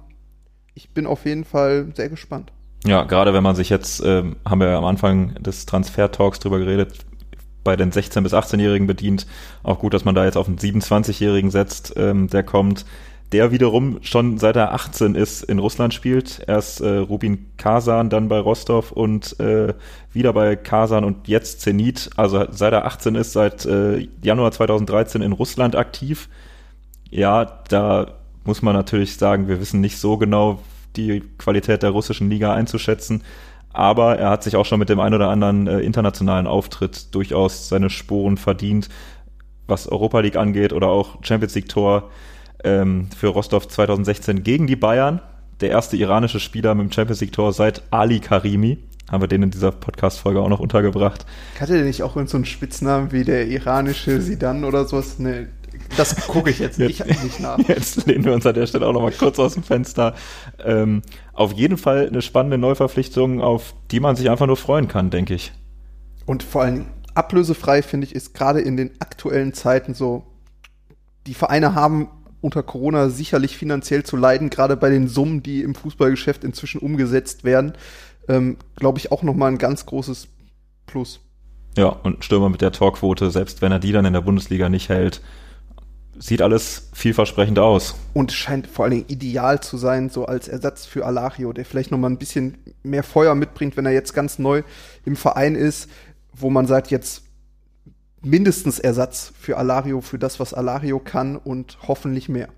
ich 0.80 0.90
bin 0.92 1.06
auf 1.06 1.26
jeden 1.26 1.44
Fall 1.44 1.88
sehr 1.94 2.08
gespannt. 2.08 2.54
Ja, 2.86 3.04
gerade 3.04 3.34
wenn 3.34 3.44
man 3.44 3.56
sich 3.56 3.70
jetzt, 3.70 4.02
ähm, 4.06 4.38
haben 4.48 4.62
wir 4.62 4.78
am 4.78 4.86
Anfang 4.86 5.34
des 5.44 5.66
Transfer-Talks 5.66 6.40
drüber 6.40 6.60
geredet, 6.60 7.00
bei 7.66 7.76
den 7.76 7.92
16- 7.92 8.22
bis 8.22 8.34
18-Jährigen 8.34 8.88
bedient. 8.88 9.28
Auch 9.62 9.80
gut, 9.80 9.94
dass 9.94 10.06
man 10.06 10.16
da 10.16 10.24
jetzt 10.24 10.38
auf 10.38 10.48
einen 10.48 10.58
27-Jährigen 10.58 11.52
setzt, 11.52 11.96
ähm, 11.98 12.30
der 12.30 12.44
kommt, 12.44 12.86
der 13.34 13.52
wiederum 13.52 14.00
schon 14.02 14.38
seit 14.38 14.56
er 14.56 14.74
18 14.74 15.16
ist 15.16 15.44
in 15.44 15.60
Russland 15.60 15.94
spielt. 15.94 16.42
Erst 16.48 16.80
äh, 16.80 17.00
Rubin 17.00 17.48
Kazan, 17.58 18.10
dann 18.10 18.30
bei 18.30 18.40
Rostov 18.40 18.94
und 18.94 19.38
äh, 19.42 19.74
wieder 20.14 20.32
bei 20.32 20.56
Kazan 20.56 21.04
und 21.04 21.28
jetzt 21.28 21.60
Zenit. 21.60 22.10
Also 22.16 22.46
seit 22.50 22.72
er 22.72 22.86
18 22.86 23.16
ist, 23.16 23.34
seit 23.34 23.66
äh, 23.66 24.08
Januar 24.24 24.54
2013 24.54 25.22
in 25.22 25.34
Russland 25.34 25.76
aktiv. 25.76 26.30
Ja, 27.12 27.44
da 27.68 28.19
muss 28.44 28.62
man 28.62 28.76
natürlich 28.76 29.18
sagen, 29.18 29.48
wir 29.48 29.60
wissen 29.60 29.82
nicht 29.82 29.98
so 29.98 30.18
genau 30.18 30.60
die 30.96 31.22
Qualität 31.38 31.84
der 31.84 31.92
russischen 31.92 32.30
Liga 32.30 32.54
einzuschätzen. 32.54 33.24
Aber 33.72 34.18
er 34.18 34.32
hat 34.32 34.44
sich 34.44 34.56
auch 34.56 34.66
schon 34.66 34.80
mit 34.80 34.90
dem 34.90 35.00
ein 35.00 35.14
oder 35.14 35.30
anderen 35.30 35.68
äh, 35.68 35.80
internationalen 35.80 36.48
Auftritt 36.48 37.14
durchaus 37.14 37.70
seine 37.70 37.90
Spuren 37.90 38.38
verdient, 38.38 38.90
was 39.68 39.88
Europa 39.88 40.20
League 40.22 40.36
angeht 40.36 40.74
oder 40.74 40.88
auch 40.88 41.24
Champions 41.24 41.54
League 41.54 41.70
Tor 41.70 42.10
ähm, 42.64 43.10
für 43.16 43.28
Rostov 43.28 43.68
2016 43.68 44.44
gegen 44.44 44.66
die 44.66 44.76
Bayern. 44.76 45.22
Der 45.62 45.70
erste 45.70 45.98
iranische 45.98 46.40
Spieler 46.40 46.74
mit 46.74 46.86
dem 46.88 46.92
Champions 46.92 47.22
League 47.22 47.34
Tor 47.34 47.54
seit 47.54 47.84
Ali 47.92 48.20
Karimi. 48.20 48.80
Haben 49.12 49.24
wir 49.24 49.28
den 49.28 49.44
in 49.44 49.52
dieser 49.52 49.72
Podcast-Folge 49.72 50.40
auch 50.40 50.50
noch 50.50 50.60
untergebracht. 50.60 51.26
Hatte 51.60 51.74
der 51.74 51.84
nicht 51.84 52.04
auch 52.04 52.16
so 52.28 52.38
einen 52.38 52.46
Spitznamen 52.46 53.12
wie 53.12 53.24
der 53.24 53.48
iranische 53.48 54.22
Sidan 54.22 54.64
oder 54.64 54.86
sowas? 54.86 55.18
Nee, 55.18 55.48
das 55.98 56.28
gucke 56.28 56.50
ich 56.50 56.60
jetzt 56.60 56.80
nicht, 56.80 57.00
jetzt, 57.00 57.24
nicht 57.24 57.40
nach. 57.40 57.58
Jetzt 57.68 58.06
lehnen 58.06 58.24
wir 58.26 58.34
uns 58.34 58.46
an 58.46 58.54
der 58.54 58.68
Stelle 58.68 58.88
auch 58.88 58.94
nochmal 58.94 59.12
kurz 59.12 59.40
aus 59.40 59.54
dem 59.54 59.64
Fenster. 59.64 60.16
Ähm, 60.64 61.02
auf 61.34 61.54
jeden 61.54 61.78
Fall 61.78 62.08
eine 62.08 62.22
spannende 62.22 62.58
Neuverpflichtung, 62.58 63.42
auf 63.42 63.74
die 63.92 64.00
man 64.00 64.16
sich 64.16 64.30
einfach 64.30 64.48
nur 64.48 64.58
freuen 64.58 64.88
kann, 64.88 65.10
denke 65.10 65.34
ich. 65.34 65.52
Und 66.26 66.44
vor 66.44 66.64
allem 66.64 66.86
ablösefrei, 67.16 67.82
finde 67.82 68.08
ich, 68.08 68.16
ist 68.16 68.34
gerade 68.34 68.62
in 68.62 68.78
den 68.78 68.92
aktuellen 69.00 69.54
Zeiten 69.54 69.94
so, 69.94 70.24
die 71.28 71.34
Vereine 71.34 71.76
haben 71.76 72.10
unter 72.42 72.64
Corona 72.64 73.10
sicherlich 73.10 73.58
finanziell 73.58 74.04
zu 74.04 74.16
leiden, 74.16 74.50
gerade 74.50 74.78
bei 74.78 74.90
den 74.90 75.08
Summen, 75.08 75.44
die 75.44 75.62
im 75.62 75.76
Fußballgeschäft 75.76 76.44
inzwischen 76.44 76.80
umgesetzt 76.80 77.44
werden, 77.44 77.74
ähm, 78.28 78.58
glaube 78.76 79.00
ich 79.00 79.12
auch 79.12 79.24
nochmal 79.24 79.52
ein 79.52 79.58
ganz 79.58 79.86
großes 79.86 80.28
Plus. 80.86 81.20
Ja, 81.78 81.88
und 81.88 82.24
Stürmer 82.24 82.50
mit 82.50 82.62
der 82.62 82.72
Torquote, 82.72 83.30
selbst 83.30 83.62
wenn 83.62 83.72
er 83.72 83.80
die 83.80 83.92
dann 83.92 84.06
in 84.06 84.14
der 84.14 84.22
Bundesliga 84.22 84.70
nicht 84.70 84.90
hält, 84.90 85.22
sieht 86.20 86.42
alles 86.42 86.90
vielversprechend 86.94 87.58
aus. 87.58 87.96
Und 88.14 88.32
scheint 88.32 88.68
vor 88.68 88.86
allen 88.86 88.92
Dingen 88.92 89.06
ideal 89.08 89.62
zu 89.62 89.78
sein, 89.78 90.10
so 90.10 90.26
als 90.26 90.48
Ersatz 90.48 90.86
für 90.86 91.06
Alario, 91.06 91.54
der 91.54 91.66
vielleicht 91.66 91.92
noch 91.92 91.98
mal 91.98 92.10
ein 92.10 92.18
bisschen 92.18 92.58
mehr 92.84 93.04
Feuer 93.04 93.36
mitbringt, 93.36 93.78
wenn 93.78 93.86
er 93.86 93.94
jetzt 93.94 94.14
ganz 94.14 94.38
neu 94.38 94.64
im 95.06 95.16
Verein 95.16 95.56
ist, 95.56 95.90
wo 96.34 96.50
man 96.50 96.68
sagt, 96.68 96.92
jetzt 96.92 97.24
mindestens 98.22 98.80
Ersatz 98.80 99.34
für 99.40 99.58
Alario, 99.58 100.02
für 100.02 100.20
das, 100.20 100.40
was 100.40 100.54
Alario 100.54 101.00
kann 101.00 101.38
und 101.38 101.78
hoffentlich 101.88 102.28
mehr. 102.28 102.50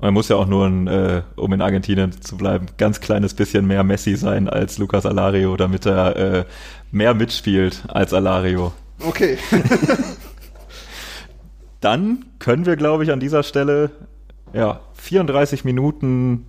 Er 0.00 0.10
muss 0.10 0.28
ja 0.28 0.36
auch 0.36 0.46
nur, 0.46 0.66
ein, 0.66 0.86
äh, 0.88 1.22
um 1.36 1.52
in 1.52 1.62
Argentinien 1.62 2.20
zu 2.20 2.36
bleiben, 2.36 2.66
ganz 2.76 3.00
kleines 3.00 3.32
bisschen 3.32 3.66
mehr 3.66 3.82
Messi 3.82 4.16
sein 4.16 4.48
als 4.48 4.76
Lucas 4.76 5.06
Alario, 5.06 5.56
damit 5.56 5.86
er 5.86 6.16
äh, 6.16 6.44
mehr 6.90 7.14
mitspielt 7.14 7.84
als 7.88 8.12
Alario. 8.12 8.72
Okay. 9.00 9.38
dann 11.86 12.24
können 12.40 12.66
wir, 12.66 12.74
glaube 12.74 13.04
ich, 13.04 13.12
an 13.12 13.20
dieser 13.20 13.44
Stelle 13.44 13.92
ja 14.52 14.80
34 14.94 15.64
Minuten 15.64 16.44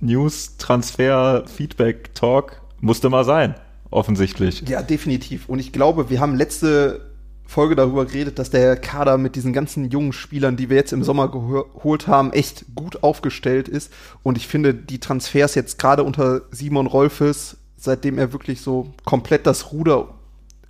News, 0.00 0.58
Transfer, 0.58 1.44
Feedback, 1.46 2.14
Talk 2.14 2.60
musste 2.80 3.08
mal 3.08 3.24
sein, 3.24 3.54
offensichtlich. 3.90 4.62
Ja, 4.68 4.82
definitiv. 4.82 5.48
Und 5.48 5.58
ich 5.58 5.72
glaube, 5.72 6.10
wir 6.10 6.20
haben 6.20 6.36
letzte 6.36 7.00
Folge 7.46 7.76
darüber 7.76 8.04
geredet, 8.04 8.38
dass 8.38 8.50
der 8.50 8.76
Kader 8.76 9.16
mit 9.16 9.36
diesen 9.36 9.54
ganzen 9.54 9.90
jungen 9.90 10.12
Spielern, 10.12 10.58
die 10.58 10.68
wir 10.68 10.76
jetzt 10.76 10.92
im 10.92 11.02
Sommer 11.02 11.30
geholt 11.30 12.06
haben, 12.06 12.34
echt 12.34 12.66
gut 12.74 13.02
aufgestellt 13.02 13.68
ist. 13.68 13.90
Und 14.22 14.36
ich 14.36 14.46
finde, 14.46 14.74
die 14.74 15.00
Transfers 15.00 15.54
jetzt 15.54 15.78
gerade 15.78 16.02
unter 16.02 16.42
Simon 16.50 16.86
Rolfes, 16.86 17.56
seitdem 17.78 18.18
er 18.18 18.34
wirklich 18.34 18.60
so 18.60 18.92
komplett 19.06 19.46
das 19.46 19.72
Ruder 19.72 20.08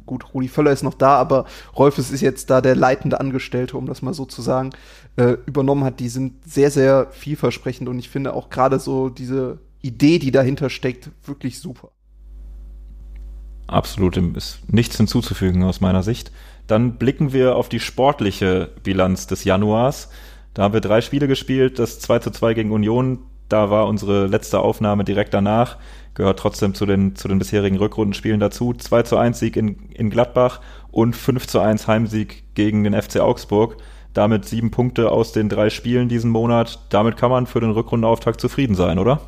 gut, 0.07 0.35
Rudi 0.35 0.49
Völler 0.49 0.73
ist 0.73 0.83
noch 0.83 0.95
da, 0.95 1.17
aber 1.17 1.47
Rolfes 1.77 2.11
ist 2.11 2.21
jetzt 2.21 2.51
da 2.51 2.61
der 2.61 2.77
leitende 2.77 3.21
Angestellte, 3.21 3.77
um 3.77 3.87
das 3.87 4.03
mal 4.03 4.15
so 4.15 4.25
zu 4.25 4.43
sagen, 4.43 4.71
äh, 5.17 5.37
übernommen 5.47 5.85
hat. 5.85 6.01
Die 6.01 6.09
sind 6.09 6.45
sehr, 6.45 6.71
sehr 6.71 7.09
vielversprechend 7.11 7.89
und 7.89 7.99
ich 7.99 8.09
finde 8.09 8.35
auch 8.35 8.51
gerade 8.51 8.79
so 8.79 9.09
diese 9.09 9.59
Idee, 9.83 10.19
die 10.19 10.31
dahinter 10.31 10.71
steckt, 10.71 11.11
wirklich 11.25 11.61
super. 11.61 11.91
Absolut, 13.67 14.17
ist 14.17 14.61
nichts 14.71 14.97
hinzuzufügen 14.97 15.63
aus 15.63 15.81
meiner 15.81 16.03
Sicht. 16.03 16.33
Dann 16.67 16.97
blicken 16.97 17.33
wir 17.33 17.57
auf 17.57 17.69
die 17.69 17.81
sportliche 17.81 18.71
Bilanz 18.83 19.27
des 19.27 19.45
Januars. 19.45 20.09
Da 20.53 20.63
haben 20.63 20.75
wir 20.75 20.81
drei 20.81 21.01
Spiele 21.01 21.29
gespielt, 21.29 21.79
das 21.79 21.99
2 22.01 22.21
zu 22.21 22.31
2 22.31 22.55
gegen 22.55 22.73
Union. 22.73 23.27
Da 23.49 23.71
war 23.71 23.87
unsere 23.87 24.27
letzte 24.27 24.61
Aufnahme 24.61 25.05
direkt 25.05 25.35
danach 25.35 25.77
gehört 26.15 26.39
trotzdem 26.39 26.75
zu 26.75 26.87
den, 26.87 27.17
zu 27.17 27.29
den 27.29 27.39
bisherigen 27.39 27.77
Rückrundenspielen 27.77 28.41
dazu. 28.41 28.73
2 28.73 29.03
zu 29.03 29.17
1 29.17 29.39
Sieg 29.39 29.57
in, 29.57 29.91
in 29.91 30.11
Gladbach 30.11 30.61
und 30.93 31.15
5 31.17 31.47
zu 31.47 31.59
1 31.59 31.89
Heimsieg 31.89 32.45
gegen 32.55 32.85
den 32.85 33.01
FC 33.01 33.19
Augsburg. 33.19 33.77
Damit 34.13 34.45
sieben 34.45 34.71
Punkte 34.71 35.11
aus 35.11 35.33
den 35.33 35.49
drei 35.49 35.71
Spielen 35.71 36.09
diesen 36.09 36.31
Monat. 36.31 36.79
Damit 36.91 37.17
kann 37.17 37.31
man 37.31 37.47
für 37.47 37.61
den 37.61 37.73
Rückrundenauftakt 37.73 38.41
zufrieden 38.41 38.77
sein, 38.77 39.01
oder? 39.01 39.21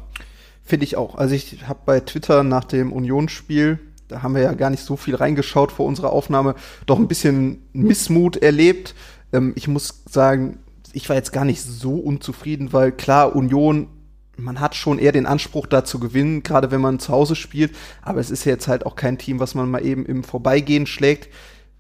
Finde 0.62 0.84
ich 0.84 0.96
auch. 0.96 1.16
Also 1.16 1.34
ich 1.34 1.66
habe 1.66 1.80
bei 1.84 1.98
Twitter 2.00 2.44
nach 2.44 2.64
dem 2.64 2.92
Unionsspiel 2.92 3.80
da 4.08 4.22
haben 4.22 4.34
wir 4.34 4.42
ja 4.42 4.52
gar 4.52 4.70
nicht 4.70 4.84
so 4.84 4.96
viel 4.96 5.16
reingeschaut 5.16 5.72
vor 5.72 5.86
unserer 5.86 6.12
Aufnahme, 6.12 6.54
doch 6.86 6.98
ein 6.98 7.08
bisschen 7.08 7.62
Missmut 7.72 8.36
erlebt. 8.36 8.94
Ähm, 9.32 9.52
ich 9.56 9.68
muss 9.68 10.04
sagen, 10.08 10.58
ich 10.92 11.08
war 11.08 11.16
jetzt 11.16 11.32
gar 11.32 11.44
nicht 11.44 11.62
so 11.62 11.96
unzufrieden, 11.96 12.72
weil 12.72 12.92
klar, 12.92 13.34
Union, 13.34 13.88
man 14.36 14.60
hat 14.60 14.74
schon 14.74 14.98
eher 14.98 15.12
den 15.12 15.26
Anspruch, 15.26 15.66
da 15.66 15.84
zu 15.84 15.98
gewinnen, 15.98 16.42
gerade 16.42 16.70
wenn 16.70 16.80
man 16.80 16.98
zu 16.98 17.12
Hause 17.12 17.36
spielt. 17.36 17.74
Aber 18.02 18.20
es 18.20 18.30
ist 18.30 18.44
ja 18.44 18.52
jetzt 18.52 18.68
halt 18.68 18.86
auch 18.86 18.96
kein 18.96 19.18
Team, 19.18 19.40
was 19.40 19.54
man 19.54 19.70
mal 19.70 19.84
eben 19.84 20.04
im 20.06 20.24
Vorbeigehen 20.24 20.86
schlägt. 20.86 21.32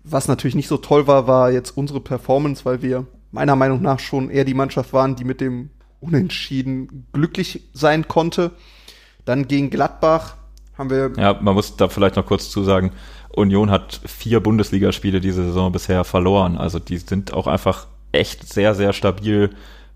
Was 0.04 0.28
natürlich 0.28 0.54
nicht 0.54 0.68
so 0.68 0.78
toll 0.78 1.06
war, 1.06 1.26
war 1.26 1.50
jetzt 1.50 1.76
unsere 1.76 2.00
Performance, 2.00 2.64
weil 2.64 2.82
wir 2.82 3.06
meiner 3.32 3.56
Meinung 3.56 3.82
nach 3.82 3.98
schon 3.98 4.30
eher 4.30 4.44
die 4.44 4.54
Mannschaft 4.54 4.92
waren, 4.92 5.16
die 5.16 5.24
mit 5.24 5.40
dem 5.40 5.70
Unentschieden 6.00 7.06
glücklich 7.12 7.62
sein 7.72 8.06
konnte. 8.06 8.52
Dann 9.24 9.48
gegen 9.48 9.70
Gladbach 9.70 10.36
haben 10.78 10.90
wir. 10.90 11.12
Ja, 11.16 11.38
man 11.40 11.54
muss 11.54 11.76
da 11.76 11.88
vielleicht 11.88 12.16
noch 12.16 12.26
kurz 12.26 12.50
zusagen, 12.50 12.92
Union 13.36 13.70
hat 13.70 14.00
vier 14.06 14.40
Bundesligaspiele 14.40 15.20
diese 15.20 15.44
Saison 15.44 15.70
bisher 15.70 16.04
verloren. 16.04 16.56
Also 16.56 16.78
die 16.78 16.96
sind 16.96 17.34
auch 17.34 17.46
einfach 17.46 17.86
echt 18.12 18.50
sehr, 18.50 18.74
sehr 18.74 18.92
stabil, 18.92 19.50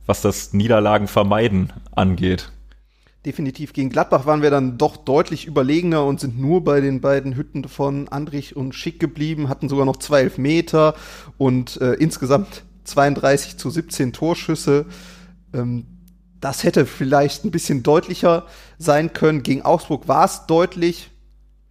was 0.07 0.23
das 0.23 0.53
Niederlagen 0.53 1.09
vermeiden 1.09 1.73
angeht. 1.93 2.51
Definitiv 3.27 3.75
gegen 3.75 3.91
Gladbach 3.91 4.25
waren 4.25 4.41
wir 4.41 4.51
dann 4.51 4.79
doch 4.79 4.97
deutlich 4.97 5.47
überlegener 5.47 6.07
und 6.07 6.21
sind 6.21 6.41
nur 6.41 6.65
bei 6.65 6.81
den 6.81 7.03
beiden 7.03 7.37
Hütten 7.37 7.69
von 7.69 8.09
Andrich 8.09 8.57
und 8.57 8.75
Schick 8.75 8.99
geblieben, 8.99 9.51
hatten 9.51 9.69
sogar 9.69 9.85
noch 9.85 9.99
zwei 9.99 10.23
Elfmeter 10.23 10.95
und 11.37 11.79
äh, 11.83 11.93
insgesamt 11.95 12.65
32 12.85 13.59
zu 13.59 13.69
17 13.69 14.15
Torschüsse. 14.15 14.87
Ähm, 15.53 15.85
das 16.41 16.65
hätte 16.65 16.87
vielleicht 16.87 17.45
ein 17.45 17.51
bisschen 17.51 17.83
deutlicher 17.83 18.47
sein 18.79 19.13
können. 19.13 19.43
Gegen 19.43 19.63
Augsburg 19.63 20.09
war 20.09 20.25
es 20.25 20.47
deutlich. 20.47 21.11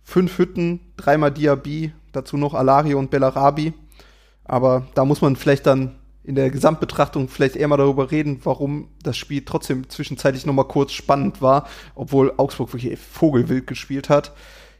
Fünf 0.03 0.38
Hütten, 0.38 0.80
dreimal 0.97 1.32
Diaby, 1.32 1.91
dazu 2.11 2.38
noch 2.38 2.53
Alario 2.53 2.99
und 2.99 3.09
Bellarabi. 3.09 3.73
Aber 4.43 4.88
da 4.93 5.05
muss 5.05 5.21
man 5.21 5.36
vielleicht 5.36 5.65
dann 5.65 5.95
in 6.24 6.36
der 6.36 6.49
Gesamtbetrachtung 6.49 7.28
vielleicht 7.28 7.55
eher 7.55 7.67
mal 7.67 7.78
darüber 7.78 8.11
reden, 8.11 8.39
warum 8.43 8.89
das 9.03 9.17
Spiel 9.17 9.43
trotzdem 9.45 9.89
zwischenzeitlich 9.89 10.45
noch 10.45 10.53
mal 10.53 10.65
kurz 10.65 10.91
spannend 10.91 11.41
war, 11.41 11.67
obwohl 11.95 12.34
Augsburg 12.38 12.74
wirklich 12.74 12.99
Vogelwild 12.99 13.67
gespielt 13.67 14.09
hat. 14.09 14.34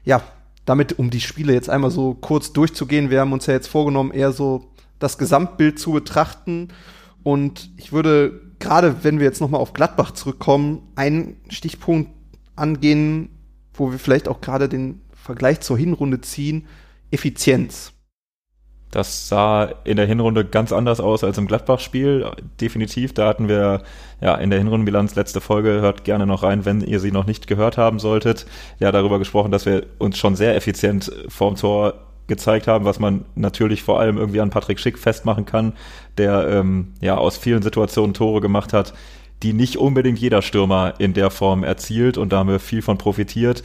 Ja, 0.03 0.21
damit, 0.65 0.99
um 0.99 1.09
die 1.09 1.21
Spiele 1.21 1.53
jetzt 1.53 1.69
einmal 1.69 1.91
so 1.91 2.13
kurz 2.13 2.53
durchzugehen, 2.53 3.09
wir 3.09 3.21
haben 3.21 3.33
uns 3.33 3.45
ja 3.45 3.53
jetzt 3.53 3.67
vorgenommen, 3.67 4.11
eher 4.11 4.31
so 4.31 4.71
das 4.99 5.17
Gesamtbild 5.17 5.79
zu 5.79 5.93
betrachten. 5.93 6.67
Und 7.23 7.71
ich 7.77 7.91
würde 7.91 8.49
gerade 8.59 9.03
wenn 9.03 9.19
wir 9.19 9.25
jetzt 9.25 9.41
nochmal 9.41 9.61
auf 9.61 9.73
Gladbach 9.73 10.11
zurückkommen, 10.11 10.83
einen 10.95 11.37
Stichpunkt 11.49 12.11
angehen, 12.55 13.29
wo 13.73 13.91
wir 13.91 13.99
vielleicht 13.99 14.27
auch 14.27 14.41
gerade 14.41 14.69
den 14.69 15.01
Vergleich 15.13 15.61
zur 15.61 15.77
Hinrunde 15.77 16.21
ziehen, 16.21 16.67
Effizienz. 17.11 17.93
Das 18.91 19.27
sah 19.27 19.69
in 19.83 19.97
der 19.97 20.07
Hinrunde 20.07 20.45
ganz 20.45 20.71
anders 20.71 20.99
aus 20.99 21.23
als 21.23 21.37
im 21.37 21.45
Gladbach-Spiel. 21.45 22.29
Definitiv. 22.59 23.13
Da 23.13 23.27
hatten 23.27 23.47
wir 23.47 23.83
ja 24.19 24.35
in 24.35 24.49
der 24.49 24.59
Hinrundenbilanz 24.59 25.15
letzte 25.15 25.41
Folge, 25.41 25.81
hört 25.81 26.03
gerne 26.03 26.25
noch 26.25 26.41
rein, 26.41 26.65
wenn 26.65 26.81
ihr 26.81 26.99
sie 26.99 27.11
noch 27.11 27.27
nicht 27.27 27.45
gehört 27.45 27.77
haben 27.77 27.99
solltet. 27.99 28.47
Ja, 28.79 28.91
darüber 28.91 29.19
gesprochen, 29.19 29.51
dass 29.51 29.65
wir 29.65 29.85
uns 29.99 30.17
schon 30.17 30.35
sehr 30.35 30.55
effizient 30.55 31.11
vorm 31.27 31.55
Tor 31.55 31.93
gezeigt 32.29 32.67
haben, 32.67 32.85
was 32.85 32.99
man 32.99 33.25
natürlich 33.35 33.83
vor 33.83 33.99
allem 33.99 34.17
irgendwie 34.17 34.39
an 34.39 34.49
Patrick 34.49 34.79
Schick 34.79 34.97
festmachen 34.97 35.45
kann, 35.45 35.73
der 36.17 36.47
ähm, 36.47 36.93
ja 37.01 37.17
aus 37.17 37.37
vielen 37.37 37.61
Situationen 37.61 38.13
Tore 38.13 38.39
gemacht 38.39 38.71
hat, 38.71 38.93
die 39.43 39.53
nicht 39.53 39.77
unbedingt 39.77 40.19
jeder 40.19 40.41
Stürmer 40.41 40.93
in 40.99 41.13
der 41.13 41.31
Form 41.31 41.63
erzielt 41.63 42.17
und 42.17 42.31
da 42.31 42.39
haben 42.39 42.49
wir 42.49 42.59
viel 42.59 42.81
von 42.81 42.97
profitiert. 42.97 43.63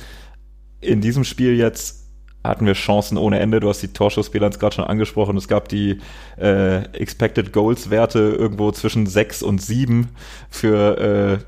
In 0.81 1.01
diesem 1.01 1.25
Spiel 1.25 1.57
jetzt 1.57 2.04
hatten 2.45 2.67
wir 2.67 2.75
Chancen 2.75 3.17
ohne 3.17 3.41
Ende. 3.41 3.61
Du 3.61 3.69
hast 3.69 3.81
die 3.83 3.89
Torschussbilanz 3.89 4.59
gerade 4.59 4.77
schon 4.77 4.85
angesprochen. 4.85 5.37
Es 5.37 5.49
gab 5.49 5.69
die 5.69 6.01
äh, 6.39 6.85
Expected 6.93 7.53
Goals 7.53 7.91
Werte 7.91 8.19
irgendwo 8.19 8.71
zwischen 8.71 9.07
sechs 9.07 9.43
und 9.43 9.63
sieben 9.63 10.11
für 10.51 11.41
äh, 11.41 11.45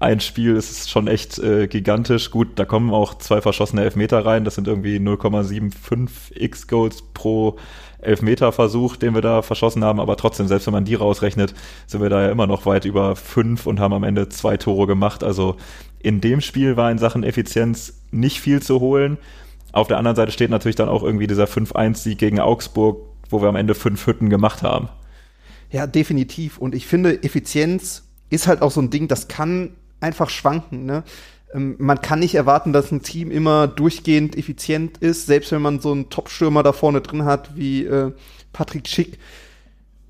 ein 0.00 0.20
Spiel 0.20 0.56
ist 0.56 0.90
schon 0.90 1.06
echt 1.06 1.38
äh, 1.38 1.66
gigantisch. 1.66 2.30
Gut, 2.30 2.48
da 2.56 2.64
kommen 2.64 2.92
auch 2.92 3.14
zwei 3.14 3.40
verschossene 3.40 3.82
Elfmeter 3.82 4.26
rein. 4.26 4.44
Das 4.44 4.54
sind 4.54 4.68
irgendwie 4.68 4.96
0,75 4.96 6.36
X-Goals 6.36 7.02
pro 7.14 7.56
Elfmeterversuch, 8.00 8.96
den 8.96 9.14
wir 9.14 9.22
da 9.22 9.40
verschossen 9.42 9.82
haben. 9.84 10.00
Aber 10.00 10.16
trotzdem, 10.16 10.46
selbst 10.46 10.66
wenn 10.66 10.74
man 10.74 10.84
die 10.84 10.94
rausrechnet, 10.94 11.54
sind 11.86 12.02
wir 12.02 12.10
da 12.10 12.22
ja 12.22 12.30
immer 12.30 12.46
noch 12.46 12.66
weit 12.66 12.84
über 12.84 13.16
fünf 13.16 13.66
und 13.66 13.80
haben 13.80 13.94
am 13.94 14.04
Ende 14.04 14.28
zwei 14.28 14.56
Tore 14.56 14.86
gemacht. 14.86 15.24
Also 15.24 15.56
in 16.00 16.20
dem 16.20 16.40
Spiel 16.40 16.76
war 16.76 16.90
in 16.90 16.98
Sachen 16.98 17.22
Effizienz 17.22 18.02
nicht 18.10 18.40
viel 18.40 18.60
zu 18.60 18.80
holen. 18.80 19.16
Auf 19.74 19.88
der 19.88 19.98
anderen 19.98 20.14
Seite 20.14 20.30
steht 20.30 20.50
natürlich 20.50 20.76
dann 20.76 20.88
auch 20.88 21.02
irgendwie 21.02 21.26
dieser 21.26 21.46
5-1-Sieg 21.46 22.16
gegen 22.16 22.38
Augsburg, 22.38 23.00
wo 23.28 23.42
wir 23.42 23.48
am 23.48 23.56
Ende 23.56 23.74
fünf 23.74 24.06
Hütten 24.06 24.30
gemacht 24.30 24.62
haben. 24.62 24.88
Ja, 25.70 25.88
definitiv. 25.88 26.58
Und 26.58 26.76
ich 26.76 26.86
finde, 26.86 27.24
Effizienz 27.24 28.04
ist 28.30 28.46
halt 28.46 28.62
auch 28.62 28.70
so 28.70 28.80
ein 28.80 28.90
Ding, 28.90 29.08
das 29.08 29.26
kann 29.26 29.70
einfach 30.00 30.30
schwanken. 30.30 30.86
Ne? 30.86 31.02
Ähm, 31.52 31.74
man 31.78 32.00
kann 32.00 32.20
nicht 32.20 32.36
erwarten, 32.36 32.72
dass 32.72 32.92
ein 32.92 33.02
Team 33.02 33.32
immer 33.32 33.66
durchgehend 33.66 34.36
effizient 34.36 34.98
ist, 34.98 35.26
selbst 35.26 35.50
wenn 35.50 35.62
man 35.62 35.80
so 35.80 35.90
einen 35.90 36.08
Top-Stürmer 36.08 36.62
da 36.62 36.72
vorne 36.72 37.00
drin 37.00 37.24
hat 37.24 37.56
wie 37.56 37.84
äh, 37.84 38.12
Patrick 38.52 38.86
Schick. 38.86 39.18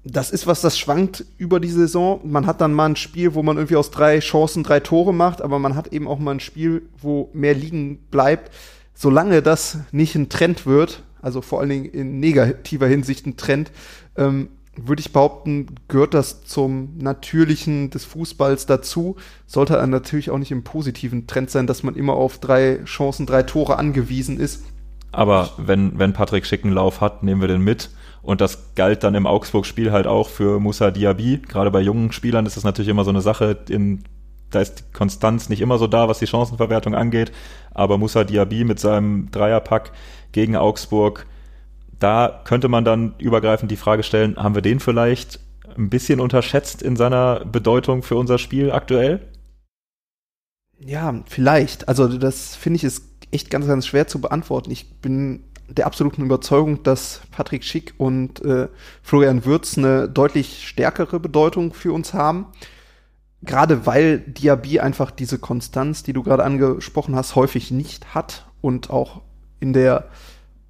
Das 0.05 0.31
ist 0.31 0.47
was, 0.47 0.61
das 0.61 0.79
schwankt 0.79 1.25
über 1.39 1.59
die 1.61 1.71
Saison. 1.71 2.21
Man 2.25 2.45
hat 2.47 2.61
dann 2.61 2.75
mal 2.75 2.91
ein 2.91 2.97
Spiel, 2.97 3.33
wo 3.35 3.43
man 3.43 3.57
irgendwie 3.57 3.77
aus 3.77 3.91
drei 3.91 4.19
Chancen 4.19 4.63
drei 4.63 4.81
Tore 4.81 5.15
macht, 5.15 5.41
aber 5.41 5.59
man 5.59 5.75
hat 5.75 5.95
eben 5.95 6.07
auch 6.07 6.19
mal 6.19 6.33
ein 6.33 6.41
Spiel, 6.41 6.83
wo 7.01 7.31
mehr 7.33 7.55
liegen 7.55 7.97
bleibt. 8.11 8.51
Solange 8.95 9.43
das 9.43 9.79
nicht 9.93 10.15
ein 10.15 10.29
Trend 10.29 10.67
wird, 10.67 11.03
also 11.21 11.41
vor 11.41 11.61
allen 11.61 11.69
Dingen 11.69 11.85
in 11.87 12.21
negativer 12.21 12.87
Hinsicht 12.87 13.27
ein 13.27 13.37
Trend, 13.37 13.73
ähm, 14.17 14.49
würde 14.77 15.01
ich 15.01 15.13
behaupten, 15.13 15.67
gehört 15.89 16.15
das 16.15 16.45
zum 16.45 16.99
Natürlichen 16.99 17.91
des 17.91 18.05
Fußballs 18.05 18.67
dazu. 18.67 19.17
Sollte 19.47 19.77
er 19.77 19.87
natürlich 19.87 20.31
auch 20.31 20.39
nicht 20.39 20.51
im 20.51 20.65
positiven 20.65 21.27
Trend 21.27 21.51
sein, 21.51 21.67
dass 21.67 21.83
man 21.83 21.95
immer 21.95 22.15
auf 22.15 22.39
drei 22.39 22.81
Chancen, 22.85 23.27
drei 23.27 23.45
Tore 23.45 23.79
angewiesen 23.79 24.39
ist. 24.39 24.65
Aber 25.13 25.51
wenn, 25.59 25.99
wenn 25.99 26.13
Patrick 26.13 26.45
Schicken 26.45 26.73
Lauf 26.73 27.01
hat, 27.01 27.23
nehmen 27.23 27.41
wir 27.41 27.49
den 27.49 27.61
mit. 27.61 27.91
Und 28.23 28.41
das 28.41 28.75
galt 28.75 29.05
dann 29.05 29.15
im 29.15 29.27
Augsburg-Spiel 29.27 29.93
halt 29.93 30.07
auch 30.07 30.29
für 30.29 30.59
Musa 30.59 30.91
Diaby. 30.91 31.43
Gerade 31.47 31.71
bei 31.71 31.81
jungen 31.81 32.11
Spielern 32.11 32.47
ist 32.47 32.57
das 32.57 32.65
natürlich 32.65 32.89
immer 32.89 33.05
so 33.05 33.11
eine 33.11 33.21
Sache, 33.21 33.59
in, 33.69 34.03
da 34.55 34.61
ist 34.61 34.81
die 34.81 34.93
Konstanz 34.93 35.49
nicht 35.49 35.61
immer 35.61 35.79
so 35.79 35.87
da, 35.87 36.09
was 36.09 36.19
die 36.19 36.27
Chancenverwertung 36.27 36.95
angeht. 36.95 37.33
Aber 37.73 37.99
Musa 37.99 38.25
Diaby 38.25 38.65
mit 38.65 38.81
seinem 38.81 39.31
Dreierpack 39.31 39.93
gegen 40.33 40.57
Augsburg 40.57 41.27
da 41.99 42.43
könnte 42.45 42.69
man 42.69 42.85
dann 42.85 43.15
übergreifend 43.19 43.71
die 43.71 43.77
Frage 43.77 44.03
stellen, 44.03 44.37
haben 44.37 44.55
wir 44.55 44.63
den 44.63 44.81
vielleicht 44.81 45.41
ein 45.77 45.91
bisschen 45.91 46.21
unterschätzt 46.21 46.83
in 46.83 46.97
seiner 46.97 47.45
Bedeutung 47.45 48.03
für 48.03 48.17
unser 48.17 48.39
Spiel 48.39 48.71
aktuell? 48.73 49.21
Ja, 50.79 51.23
vielleicht. 51.27 51.89
Also 51.89 52.07
das 52.09 52.57
finde 52.57 52.77
ich 52.77 52.85
ist 52.85 53.05
echt 53.31 53.51
ganz, 53.51 53.67
ganz 53.67 53.87
schwer 53.87 54.07
zu 54.07 54.21
beantworten. 54.21 54.71
Ich 54.71 55.01
bin 55.01 55.45
der 55.69 55.87
absoluten 55.87 56.23
Überzeugung, 56.23 56.83
dass 56.83 57.23
Patrick 57.31 57.65
Schick 57.65 57.95
und 57.97 58.45
äh, 58.45 58.69
Florian 59.03 59.47
Würz 59.47 59.79
eine 59.79 60.09
deutlich 60.09 60.69
stärkere 60.69 61.19
Bedeutung 61.19 61.73
für 61.73 61.93
uns 61.93 62.13
haben. 62.13 62.47
Gerade 63.45 63.87
weil 63.87 64.21
Diaby 64.21 64.81
einfach 64.81 65.11
diese 65.11 65.39
Konstanz, 65.39 66.03
die 66.03 66.13
du 66.13 66.23
gerade 66.23 66.45
angesprochen 66.45 67.15
hast, 67.15 67.35
häufig 67.35 67.71
nicht 67.71 68.15
hat 68.15 68.47
und 68.61 68.91
auch 68.91 69.23
in 69.61 69.73
der 69.73 70.09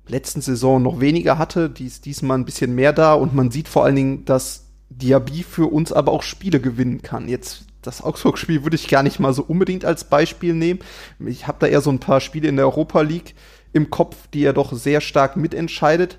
letzten 0.07 0.41
Saison 0.41 0.83
noch 0.83 1.01
weniger 1.01 1.39
hatte. 1.39 1.71
Die 1.71 1.87
ist 1.87 2.05
diesmal 2.05 2.39
ein 2.39 2.45
bisschen 2.45 2.75
mehr 2.75 2.93
da 2.93 3.15
und 3.15 3.35
man 3.35 3.51
sieht 3.51 3.69
vor 3.69 3.85
allen 3.85 3.97
Dingen, 3.97 4.25
dass 4.25 4.67
Diaby 4.91 5.43
für 5.43 5.67
uns 5.67 5.93
aber 5.93 6.13
auch 6.13 6.23
Spiele 6.23 6.61
gewinnen 6.61 7.03
kann. 7.03 7.29
Jetzt 7.29 7.65
das 7.83 8.03
Augsburg-Spiel 8.03 8.63
würde 8.63 8.77
ich 8.77 8.89
gar 8.89 9.03
nicht 9.03 9.21
mal 9.21 9.35
so 9.35 9.43
unbedingt 9.43 9.85
als 9.85 10.05
Beispiel 10.05 10.55
nehmen. 10.55 10.81
Ich 11.19 11.47
habe 11.47 11.59
da 11.61 11.67
eher 11.67 11.81
so 11.81 11.91
ein 11.91 12.01
paar 12.01 12.21
Spiele 12.21 12.49
in 12.49 12.57
der 12.57 12.67
Europa 12.67 13.03
League 13.03 13.35
im 13.73 13.91
Kopf, 13.91 14.29
die 14.33 14.45
er 14.45 14.53
doch 14.53 14.73
sehr 14.73 15.01
stark 15.01 15.37
mitentscheidet. 15.37 16.19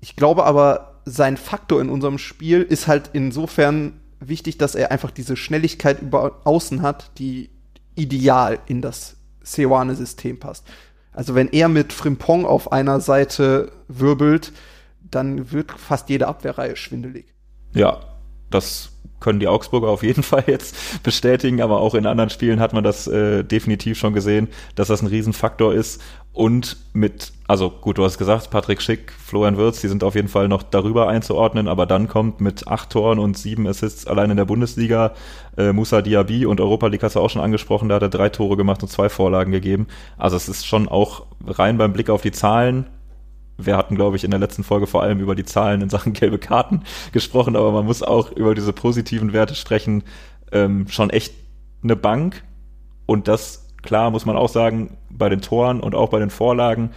Ich 0.00 0.16
glaube 0.16 0.44
aber, 0.44 1.02
sein 1.04 1.36
Faktor 1.36 1.80
in 1.80 1.90
unserem 1.90 2.18
Spiel 2.18 2.62
ist 2.62 2.88
halt 2.88 3.10
insofern 3.12 4.00
wichtig, 4.20 4.58
dass 4.58 4.74
er 4.74 4.90
einfach 4.90 5.10
diese 5.10 5.36
Schnelligkeit 5.36 6.00
über 6.00 6.40
Außen 6.44 6.82
hat, 6.82 7.10
die 7.18 7.50
ideal 7.94 8.58
in 8.66 8.82
das 8.82 9.16
Seoane-System 9.42 10.38
passt. 10.40 10.66
Also 11.12 11.34
wenn 11.34 11.48
er 11.48 11.68
mit 11.68 11.92
Frimpong 11.92 12.44
auf 12.44 12.72
einer 12.72 13.00
Seite 13.00 13.72
wirbelt, 13.88 14.52
dann 15.00 15.52
wird 15.52 15.70
fast 15.72 16.08
jede 16.08 16.26
Abwehrreihe 16.26 16.76
schwindelig. 16.76 17.26
Ja, 17.72 18.00
Das 18.50 18.90
können 19.24 19.40
die 19.40 19.48
Augsburger 19.48 19.88
auf 19.88 20.02
jeden 20.02 20.22
Fall 20.22 20.44
jetzt 20.46 21.02
bestätigen, 21.02 21.62
aber 21.62 21.80
auch 21.80 21.94
in 21.94 22.06
anderen 22.06 22.30
Spielen 22.30 22.60
hat 22.60 22.72
man 22.72 22.84
das 22.84 23.06
äh, 23.06 23.42
definitiv 23.42 23.98
schon 23.98 24.12
gesehen, 24.12 24.48
dass 24.74 24.88
das 24.88 25.02
ein 25.02 25.08
Riesenfaktor 25.08 25.74
ist. 25.74 26.00
Und 26.34 26.76
mit, 26.92 27.32
also 27.46 27.70
gut, 27.70 27.96
du 27.96 28.04
hast 28.04 28.18
gesagt, 28.18 28.50
Patrick 28.50 28.82
Schick, 28.82 29.12
Florian 29.12 29.56
Wirz, 29.56 29.80
die 29.80 29.88
sind 29.88 30.02
auf 30.02 30.16
jeden 30.16 30.26
Fall 30.26 30.48
noch 30.48 30.64
darüber 30.64 31.08
einzuordnen, 31.08 31.68
aber 31.68 31.86
dann 31.86 32.08
kommt 32.08 32.40
mit 32.40 32.66
acht 32.66 32.90
Toren 32.90 33.20
und 33.20 33.38
sieben 33.38 33.68
Assists 33.68 34.06
allein 34.08 34.30
in 34.32 34.36
der 34.36 34.44
Bundesliga 34.44 35.12
äh, 35.56 35.72
Musa 35.72 36.02
Diaby 36.02 36.44
und 36.46 36.60
Europa 36.60 36.88
League 36.88 37.04
hast 37.04 37.14
du 37.14 37.20
auch 37.20 37.30
schon 37.30 37.40
angesprochen, 37.40 37.88
da 37.88 37.94
hat 37.94 38.02
er 38.02 38.08
drei 38.08 38.30
Tore 38.30 38.56
gemacht 38.56 38.82
und 38.82 38.88
zwei 38.88 39.08
Vorlagen 39.08 39.52
gegeben. 39.52 39.86
Also 40.18 40.36
es 40.36 40.48
ist 40.48 40.66
schon 40.66 40.88
auch 40.88 41.24
rein 41.46 41.78
beim 41.78 41.92
Blick 41.92 42.10
auf 42.10 42.22
die 42.22 42.32
Zahlen 42.32 42.86
wir 43.56 43.76
hatten, 43.76 43.94
glaube 43.94 44.16
ich, 44.16 44.24
in 44.24 44.30
der 44.30 44.40
letzten 44.40 44.64
Folge 44.64 44.86
vor 44.86 45.02
allem 45.02 45.20
über 45.20 45.34
die 45.34 45.44
Zahlen 45.44 45.80
in 45.80 45.90
Sachen 45.90 46.12
gelbe 46.12 46.38
Karten 46.38 46.82
gesprochen, 47.12 47.56
aber 47.56 47.72
man 47.72 47.86
muss 47.86 48.02
auch 48.02 48.32
über 48.32 48.54
diese 48.54 48.72
positiven 48.72 49.32
Werte 49.32 49.54
sprechen. 49.54 50.02
Ähm, 50.52 50.86
schon 50.88 51.10
echt 51.10 51.34
eine 51.82 51.96
Bank. 51.96 52.42
Und 53.06 53.28
das, 53.28 53.68
klar, 53.82 54.10
muss 54.10 54.26
man 54.26 54.36
auch 54.36 54.48
sagen, 54.48 54.96
bei 55.10 55.28
den 55.28 55.40
Toren 55.40 55.80
und 55.80 55.94
auch 55.94 56.08
bei 56.08 56.18
den 56.18 56.30
Vorlagen. 56.30 56.90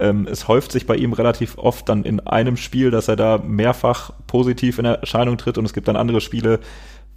Ähm, 0.00 0.26
es 0.30 0.48
häuft 0.48 0.72
sich 0.72 0.86
bei 0.86 0.96
ihm 0.96 1.12
relativ 1.12 1.58
oft 1.58 1.88
dann 1.88 2.04
in 2.04 2.20
einem 2.20 2.56
Spiel, 2.56 2.90
dass 2.90 3.08
er 3.08 3.16
da 3.16 3.38
mehrfach 3.38 4.12
positiv 4.26 4.78
in 4.78 4.84
Erscheinung 4.84 5.38
tritt 5.38 5.58
und 5.58 5.64
es 5.64 5.72
gibt 5.72 5.88
dann 5.88 5.96
andere 5.96 6.20
Spiele, 6.20 6.60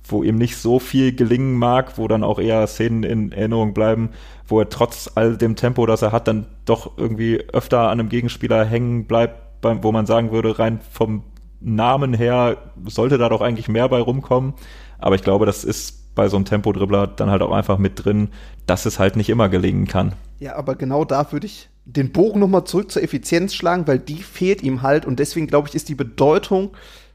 wo 0.07 0.23
ihm 0.23 0.37
nicht 0.37 0.57
so 0.57 0.79
viel 0.79 1.15
gelingen 1.15 1.55
mag, 1.55 1.97
wo 1.97 2.07
dann 2.07 2.23
auch 2.23 2.39
eher 2.39 2.65
Szenen 2.67 3.03
in 3.03 3.31
Erinnerung 3.31 3.73
bleiben, 3.73 4.09
wo 4.47 4.59
er 4.59 4.69
trotz 4.69 5.11
all 5.15 5.37
dem 5.37 5.55
Tempo, 5.55 5.85
das 5.85 6.01
er 6.01 6.11
hat, 6.11 6.27
dann 6.27 6.45
doch 6.65 6.97
irgendwie 6.97 7.43
öfter 7.51 7.89
an 7.89 7.99
einem 7.99 8.09
Gegenspieler 8.09 8.65
hängen 8.65 9.05
bleibt, 9.05 9.41
wo 9.81 9.91
man 9.91 10.05
sagen 10.05 10.31
würde, 10.31 10.59
rein 10.59 10.79
vom 10.91 11.23
Namen 11.59 12.13
her 12.13 12.57
sollte 12.85 13.17
da 13.17 13.29
doch 13.29 13.41
eigentlich 13.41 13.67
mehr 13.67 13.89
bei 13.89 13.99
rumkommen. 13.99 14.53
Aber 14.99 15.15
ich 15.15 15.23
glaube, 15.23 15.45
das 15.45 15.63
ist 15.63 16.13
bei 16.15 16.29
so 16.29 16.37
einem 16.37 16.45
Tempodribbler 16.45 17.07
dann 17.07 17.29
halt 17.29 17.41
auch 17.41 17.51
einfach 17.51 17.77
mit 17.77 18.05
drin, 18.05 18.29
dass 18.67 18.85
es 18.85 18.99
halt 18.99 19.15
nicht 19.15 19.29
immer 19.29 19.49
gelingen 19.49 19.87
kann. 19.87 20.13
Ja, 20.39 20.55
aber 20.55 20.75
genau 20.75 21.03
da 21.05 21.31
würde 21.31 21.47
ich 21.47 21.69
den 21.85 22.11
Bogen 22.11 22.39
nochmal 22.39 22.63
zurück 22.63 22.91
zur 22.91 23.03
Effizienz 23.03 23.53
schlagen, 23.53 23.87
weil 23.87 23.99
die 23.99 24.23
fehlt 24.23 24.63
ihm 24.63 24.81
halt 24.81 25.05
und 25.05 25.19
deswegen 25.19 25.47
glaube 25.47 25.67
ich, 25.67 25.75
ist 25.75 25.89
die 25.89 25.95
Bedeutung 25.95 26.71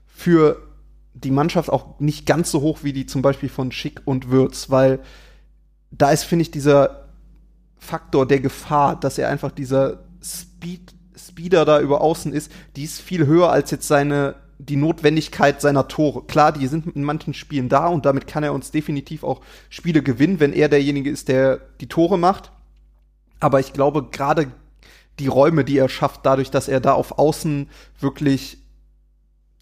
für 0.06 0.58
die 1.14 1.30
Mannschaft 1.30 1.70
auch 1.70 1.98
nicht 2.00 2.26
ganz 2.26 2.50
so 2.50 2.60
hoch 2.60 2.80
wie 2.82 2.92
die 2.92 3.06
zum 3.06 3.22
Beispiel 3.22 3.48
von 3.48 3.72
Schick 3.72 4.02
und 4.04 4.30
Würz, 4.30 4.70
weil 4.70 5.00
da 5.90 6.10
ist, 6.10 6.24
finde 6.24 6.42
ich, 6.42 6.50
dieser 6.50 7.08
Faktor 7.78 8.26
der 8.26 8.40
Gefahr, 8.40 8.98
dass 8.98 9.18
er 9.18 9.28
einfach 9.28 9.50
dieser 9.50 10.04
Speed, 10.22 10.94
Speeder 11.16 11.64
da 11.64 11.80
über 11.80 12.00
außen 12.00 12.32
ist, 12.32 12.50
die 12.76 12.84
ist 12.84 13.00
viel 13.00 13.26
höher 13.26 13.50
als 13.50 13.70
jetzt 13.70 13.86
seine, 13.86 14.36
die 14.58 14.76
Notwendigkeit 14.76 15.60
seiner 15.60 15.88
Tore. 15.88 16.24
Klar, 16.26 16.52
die 16.52 16.66
sind 16.66 16.86
in 16.94 17.04
manchen 17.04 17.34
Spielen 17.34 17.68
da 17.68 17.88
und 17.88 18.06
damit 18.06 18.26
kann 18.26 18.42
er 18.42 18.54
uns 18.54 18.70
definitiv 18.70 19.24
auch 19.24 19.40
Spiele 19.68 20.02
gewinnen, 20.02 20.40
wenn 20.40 20.52
er 20.52 20.68
derjenige 20.68 21.10
ist, 21.10 21.28
der 21.28 21.60
die 21.80 21.88
Tore 21.88 22.18
macht. 22.18 22.52
Aber 23.38 23.60
ich 23.60 23.72
glaube, 23.72 24.08
gerade 24.10 24.52
die 25.18 25.26
Räume, 25.26 25.64
die 25.64 25.78
er 25.78 25.88
schafft, 25.88 26.24
dadurch, 26.24 26.50
dass 26.50 26.68
er 26.68 26.80
da 26.80 26.94
auf 26.94 27.18
Außen 27.18 27.68
wirklich 27.98 28.58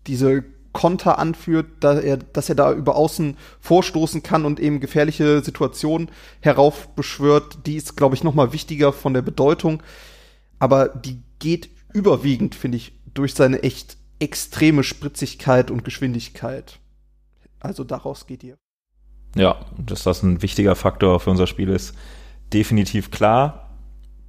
diese 0.07 0.45
Konter 0.79 1.19
anführt, 1.19 1.67
da 1.81 1.99
er, 1.99 2.19
dass 2.19 2.49
er 2.49 2.55
da 2.55 2.73
über 2.73 2.95
außen 2.95 3.37
vorstoßen 3.59 4.23
kann 4.23 4.45
und 4.45 4.61
eben 4.61 4.79
gefährliche 4.79 5.43
Situationen 5.43 6.09
heraufbeschwört, 6.39 7.67
die 7.67 7.75
ist, 7.75 7.97
glaube 7.97 8.15
ich, 8.15 8.23
noch 8.23 8.35
mal 8.35 8.53
wichtiger 8.53 8.93
von 8.93 9.13
der 9.13 9.23
Bedeutung. 9.23 9.83
Aber 10.61 10.89
die 10.89 11.21
geht 11.41 11.69
überwiegend, 11.93 12.55
finde 12.55 12.77
ich, 12.77 12.93
durch 13.13 13.35
seine 13.35 13.65
echt 13.65 13.97
extreme 14.21 14.85
Spritzigkeit 14.85 15.73
und 15.73 15.83
Geschwindigkeit. 15.83 16.79
Also 17.59 17.83
daraus 17.83 18.29
geht 18.29 18.45
ihr. 18.45 18.57
Ja, 19.35 19.67
dass 19.85 20.05
das 20.05 20.23
ein 20.23 20.43
wichtiger 20.43 20.77
Faktor 20.77 21.19
für 21.19 21.31
unser 21.31 21.49
Spiel 21.49 21.71
ist, 21.71 21.93
definitiv 22.53 23.11
klar. 23.11 23.69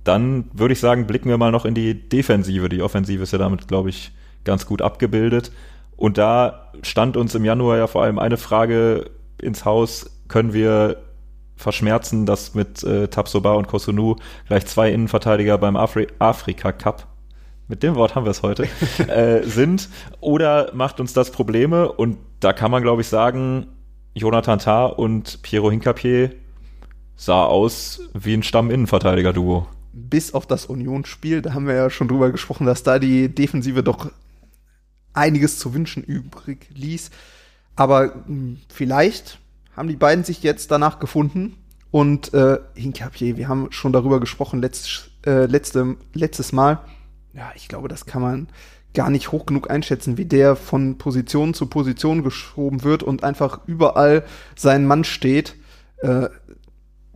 Dann 0.04 0.50
würde 0.54 0.74
ich 0.74 0.80
sagen, 0.80 1.06
blicken 1.06 1.30
wir 1.30 1.38
mal 1.38 1.52
noch 1.52 1.66
in 1.66 1.76
die 1.76 2.10
Defensive. 2.10 2.70
Die 2.70 2.82
Offensive 2.82 3.22
ist 3.22 3.34
ja 3.34 3.38
damit, 3.38 3.68
glaube 3.68 3.90
ich, 3.90 4.12
ganz 4.44 4.66
gut 4.66 4.82
abgebildet. 4.82 5.52
Und 6.00 6.18
da 6.18 6.72
stand 6.82 7.18
uns 7.18 7.36
im 7.36 7.44
Januar 7.44 7.78
ja 7.78 7.88
vor 7.88 8.04
allem 8.04 8.20
eine 8.20 8.38
Frage 8.38 9.12
ins 9.38 9.66
Haus, 9.66 10.10
können 10.30 10.54
wir 10.54 10.96
verschmerzen, 11.58 12.26
dass 12.26 12.56
mit 12.56 12.82
äh, 12.84 13.10
Tabsoba 13.10 13.56
und 13.56 13.68
Kosunu 13.68 14.16
gleich 14.48 14.66
zwei 14.66 14.94
Innenverteidiger 14.94 15.58
beim 15.58 15.76
Afri 15.76 16.08
Afrika 16.18 16.72
Cup 16.72 17.06
mit 17.68 17.84
dem 17.84 17.96
Wort 17.96 18.16
haben 18.16 18.24
wir 18.26 18.32
es 18.32 18.44
heute, 18.44 18.64
äh, 19.10 19.44
sind. 19.44 19.90
Oder 20.22 20.72
macht 20.74 21.02
uns 21.02 21.12
das 21.12 21.32
Probleme? 21.32 21.92
Und 21.92 22.18
da 22.40 22.54
kann 22.54 22.72
man, 22.72 22.82
glaube 22.82 23.02
ich, 23.02 23.10
sagen, 23.10 23.68
Jonathan 24.16 24.58
Tah 24.58 24.86
und 24.86 25.42
Piero 25.42 25.70
Hincapier 25.70 26.32
sah 27.18 27.44
aus 27.44 28.00
wie 28.14 28.34
ein 28.34 28.42
Stamm-Innenverteidiger-Duo. 28.42 29.68
Bis 29.92 30.34
auf 30.34 30.48
das 30.48 30.66
Unionsspiel, 30.66 31.42
da 31.42 31.54
haben 31.54 31.68
wir 31.68 31.76
ja 31.76 31.90
schon 31.90 32.08
drüber 32.08 32.32
gesprochen, 32.32 32.66
dass 32.66 32.84
da 32.84 33.00
die 33.00 33.28
Defensive 33.28 33.84
doch 33.84 34.10
einiges 35.14 35.60
zu 35.60 35.74
wünschen 35.74 36.04
übrig 36.04 36.68
ließ. 36.74 37.12
Aber 37.76 38.08
mh, 38.08 38.24
hm, 38.26 38.58
vielleicht 38.74 39.40
haben 39.76 39.90
die 39.90 39.96
beiden 39.96 40.24
sich 40.24 40.44
jetzt 40.44 40.72
danach 40.72 41.00
gefunden. 41.00 41.56
Und 41.92 42.34
äh, 42.34 42.60
Hinkapier, 42.76 43.38
wir 43.38 43.48
haben 43.48 43.72
schon 43.72 43.94
darüber 43.94 44.20
gesprochen 44.20 44.62
letzt, 44.62 45.10
äh, 45.26 45.46
letzte, 45.46 45.96
letztes 46.14 46.52
Mal. 46.52 46.82
Ja, 47.34 47.52
ich 47.56 47.68
glaube, 47.68 47.88
das 47.88 48.06
kann 48.06 48.22
man 48.22 48.48
gar 48.94 49.10
nicht 49.10 49.32
hoch 49.32 49.46
genug 49.46 49.70
einschätzen, 49.70 50.18
wie 50.18 50.26
der 50.26 50.56
von 50.56 50.98
Position 50.98 51.54
zu 51.54 51.68
Position 51.68 52.24
geschoben 52.24 52.84
wird 52.84 53.02
und 53.04 53.24
einfach 53.24 53.62
überall 53.66 54.24
sein 54.56 54.86
Mann 54.86 55.04
steht. 55.04 55.56
Äh, 55.98 56.30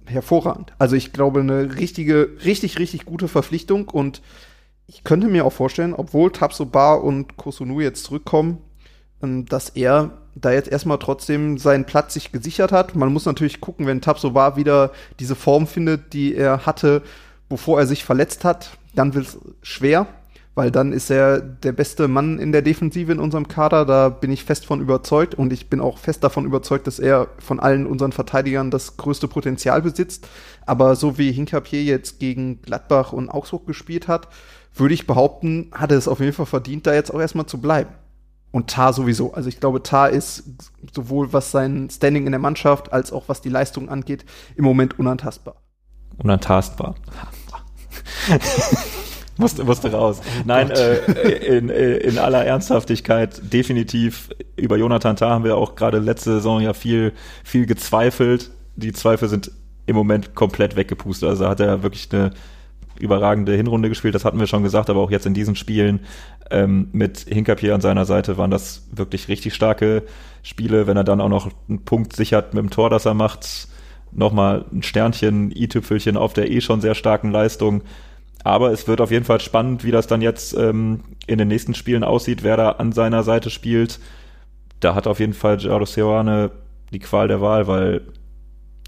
hervorragend. 0.05 0.73
Also 0.79 0.95
ich 0.95 1.13
glaube, 1.13 1.39
eine 1.39 1.75
richtige, 1.75 2.37
richtig, 2.43 2.79
richtig 2.79 3.05
gute 3.05 3.27
Verpflichtung 3.27 3.89
und 3.89 4.21
ich 4.87 5.03
könnte 5.03 5.27
mir 5.27 5.45
auch 5.45 5.53
vorstellen, 5.53 5.93
obwohl 5.93 6.31
Tabsoba 6.31 6.95
und 6.95 7.37
Kosunu 7.37 7.81
jetzt 7.81 8.03
zurückkommen, 8.03 8.57
ähm, 9.21 9.45
dass 9.45 9.69
er 9.69 10.11
da 10.35 10.51
jetzt 10.51 10.69
erstmal 10.69 10.97
trotzdem 10.97 11.57
seinen 11.57 11.85
Platz 11.85 12.15
sich 12.15 12.31
gesichert 12.31 12.71
hat. 12.71 12.95
Man 12.95 13.13
muss 13.13 13.25
natürlich 13.25 13.61
gucken, 13.61 13.85
wenn 13.85 14.01
Tabsoba 14.01 14.55
wieder 14.55 14.91
diese 15.19 15.35
Form 15.35 15.67
findet, 15.67 16.13
die 16.13 16.35
er 16.35 16.65
hatte, 16.65 17.03
bevor 17.49 17.79
er 17.79 17.87
sich 17.87 18.03
verletzt 18.03 18.43
hat, 18.43 18.77
dann 18.95 19.13
wird 19.13 19.27
es 19.27 19.37
schwer, 19.61 20.07
weil 20.55 20.71
dann 20.71 20.91
ist 20.91 21.11
er 21.11 21.39
der 21.39 21.71
beste 21.71 22.07
Mann 22.07 22.39
in 22.39 22.51
der 22.51 22.63
Defensive 22.63 23.11
in 23.11 23.19
unserem 23.19 23.47
Kader. 23.47 23.85
Da 23.85 24.09
bin 24.09 24.31
ich 24.31 24.43
fest 24.43 24.65
von 24.65 24.81
überzeugt 24.81 25.35
und 25.35 25.53
ich 25.53 25.69
bin 25.69 25.79
auch 25.79 25.99
fest 25.99 26.23
davon 26.23 26.45
überzeugt, 26.45 26.87
dass 26.87 26.97
er 26.97 27.27
von 27.37 27.59
allen 27.59 27.85
unseren 27.85 28.11
Verteidigern 28.11 28.71
das 28.71 28.97
größte 28.97 29.27
Potenzial 29.27 29.83
besitzt. 29.83 30.27
Aber 30.65 30.95
so 30.95 31.19
wie 31.19 31.31
Hinkapier 31.31 31.83
jetzt 31.83 32.19
gegen 32.19 32.61
Gladbach 32.61 33.13
und 33.13 33.29
Augsburg 33.29 33.67
gespielt 33.67 34.07
hat, 34.07 34.27
würde 34.75 34.93
ich 34.93 35.07
behaupten, 35.07 35.71
hat 35.71 35.91
er 35.91 35.97
es 35.97 36.07
auf 36.07 36.19
jeden 36.19 36.33
Fall 36.33 36.45
verdient, 36.45 36.87
da 36.87 36.93
jetzt 36.93 37.13
auch 37.13 37.19
erstmal 37.19 37.45
zu 37.45 37.59
bleiben. 37.59 37.91
Und 38.51 38.69
Tar 38.69 38.93
sowieso. 38.93 39.33
Also 39.33 39.49
ich 39.49 39.59
glaube, 39.59 39.81
Tar 39.81 40.11
ist 40.11 40.43
sowohl 40.93 41.33
was 41.33 41.51
sein 41.51 41.89
Standing 41.89 42.27
in 42.27 42.31
der 42.31 42.39
Mannschaft 42.39 42.93
als 42.93 43.11
auch 43.11 43.23
was 43.27 43.41
die 43.41 43.49
Leistung 43.49 43.89
angeht, 43.89 44.25
im 44.55 44.63
Moment 44.63 44.99
unantastbar. 44.99 45.55
Unantastbar. 46.17 46.93
musste, 49.37 49.63
musste 49.63 49.91
raus. 49.91 50.21
Oh 50.23 50.41
Nein, 50.45 50.69
äh, 50.69 50.97
in, 51.57 51.69
in 51.69 52.19
aller 52.19 52.45
Ernsthaftigkeit 52.45 53.41
definitiv 53.51 54.29
über 54.55 54.77
Jonathan 54.77 55.15
Tah 55.15 55.31
haben 55.31 55.43
wir 55.43 55.57
auch 55.57 55.75
gerade 55.75 55.97
letzte 55.97 56.35
Saison 56.35 56.61
ja 56.61 56.73
viel, 56.73 57.13
viel 57.43 57.65
gezweifelt. 57.65 58.51
Die 58.75 58.93
Zweifel 58.93 59.29
sind 59.29 59.51
im 59.87 59.95
Moment 59.95 60.35
komplett 60.35 60.75
weggepustet. 60.75 61.27
Also 61.27 61.47
hat 61.47 61.59
er 61.59 61.81
wirklich 61.81 62.09
eine 62.11 62.31
überragende 62.99 63.53
Hinrunde 63.53 63.89
gespielt, 63.89 64.15
das 64.15 64.25
hatten 64.25 64.39
wir 64.39 64.47
schon 64.47 64.63
gesagt, 64.63 64.89
aber 64.89 65.01
auch 65.01 65.11
jetzt 65.11 65.25
in 65.25 65.33
diesen 65.33 65.55
Spielen 65.55 66.01
ähm, 66.51 66.89
mit 66.91 67.19
Hinkapier 67.19 67.75
an 67.75 67.81
seiner 67.81 68.05
Seite 68.05 68.37
waren 68.37 68.51
das 68.51 68.87
wirklich 68.91 69.27
richtig 69.27 69.53
starke 69.53 70.03
Spiele. 70.41 70.87
Wenn 70.87 70.97
er 70.97 71.03
dann 71.03 71.21
auch 71.21 71.29
noch 71.29 71.49
einen 71.67 71.83
Punkt 71.85 72.15
sichert 72.15 72.53
mit 72.53 72.63
dem 72.63 72.69
Tor, 72.69 72.89
das 72.89 73.05
er 73.05 73.13
macht, 73.13 73.67
nochmal 74.11 74.65
ein 74.71 74.83
Sternchen, 74.83 75.51
i-Tüpfelchen 75.51 76.17
auf 76.17 76.33
der 76.33 76.51
eh 76.51 76.61
schon 76.61 76.81
sehr 76.81 76.95
starken 76.95 77.31
Leistung. 77.31 77.83
Aber 78.43 78.71
es 78.71 78.87
wird 78.87 78.99
auf 79.01 79.11
jeden 79.11 79.25
Fall 79.25 79.39
spannend, 79.39 79.83
wie 79.83 79.91
das 79.91 80.07
dann 80.07 80.21
jetzt 80.21 80.53
ähm, 80.55 81.01
in 81.27 81.37
den 81.37 81.47
nächsten 81.47 81.73
Spielen 81.73 82.03
aussieht, 82.03 82.43
wer 82.43 82.57
da 82.57 82.71
an 82.71 82.91
seiner 82.91 83.23
Seite 83.23 83.49
spielt. 83.49 83.99
Da 84.79 84.95
hat 84.95 85.07
auf 85.07 85.19
jeden 85.19 85.33
Fall 85.33 85.57
Gerardo 85.57 85.85
Seoane 85.85 86.51
die 86.91 86.99
Qual 86.99 87.27
der 87.27 87.41
Wahl, 87.41 87.67
weil 87.67 88.01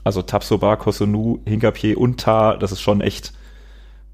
also 0.03 0.21
Tapsoba, 0.21 0.75
Kosunu, 0.75 1.39
Hinkapier 1.45 1.97
und 1.97 2.19
Tar, 2.19 2.59
das 2.59 2.71
ist 2.71 2.81
schon 2.81 3.01
echt 3.01 3.33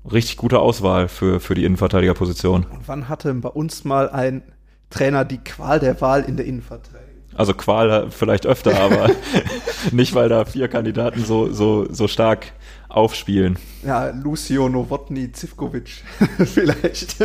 richtig 0.10 0.38
gute 0.38 0.60
Auswahl 0.60 1.08
für, 1.08 1.40
für 1.40 1.56
die 1.56 1.66
Innenverteidigerposition. 1.66 2.66
Und 2.66 2.88
wann 2.88 3.10
hatte 3.10 3.34
bei 3.34 3.50
uns 3.50 3.84
mal 3.84 4.10
ein 4.10 4.44
Trainer 4.90 5.26
die 5.26 5.38
Qual 5.38 5.80
der 5.80 6.00
Wahl 6.02 6.24
in 6.24 6.38
der 6.38 6.46
Innenverteidigung? 6.46 7.02
Also 7.36 7.54
Qual 7.54 8.12
vielleicht 8.12 8.46
öfter, 8.46 8.80
aber 8.80 9.10
nicht, 9.92 10.14
weil 10.16 10.30
da 10.30 10.46
vier 10.46 10.68
Kandidaten 10.68 11.24
so, 11.24 11.52
so, 11.52 11.92
so 11.92 12.08
stark 12.08 12.52
aufspielen. 12.90 13.58
Ja, 13.86 14.10
Lucio 14.10 14.68
Novotny 14.68 15.32
Zivkovic 15.32 16.04
vielleicht. 16.46 17.16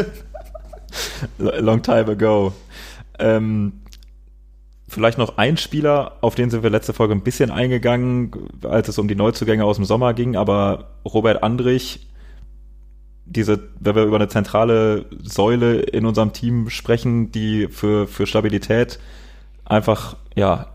Long 1.38 1.82
time 1.82 2.06
ago. 2.06 2.52
Ähm, 3.18 3.72
Vielleicht 4.88 5.18
noch 5.18 5.36
ein 5.36 5.56
Spieler, 5.56 6.12
auf 6.20 6.36
den 6.36 6.48
sind 6.48 6.62
wir 6.62 6.70
letzte 6.70 6.92
Folge 6.92 7.12
ein 7.12 7.22
bisschen 7.22 7.50
eingegangen, 7.50 8.30
als 8.62 8.86
es 8.86 8.98
um 8.98 9.08
die 9.08 9.16
Neuzugänge 9.16 9.64
aus 9.64 9.76
dem 9.76 9.84
Sommer 9.84 10.14
ging, 10.14 10.36
aber 10.36 10.90
Robert 11.04 11.42
Andrich, 11.42 12.06
diese, 13.26 13.68
wenn 13.80 13.94
wir 13.94 14.04
über 14.04 14.16
eine 14.16 14.28
zentrale 14.28 15.06
Säule 15.22 15.80
in 15.80 16.06
unserem 16.06 16.32
Team 16.32 16.70
sprechen, 16.70 17.32
die 17.32 17.68
für, 17.68 18.06
für 18.06 18.26
Stabilität 18.26 18.98
einfach, 19.64 20.16
ja, 20.34 20.68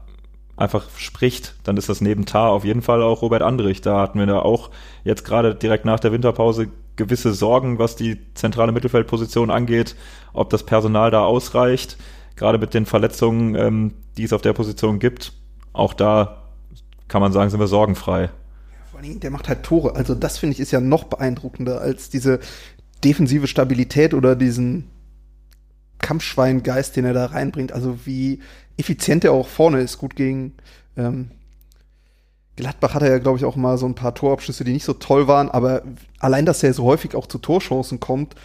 einfach 0.58 0.90
spricht, 0.98 1.56
dann 1.64 1.78
ist 1.78 1.90
das 1.90 2.02
neben 2.02 2.26
Tar 2.26 2.52
auf 2.52 2.66
jeden 2.66 2.82
Fall 2.82 3.02
auch 3.02 3.22
Robert 3.22 3.42
Andrich. 3.42 3.82
Da 3.82 4.00
hatten 4.00 4.20
wir 4.20 4.26
da 4.28 4.40
auch 4.40 4.70
jetzt 5.04 5.26
gerade 5.26 5.56
direkt 5.56 5.86
nach 5.86 6.00
der 6.00 6.12
Winterpause 6.12 6.68
gewisse 6.98 7.34
Sorgen, 7.34 7.80
was 7.80 7.96
die 7.96 8.20
zentrale 8.36 8.72
Mittelfeldposition 8.72 9.50
angeht, 9.50 9.96
ob 10.34 10.50
das 10.50 10.64
Personal 10.64 11.10
da 11.10 11.24
ausreicht 11.24 11.98
gerade 12.42 12.58
mit 12.58 12.74
den 12.74 12.88
Verletzungen, 12.88 13.56
ähm, 13.56 13.94
die 14.18 14.24
es 14.24 14.34
auf 14.34 14.42
der 14.42 14.54
Position 14.54 14.98
gibt, 14.98 15.34
auch 15.74 15.94
da 15.94 16.44
kann 17.08 17.22
man 17.22 17.32
sagen, 17.32 17.50
sind 17.50 17.60
wir 17.60 17.68
sorgenfrei. 17.68 18.30
Vor 19.02 19.10
allem, 19.10 19.20
der 19.20 19.32
macht 19.32 19.48
halt 19.50 19.64
Tore. 19.64 19.96
Also 19.96 20.14
das 20.16 20.38
finde 20.38 20.54
ich 20.54 20.60
ist 20.60 20.72
ja 20.72 20.80
noch 20.80 21.06
beeindruckender 21.06 21.82
als 21.82 22.10
diese 22.10 22.40
defensive 23.04 23.48
Stabilität 23.48 24.14
oder 24.14 24.36
diesen 24.36 24.90
Kampfschweingeist, 26.00 26.96
den 26.96 27.06
er 27.06 27.14
da 27.14 27.26
reinbringt. 27.28 27.72
Also 27.72 28.06
wie 28.06 28.40
effizient 28.78 29.24
er 29.24 29.34
auch 29.34 29.48
vorne 29.48 29.82
ist. 29.82 29.98
Gut 29.98 30.16
gegen 30.16 30.54
ähm, 30.98 31.32
Gladbach 32.56 32.94
hat 32.94 33.02
er 33.02 33.10
ja, 33.10 33.18
glaube 33.18 33.40
ich, 33.40 33.46
auch 33.46 33.56
mal 33.56 33.78
so 33.78 33.88
ein 33.88 33.96
paar 33.96 34.14
Torabschlüsse, 34.14 34.64
die 34.64 34.74
nicht 34.74 34.86
so 34.86 34.94
toll 34.94 35.28
waren, 35.28 35.50
aber 35.50 35.82
allein, 36.20 36.46
dass 36.46 36.62
er 36.62 36.74
so 36.74 36.84
häufig 36.84 37.16
auch 37.16 37.26
zu 37.26 37.40
Torchancen 37.40 38.00
kommt, 38.00 38.36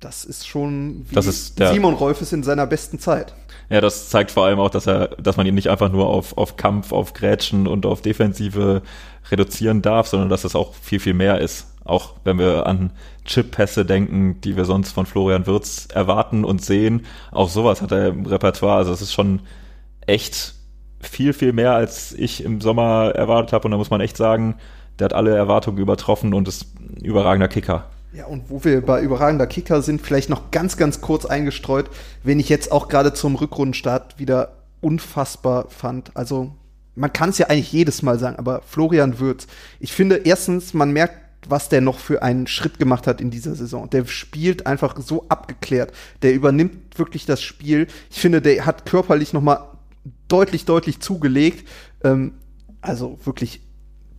das 0.00 0.24
ist 0.24 0.46
schon 0.46 1.04
wie 1.08 1.14
das 1.14 1.26
ist 1.26 1.58
der, 1.58 1.72
Simon 1.72 1.94
Rolfes 1.94 2.32
in 2.32 2.42
seiner 2.42 2.66
besten 2.66 2.98
Zeit. 2.98 3.34
Ja, 3.68 3.80
das 3.80 4.08
zeigt 4.08 4.30
vor 4.30 4.44
allem 4.44 4.60
auch, 4.60 4.70
dass 4.70 4.86
er, 4.86 5.08
dass 5.08 5.36
man 5.36 5.46
ihn 5.46 5.54
nicht 5.54 5.68
einfach 5.68 5.90
nur 5.90 6.06
auf, 6.06 6.38
auf 6.38 6.56
Kampf, 6.56 6.92
auf 6.92 7.12
Grätschen 7.12 7.66
und 7.66 7.84
auf 7.84 8.00
Defensive 8.00 8.82
reduzieren 9.30 9.82
darf, 9.82 10.06
sondern 10.06 10.28
dass 10.28 10.44
es 10.44 10.54
auch 10.54 10.74
viel, 10.74 11.00
viel 11.00 11.14
mehr 11.14 11.40
ist. 11.40 11.66
Auch 11.84 12.14
wenn 12.24 12.38
wir 12.38 12.66
an 12.66 12.92
Chip-Pässe 13.24 13.84
denken, 13.84 14.40
die 14.42 14.56
wir 14.56 14.64
sonst 14.64 14.92
von 14.92 15.06
Florian 15.06 15.46
Wirz 15.46 15.88
erwarten 15.92 16.44
und 16.44 16.62
sehen. 16.62 17.06
Auch 17.30 17.48
sowas 17.48 17.82
hat 17.82 17.92
er 17.92 18.08
im 18.08 18.26
Repertoire. 18.26 18.76
Also 18.76 18.92
es 18.92 19.02
ist 19.02 19.12
schon 19.12 19.40
echt 20.06 20.54
viel, 21.00 21.32
viel 21.32 21.52
mehr, 21.52 21.72
als 21.72 22.12
ich 22.12 22.44
im 22.44 22.60
Sommer 22.60 23.12
erwartet 23.14 23.52
habe. 23.52 23.66
Und 23.66 23.72
da 23.72 23.76
muss 23.76 23.90
man 23.90 24.00
echt 24.00 24.16
sagen, 24.16 24.56
der 24.98 25.06
hat 25.06 25.14
alle 25.14 25.34
Erwartungen 25.34 25.78
übertroffen 25.78 26.34
und 26.34 26.48
ist 26.48 26.66
ein 26.78 27.04
überragender 27.04 27.48
Kicker. 27.48 27.86
Ja, 28.12 28.26
und 28.26 28.48
wo 28.48 28.64
wir 28.64 28.80
bei 28.84 29.02
überragender 29.02 29.46
Kicker 29.46 29.82
sind, 29.82 30.00
vielleicht 30.00 30.30
noch 30.30 30.50
ganz, 30.50 30.76
ganz 30.76 31.00
kurz 31.00 31.26
eingestreut, 31.26 31.90
wen 32.22 32.40
ich 32.40 32.48
jetzt 32.48 32.72
auch 32.72 32.88
gerade 32.88 33.12
zum 33.12 33.36
Rückrundenstart 33.36 34.18
wieder 34.18 34.52
unfassbar 34.80 35.68
fand. 35.68 36.16
Also, 36.16 36.54
man 36.94 37.12
kann 37.12 37.30
es 37.30 37.38
ja 37.38 37.46
eigentlich 37.46 37.72
jedes 37.72 38.02
Mal 38.02 38.18
sagen, 38.18 38.36
aber 38.36 38.62
Florian 38.66 39.20
Würz, 39.20 39.46
ich 39.78 39.92
finde 39.92 40.16
erstens, 40.16 40.72
man 40.72 40.90
merkt, 40.90 41.28
was 41.48 41.68
der 41.68 41.80
noch 41.80 41.98
für 41.98 42.22
einen 42.22 42.46
Schritt 42.46 42.78
gemacht 42.78 43.06
hat 43.06 43.20
in 43.20 43.30
dieser 43.30 43.54
Saison. 43.54 43.88
Der 43.90 44.06
spielt 44.06 44.66
einfach 44.66 44.98
so 45.00 45.26
abgeklärt. 45.28 45.92
Der 46.22 46.34
übernimmt 46.34 46.98
wirklich 46.98 47.26
das 47.26 47.42
Spiel. 47.42 47.86
Ich 48.10 48.20
finde, 48.20 48.42
der 48.42 48.66
hat 48.66 48.86
körperlich 48.86 49.32
noch 49.32 49.42
mal 49.42 49.70
deutlich, 50.26 50.64
deutlich 50.64 51.00
zugelegt. 51.00 51.66
Ähm, 52.02 52.34
also 52.80 53.18
wirklich 53.24 53.60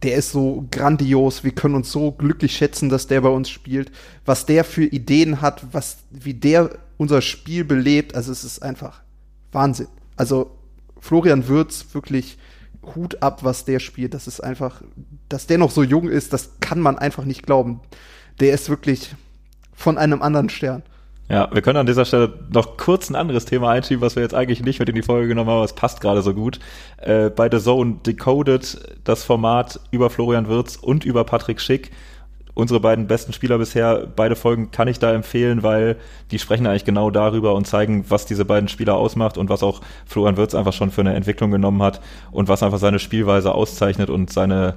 der 0.03 0.15
ist 0.15 0.31
so 0.31 0.65
grandios, 0.71 1.43
wir 1.43 1.51
können 1.51 1.75
uns 1.75 1.91
so 1.91 2.11
glücklich 2.11 2.55
schätzen, 2.55 2.89
dass 2.89 3.07
der 3.07 3.21
bei 3.21 3.29
uns 3.29 3.49
spielt, 3.49 3.91
was 4.25 4.45
der 4.45 4.63
für 4.63 4.85
Ideen 4.85 5.41
hat, 5.41 5.65
was, 5.73 5.97
wie 6.09 6.33
der 6.33 6.71
unser 6.97 7.21
Spiel 7.21 7.65
belebt, 7.65 8.15
also 8.15 8.31
es 8.31 8.43
ist 8.43 8.61
einfach 8.63 9.01
Wahnsinn. 9.51 9.87
Also 10.15 10.51
Florian 10.99 11.47
Würz 11.47 11.85
wirklich 11.93 12.37
Hut 12.95 13.21
ab, 13.21 13.43
was 13.43 13.65
der 13.65 13.79
spielt, 13.79 14.13
das 14.13 14.27
ist 14.27 14.41
einfach, 14.41 14.81
dass 15.27 15.47
der 15.47 15.57
noch 15.57 15.71
so 15.71 15.83
jung 15.83 16.07
ist, 16.07 16.33
das 16.33 16.51
kann 16.59 16.79
man 16.79 16.97
einfach 16.97 17.25
nicht 17.25 17.45
glauben. 17.45 17.81
Der 18.39 18.53
ist 18.53 18.69
wirklich 18.69 19.15
von 19.73 19.97
einem 19.97 20.21
anderen 20.21 20.49
Stern. 20.49 20.83
Ja, 21.30 21.47
wir 21.53 21.61
können 21.61 21.77
an 21.77 21.86
dieser 21.86 22.05
Stelle 22.05 22.34
noch 22.51 22.75
kurz 22.77 23.11
ein 23.11 23.15
anderes 23.15 23.45
Thema 23.45 23.69
einschieben, 23.69 24.01
was 24.01 24.15
wir 24.15 24.23
jetzt 24.23 24.34
eigentlich 24.34 24.63
nicht 24.63 24.80
mit 24.80 24.89
in 24.89 24.95
die 24.95 25.03
Folge 25.03 25.27
genommen 25.27 25.47
haben, 25.51 25.57
aber 25.57 25.65
es 25.65 25.73
passt 25.73 26.01
gerade 26.01 26.23
so 26.23 26.34
gut. 26.34 26.59
Äh, 26.97 27.30
bei 27.30 27.47
The 27.51 27.59
Zone 27.59 27.97
Decoded 28.03 28.97
das 29.03 29.23
Format 29.23 29.80
über 29.91 30.09
Florian 30.09 30.47
Wirz 30.47 30.75
und 30.75 31.05
über 31.05 31.23
Patrick 31.25 31.61
Schick. 31.61 31.91
Unsere 32.55 32.80
beiden 32.80 33.05
besten 33.05 33.32
Spieler 33.32 33.59
bisher, 33.59 34.07
beide 34.15 34.36
Folgen 34.36 34.71
kann 34.71 34.88
ich 34.88 34.97
da 34.97 35.13
empfehlen, 35.13 35.61
weil 35.61 35.97
die 36.32 36.39
sprechen 36.39 36.65
eigentlich 36.65 36.84
genau 36.84 37.11
darüber 37.11 37.53
und 37.53 37.67
zeigen, 37.67 38.05
was 38.09 38.25
diese 38.25 38.43
beiden 38.43 38.67
Spieler 38.67 38.95
ausmacht 38.95 39.38
und 39.38 39.49
was 39.49 39.61
auch 39.61 39.82
Florian 40.07 40.36
Wirz 40.36 40.55
einfach 40.55 40.73
schon 40.73 40.89
für 40.89 41.01
eine 41.01 41.13
Entwicklung 41.13 41.51
genommen 41.51 41.84
hat 41.84 42.01
und 42.32 42.47
was 42.47 42.63
einfach 42.63 42.80
seine 42.80 42.97
Spielweise 42.97 43.53
auszeichnet 43.53 44.09
und 44.09 44.34
seine, 44.34 44.75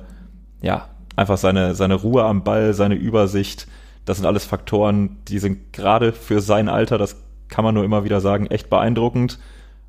ja, 0.61 0.91
einfach 1.17 1.39
seine, 1.39 1.75
seine 1.75 1.95
Ruhe 1.95 2.25
am 2.25 2.45
Ball, 2.45 2.75
seine 2.75 2.95
Übersicht, 2.95 3.67
das 4.05 4.19
sind 4.19 4.27
alles 4.27 4.45
Faktoren, 4.45 5.19
die 5.29 5.39
sind 5.39 5.73
gerade 5.73 6.13
für 6.13 6.41
sein 6.41 6.69
Alter, 6.69 6.99
das 6.99 7.17
kann 7.49 7.65
man 7.65 7.75
nur 7.75 7.85
immer 7.85 8.05
wieder 8.05 8.21
sagen, 8.21 8.47
echt 8.47 8.71
beeindruckend. 8.71 9.39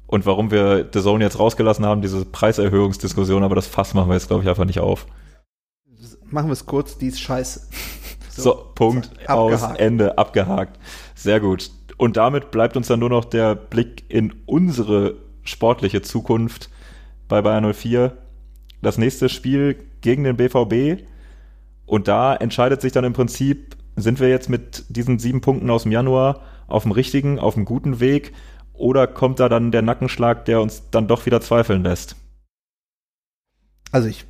Und 0.05 0.26
warum 0.26 0.51
wir 0.51 0.89
The 0.93 1.01
Zone 1.01 1.24
jetzt 1.24 1.39
rausgelassen 1.39 1.86
haben, 1.86 2.01
diese 2.01 2.24
Preiserhöhungsdiskussion, 2.26 3.43
aber 3.43 3.55
das 3.55 3.68
Fass 3.68 3.93
machen 3.93 4.09
wir 4.09 4.16
jetzt, 4.16 4.28
glaube 4.28 4.43
ich, 4.43 4.49
einfach 4.49 4.66
nicht 4.66 4.80
auf. 4.80 5.07
Machen 6.26 6.49
wir 6.49 6.53
es 6.53 6.66
kurz, 6.66 6.97
die 6.97 7.07
ist 7.07 7.20
scheiße. 7.20 7.61
So, 8.30 8.41
so 8.41 8.72
Punkt, 8.76 9.09
abgehakt. 9.28 9.64
aus, 9.64 9.78
Ende, 9.78 10.18
abgehakt. 10.18 10.80
Sehr 11.16 11.39
gut. 11.39 11.72
Und 11.97 12.18
damit 12.18 12.51
bleibt 12.51 12.76
uns 12.78 12.88
dann 12.88 12.99
nur 12.99 13.09
noch 13.09 13.26
der 13.26 13.55
Blick 13.55 14.03
in 14.09 14.34
unsere 14.45 15.16
sportliche 15.43 16.01
Zukunft 16.01 16.70
bei 17.28 17.41
Bayern 17.41 17.74
04. 17.74 18.18
Das 18.82 18.97
nächste 18.97 19.30
Spiel 19.30 19.78
gegen 20.01 20.24
den 20.24 20.36
BVB. 20.38 21.03
Und 21.86 22.07
da 22.07 22.36
entscheidet 22.36 22.82
sich 22.82 22.91
dann 22.91 23.03
im 23.03 23.14
Prinzip, 23.14 23.76
sind 23.96 24.20
wir 24.20 24.30
jetzt 24.30 24.50
mit 24.50 24.86
diesen 24.89 25.20
sieben 25.20 25.41
Punkten 25.41 25.70
aus 25.70 25.84
dem 25.84 25.91
Januar 25.91 26.41
auf 26.68 26.84
dem 26.84 26.91
richtigen, 26.91 27.39
auf 27.39 27.54
dem 27.54 27.66
guten 27.66 28.00
Weg 28.00 28.34
oder 28.74 29.08
kommt 29.08 29.39
da 29.39 29.50
dann 29.50 29.72
der 29.72 29.82
Nackenschlag, 29.82 30.46
der 30.46 30.62
uns 30.62 30.84
dann 30.89 31.08
doch 31.08 31.26
wieder 31.26 31.41
zweifeln 31.41 31.84
lässt? 31.84 32.16
Also 33.91 34.08
ich, 34.08 34.26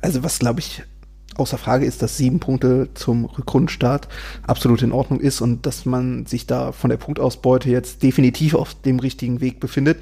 also 0.00 0.22
was 0.22 0.38
glaube 0.38 0.60
ich 0.60 0.82
außer 1.38 1.58
Frage 1.58 1.86
ist, 1.86 2.02
dass 2.02 2.16
sieben 2.16 2.40
Punkte 2.40 2.90
zum 2.94 3.24
Rückrundenstart 3.24 4.08
absolut 4.46 4.82
in 4.82 4.92
Ordnung 4.92 5.20
ist 5.20 5.40
und 5.40 5.66
dass 5.66 5.84
man 5.84 6.26
sich 6.26 6.46
da 6.46 6.72
von 6.72 6.90
der 6.90 6.96
Punktausbeute 6.96 7.70
jetzt 7.70 8.02
definitiv 8.02 8.54
auf 8.54 8.74
dem 8.74 8.98
richtigen 8.98 9.40
Weg 9.40 9.60
befindet. 9.60 9.98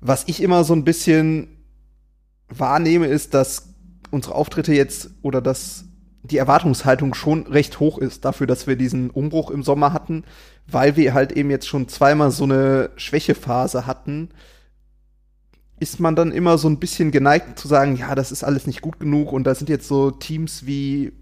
Was 0.00 0.24
ich 0.26 0.42
immer 0.42 0.64
so 0.64 0.74
ein 0.74 0.84
bisschen 0.84 1.48
wahrnehme, 2.48 3.06
ist, 3.06 3.34
dass 3.34 3.74
unsere 4.10 4.34
Auftritte 4.34 4.72
jetzt 4.72 5.10
oder 5.22 5.40
dass 5.40 5.85
die 6.26 6.38
Erwartungshaltung 6.38 7.14
schon 7.14 7.46
recht 7.46 7.80
hoch 7.80 7.98
ist 7.98 8.24
dafür, 8.24 8.46
dass 8.46 8.66
wir 8.66 8.76
diesen 8.76 9.10
Umbruch 9.10 9.50
im 9.50 9.62
Sommer 9.62 9.92
hatten, 9.92 10.24
weil 10.66 10.96
wir 10.96 11.14
halt 11.14 11.32
eben 11.32 11.50
jetzt 11.50 11.68
schon 11.68 11.88
zweimal 11.88 12.30
so 12.30 12.44
eine 12.44 12.90
Schwächephase 12.96 13.86
hatten, 13.86 14.30
ist 15.78 16.00
man 16.00 16.16
dann 16.16 16.32
immer 16.32 16.58
so 16.58 16.68
ein 16.68 16.78
bisschen 16.78 17.10
geneigt 17.10 17.58
zu 17.58 17.68
sagen, 17.68 17.96
ja, 17.96 18.14
das 18.14 18.32
ist 18.32 18.44
alles 18.44 18.66
nicht 18.66 18.80
gut 18.80 18.98
genug 18.98 19.32
und 19.32 19.44
da 19.44 19.54
sind 19.54 19.68
jetzt 19.68 19.88
so 19.88 20.10
Teams 20.10 20.66
wie 20.66 21.12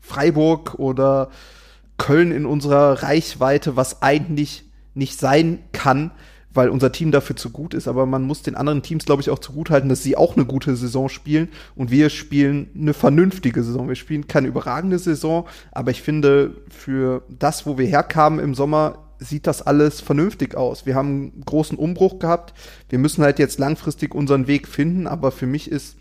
Freiburg 0.00 0.74
oder 0.74 1.30
Köln 1.96 2.32
in 2.32 2.46
unserer 2.46 3.02
Reichweite, 3.02 3.76
was 3.76 4.02
eigentlich 4.02 4.64
nicht 4.94 5.18
sein 5.18 5.60
kann, 5.72 6.10
weil 6.54 6.68
unser 6.68 6.92
Team 6.92 7.10
dafür 7.12 7.36
zu 7.36 7.50
gut 7.50 7.74
ist, 7.74 7.88
aber 7.88 8.06
man 8.06 8.22
muss 8.22 8.42
den 8.42 8.54
anderen 8.54 8.82
Teams, 8.82 9.04
glaube 9.04 9.22
ich, 9.22 9.30
auch 9.30 9.38
zu 9.38 9.52
gut 9.52 9.70
halten, 9.70 9.88
dass 9.88 10.02
sie 10.02 10.16
auch 10.16 10.36
eine 10.36 10.44
gute 10.44 10.76
Saison 10.76 11.08
spielen 11.08 11.48
und 11.74 11.90
wir 11.90 12.10
spielen 12.10 12.70
eine 12.76 12.94
vernünftige 12.94 13.62
Saison. 13.62 13.88
Wir 13.88 13.94
spielen 13.94 14.26
keine 14.26 14.48
überragende 14.48 14.98
Saison, 14.98 15.46
aber 15.70 15.90
ich 15.90 16.02
finde, 16.02 16.54
für 16.68 17.22
das, 17.28 17.66
wo 17.66 17.78
wir 17.78 17.86
herkamen 17.86 18.38
im 18.38 18.54
Sommer, 18.54 18.98
sieht 19.18 19.46
das 19.46 19.62
alles 19.62 20.00
vernünftig 20.00 20.56
aus. 20.56 20.84
Wir 20.84 20.94
haben 20.94 21.32
einen 21.32 21.44
großen 21.44 21.78
Umbruch 21.78 22.18
gehabt. 22.18 22.54
Wir 22.88 22.98
müssen 22.98 23.22
halt 23.22 23.38
jetzt 23.38 23.58
langfristig 23.58 24.14
unseren 24.14 24.48
Weg 24.48 24.66
finden, 24.66 25.06
aber 25.06 25.30
für 25.30 25.46
mich 25.46 25.70
ist 25.70 25.96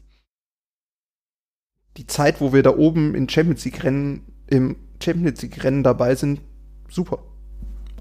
die 1.98 2.08
Zeit, 2.08 2.42
wo 2.42 2.52
wir 2.52 2.64
da 2.64 2.76
oben 2.76 3.14
in 3.16 3.30
Champions 3.30 3.64
League 3.64 3.84
Rennen, 3.84 4.24
im 4.48 4.78
Champions 5.04 5.42
League 5.42 5.64
Rennen 5.64 5.84
dabei 5.84 6.16
sind, 6.16 6.42
super 6.90 7.20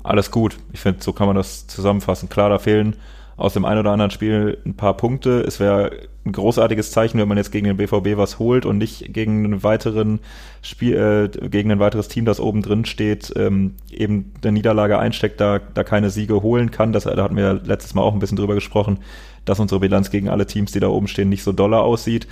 alles 0.03 0.31
gut. 0.31 0.57
Ich 0.73 0.81
finde, 0.81 1.03
so 1.03 1.13
kann 1.13 1.27
man 1.27 1.37
das 1.37 1.67
zusammenfassen. 1.67 2.29
Klar, 2.29 2.51
da 2.51 2.59
fehlen 2.59 2.97
aus 3.37 3.55
dem 3.55 3.65
einen 3.65 3.81
oder 3.81 3.93
anderen 3.93 4.11
Spiel 4.11 4.59
ein 4.67 4.75
paar 4.75 4.97
Punkte. 4.97 5.41
Es 5.41 5.61
wäre 5.61 5.91
ein 6.27 6.33
großartiges 6.33 6.91
Zeichen, 6.91 7.19
wenn 7.19 7.29
man 7.29 7.39
jetzt 7.39 7.51
gegen 7.51 7.67
den 7.67 7.79
BVB 7.79 8.19
was 8.19 8.39
holt 8.39 8.67
und 8.67 8.77
nicht 8.77 9.13
gegen 9.15 9.45
einen 9.45 9.63
weiteren 9.63 10.21
Spiel, 10.61 11.31
äh, 11.43 11.49
gegen 11.49 11.73
ein 11.73 11.79
weiteres 11.79 12.09
Team, 12.09 12.27
das 12.27 12.39
oben 12.39 12.61
drin 12.61 12.85
steht, 12.85 13.33
ähm, 13.37 13.77
eben 13.91 14.33
eine 14.43 14.53
Niederlage 14.53 14.99
einsteckt, 14.99 15.41
da, 15.41 15.59
da 15.59 15.85
keine 15.85 16.11
Siege 16.11 16.43
holen 16.43 16.71
kann. 16.71 16.93
Das, 16.93 17.05
da 17.05 17.17
hatten 17.23 17.37
wir 17.37 17.55
letztes 17.65 17.95
Mal 17.95 18.03
auch 18.03 18.13
ein 18.13 18.19
bisschen 18.19 18.37
drüber 18.37 18.55
gesprochen, 18.55 18.99
dass 19.47 19.59
unsere 19.59 19.81
Bilanz 19.81 20.11
gegen 20.11 20.29
alle 20.29 20.47
Teams, 20.47 20.73
die 20.73 20.81
da 20.81 20.89
oben 20.89 21.09
stehen, 21.09 21.31
nicht 21.31 21.43
so 21.43 21.53
doller 21.53 21.83
aussieht. 21.83 22.27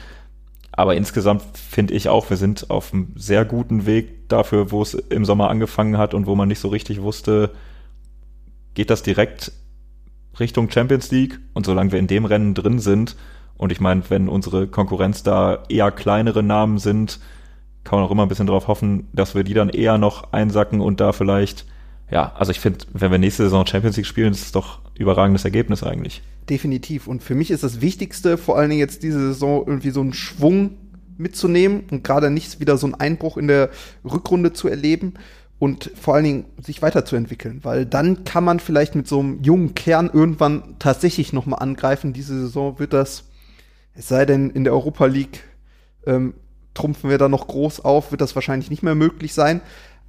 Aber 0.79 0.95
insgesamt 0.95 1.43
finde 1.57 1.93
ich 1.95 2.09
auch, 2.09 2.31
wir 2.31 2.37
sind 2.37 2.71
auf 2.71 2.95
einem 2.95 3.09
sehr 3.17 3.45
guten 3.45 3.85
Weg 3.85 4.29
dafür, 4.29 4.71
wo 4.71 4.81
es 4.81 4.95
im 4.95 5.25
Sommer 5.25 5.51
angefangen 5.51 5.99
hat 5.99 6.15
und 6.15 6.27
wo 6.27 6.37
man 6.37 6.47
nicht 6.47 6.61
so 6.61 6.69
richtig 6.69 7.03
wusste, 7.03 7.51
geht 8.75 8.89
das 8.89 9.03
direkt 9.03 9.51
Richtung 10.39 10.71
Champions 10.71 11.11
League. 11.11 11.41
Und 11.53 11.67
solange 11.67 11.91
wir 11.91 11.99
in 11.99 12.07
dem 12.07 12.27
Rennen 12.27 12.55
drin 12.55 12.79
sind, 12.79 13.17
und 13.57 13.73
ich 13.73 13.81
meine, 13.81 14.09
wenn 14.09 14.29
unsere 14.29 14.69
Konkurrenz 14.69 15.25
da 15.25 15.65
eher 15.69 15.91
kleinere 15.91 16.45
Namen 16.45 16.79
sind, 16.79 17.19
kann 17.83 17.99
man 17.99 18.07
auch 18.07 18.13
immer 18.13 18.23
ein 18.23 18.29
bisschen 18.29 18.47
darauf 18.47 18.69
hoffen, 18.69 19.09
dass 19.13 19.35
wir 19.35 19.43
die 19.43 19.55
dann 19.55 19.71
eher 19.71 19.99
noch 19.99 20.33
einsacken 20.33 20.81
und 20.81 21.01
da 21.01 21.11
vielleicht, 21.11 21.67
ja, 22.11 22.33
also 22.37 22.51
ich 22.51 22.61
finde, 22.61 22.81
wenn 22.93 23.11
wir 23.11 23.19
nächste 23.19 23.45
Saison 23.45 23.67
Champions 23.67 23.97
League 23.97 24.07
spielen, 24.07 24.33
ist 24.33 24.43
es 24.43 24.53
doch 24.53 24.81
überragendes 24.99 25.45
Ergebnis 25.45 25.83
eigentlich. 25.83 26.23
Definitiv. 26.49 27.07
Und 27.07 27.23
für 27.23 27.35
mich 27.35 27.51
ist 27.51 27.63
das 27.63 27.81
Wichtigste, 27.81 28.39
vor 28.39 28.57
allen 28.57 28.71
Dingen 28.71 28.81
jetzt 28.81 29.03
diese 29.03 29.21
Saison 29.21 29.65
irgendwie 29.67 29.91
so 29.91 30.01
einen 30.01 30.15
Schwung 30.15 30.77
mitzunehmen 31.19 31.85
und 31.91 32.05
gerade 32.05 32.31
nicht 32.31 32.61
wieder 32.61 32.79
so 32.79 32.87
einen 32.87 32.95
Einbruch 32.95 33.37
in 33.37 33.49
der 33.49 33.71
Rückrunde 34.05 34.53
zu 34.53 34.69
erleben 34.69 35.15
und 35.59 35.91
vor 36.01 36.15
allen 36.15 36.25
Dingen 36.25 36.45
sich 36.63 36.81
weiterzuentwickeln, 36.81 37.61
weil 37.65 37.85
dann 37.85 38.25
kann 38.25 38.45
man 38.45 38.61
vielleicht 38.61 38.95
mit 38.95 39.09
so 39.09 39.21
einem 39.21 39.43
jungen 39.43 39.75
Kern 39.75 40.09
irgendwann 40.13 40.77
tatsächlich 40.79 41.33
noch 41.33 41.47
mal 41.47 41.57
angreifen. 41.57 42.13
Diese 42.13 42.41
Saison 42.41 42.79
wird 42.79 42.93
das, 42.93 43.25
es 43.95 44.09
sei 44.09 44.25
denn 44.25 44.51
in 44.51 44.65
der 44.65 44.73
Europa 44.73 45.07
League 45.07 45.43
ähm, 46.07 46.35
trumpfen 46.75 47.11
wir 47.11 47.19
da 47.19 47.29
noch 47.29 47.49
groß 47.49 47.81
auf, 47.81 48.13
wird 48.13 48.21
das 48.21 48.37
wahrscheinlich 48.37 48.71
nicht 48.71 48.85
mehr 48.85 48.95
möglich 48.95 49.35
sein. 49.35 49.61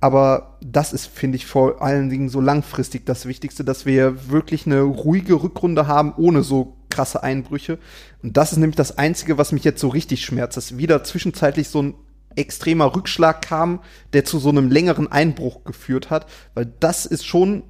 Aber 0.02 0.58
das 0.62 0.93
ist, 0.93 1.08
finde 1.08 1.36
ich, 1.36 1.45
vor 1.45 1.82
allen 1.82 2.10
Dingen 2.10 2.30
so 2.30 2.39
langfristig 2.39 3.06
das 3.06 3.26
Wichtigste, 3.26 3.64
dass 3.64 3.86
wir 3.86 4.30
wirklich 4.30 4.66
eine 4.66 4.82
ruhige 4.82 5.41
Rückrunde 5.43 5.88
haben, 5.88 6.14
ohne 6.16 6.41
so 6.41 6.78
krasse 6.89 7.22
Einbrüche. 7.22 7.80
Und 8.24 8.38
das 8.38 8.52
ist 8.52 8.58
nämlich 8.58 8.78
das 8.78 8.97
Einzige, 8.97 9.38
was 9.38 9.52
mich 9.52 9.64
jetzt 9.64 9.82
so 9.82 9.89
richtig 9.89 10.24
schmerzt, 10.24 10.58
dass 10.58 10.78
wieder 10.78 11.04
zwischenzeitlich 11.04 11.68
so 11.68 11.82
ein 11.82 11.93
extremer 12.36 12.95
Rückschlag 12.95 13.41
kam, 13.41 13.80
der 14.14 14.24
zu 14.24 14.39
so 14.39 14.50
einem 14.50 14.72
längeren 14.72 15.12
Einbruch 15.12 15.64
geführt 15.66 16.10
hat. 16.10 16.28
Weil 16.54 16.72
das 16.80 17.06
ist 17.06 17.26
schon, 17.26 17.64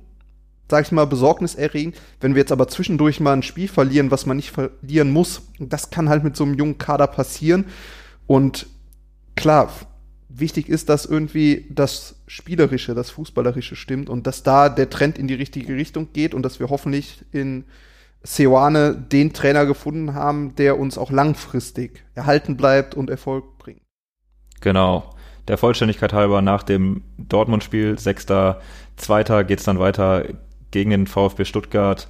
sag 0.69 0.85
ich 0.85 0.91
mal, 0.91 1.07
besorgniserregend. 1.07 1.95
Wenn 2.21 2.35
wir 2.35 2.41
jetzt 2.41 2.51
aber 2.51 2.67
zwischendurch 2.67 3.19
mal 3.19 3.33
ein 3.33 3.43
Spiel 3.43 3.67
verlieren, 3.67 4.11
was 4.11 4.27
man 4.27 4.37
nicht 4.37 4.51
verlieren 4.51 5.11
muss, 5.11 5.41
das 5.59 5.89
kann 5.89 6.09
halt 6.09 6.23
mit 6.23 6.35
so 6.35 6.43
einem 6.43 6.53
jungen 6.53 6.77
Kader 6.77 7.07
passieren. 7.07 7.65
Und 8.27 8.67
klar, 9.35 9.71
wichtig 10.29 10.69
ist, 10.69 10.89
dass 10.89 11.05
irgendwie 11.05 11.65
das 11.69 12.15
Spielerische, 12.27 12.93
das 12.93 13.09
Fußballerische 13.09 13.75
stimmt 13.75 14.09
und 14.09 14.27
dass 14.27 14.43
da 14.43 14.69
der 14.69 14.89
Trend 14.89 15.17
in 15.17 15.27
die 15.27 15.33
richtige 15.33 15.75
Richtung 15.75 16.09
geht 16.13 16.33
und 16.33 16.43
dass 16.43 16.59
wir 16.59 16.69
hoffentlich 16.69 17.25
in 17.31 17.65
Seoane 18.23 18.95
den 18.95 19.33
Trainer 19.33 19.65
gefunden 19.65 20.13
haben, 20.13 20.55
der 20.55 20.77
uns 20.77 20.97
auch 20.97 21.11
langfristig 21.11 22.03
erhalten 22.13 22.57
bleibt 22.57 22.93
und 22.95 23.09
Erfolg 23.09 23.57
bringt. 23.57 23.81
Genau. 24.61 25.15
Der 25.47 25.57
Vollständigkeit 25.57 26.13
halber 26.13 26.43
nach 26.43 26.61
dem 26.61 27.01
Dortmund-Spiel, 27.17 27.95
6.2. 27.95 29.43
geht 29.45 29.59
es 29.59 29.65
dann 29.65 29.79
weiter 29.79 30.25
gegen 30.69 30.91
den 30.91 31.07
VfB 31.07 31.45
Stuttgart, 31.45 32.07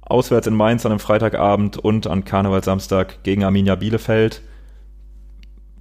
auswärts 0.00 0.46
in 0.46 0.54
Mainz 0.54 0.86
an 0.86 0.92
einem 0.92 1.00
Freitagabend 1.00 1.76
und 1.76 2.06
an 2.06 2.24
Karnevalsamstag 2.24 3.22
gegen 3.24 3.44
Arminia 3.44 3.74
Bielefeld 3.74 4.40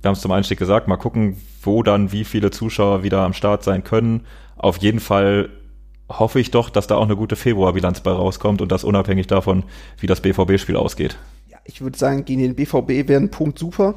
wir 0.01 0.09
haben 0.09 0.15
es 0.15 0.21
zum 0.21 0.31
Einstieg 0.31 0.59
gesagt, 0.59 0.87
mal 0.87 0.97
gucken, 0.97 1.37
wo 1.61 1.83
dann 1.83 2.11
wie 2.11 2.23
viele 2.23 2.51
Zuschauer 2.51 3.03
wieder 3.03 3.21
am 3.21 3.33
Start 3.33 3.63
sein 3.63 3.83
können. 3.83 4.25
Auf 4.55 4.77
jeden 4.77 4.99
Fall 4.99 5.49
hoffe 6.09 6.39
ich 6.39 6.51
doch, 6.51 6.69
dass 6.69 6.87
da 6.87 6.95
auch 6.95 7.05
eine 7.05 7.15
gute 7.15 7.35
Februarbilanz 7.35 8.01
bei 8.01 8.11
rauskommt 8.11 8.61
und 8.61 8.71
das 8.71 8.83
unabhängig 8.83 9.27
davon, 9.27 9.63
wie 9.99 10.07
das 10.07 10.21
BVB-Spiel 10.21 10.77
ausgeht. 10.77 11.17
Ja, 11.49 11.57
ich 11.65 11.81
würde 11.81 11.97
sagen, 11.97 12.25
gegen 12.25 12.41
den 12.41 12.55
BVB 12.55 13.07
wäre 13.07 13.21
ein 13.21 13.31
Punkt 13.31 13.59
super. 13.59 13.95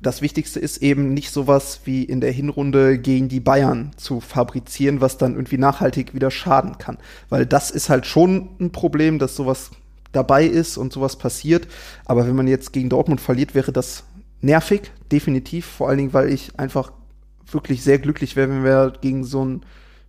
Das 0.00 0.20
Wichtigste 0.20 0.60
ist 0.60 0.78
eben 0.78 1.14
nicht 1.14 1.30
sowas 1.30 1.80
wie 1.84 2.04
in 2.04 2.20
der 2.20 2.30
Hinrunde 2.30 2.98
gegen 2.98 3.28
die 3.28 3.40
Bayern 3.40 3.92
zu 3.96 4.20
fabrizieren, 4.20 5.00
was 5.00 5.18
dann 5.18 5.34
irgendwie 5.34 5.56
nachhaltig 5.56 6.14
wieder 6.14 6.30
schaden 6.30 6.78
kann. 6.78 6.98
Weil 7.30 7.46
das 7.46 7.70
ist 7.70 7.88
halt 7.88 8.04
schon 8.04 8.50
ein 8.60 8.70
Problem, 8.70 9.18
dass 9.18 9.34
sowas 9.34 9.70
dabei 10.12 10.44
ist 10.44 10.76
und 10.76 10.92
sowas 10.92 11.16
passiert. 11.16 11.66
Aber 12.04 12.26
wenn 12.26 12.36
man 12.36 12.46
jetzt 12.46 12.72
gegen 12.72 12.90
Dortmund 12.90 13.20
verliert, 13.20 13.54
wäre 13.54 13.72
das 13.72 14.04
nervig, 14.44 14.92
definitiv. 15.10 15.66
Vor 15.66 15.88
allen 15.88 15.98
Dingen, 15.98 16.12
weil 16.12 16.32
ich 16.32 16.58
einfach 16.58 16.92
wirklich 17.50 17.82
sehr 17.82 17.98
glücklich 17.98 18.36
wäre, 18.36 18.48
wenn 18.50 18.64
wir 18.64 18.92
gegen 19.00 19.24
so 19.24 19.42
einen 19.42 19.62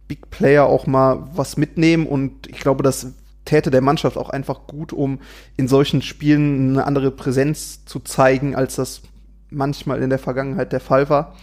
Big 0.08 0.30
Player 0.30 0.66
auch 0.66 0.88
mal 0.88 1.28
was 1.34 1.58
mitnehmen. 1.58 2.06
Und 2.06 2.48
ich 2.48 2.60
glaube, 2.60 2.84
das 2.84 3.14
täte 3.46 3.72
der 3.72 3.82
Mannschaft 3.82 4.18
auch 4.18 4.30
einfach 4.30 4.68
gut, 4.68 4.94
um 4.94 5.20
in 5.58 5.68
solchen 5.68 6.02
Spielen 6.02 6.72
eine 6.72 6.86
andere 6.86 7.12
Präsenz 7.12 7.86
zu 7.86 8.00
zeigen, 8.00 8.56
als 8.56 8.76
das 8.76 9.02
manchmal 9.50 10.02
in 10.02 10.10
der 10.10 10.20
Vergangenheit 10.20 10.74
der 10.74 10.80
Fall 10.80 11.10
war. 11.10 11.36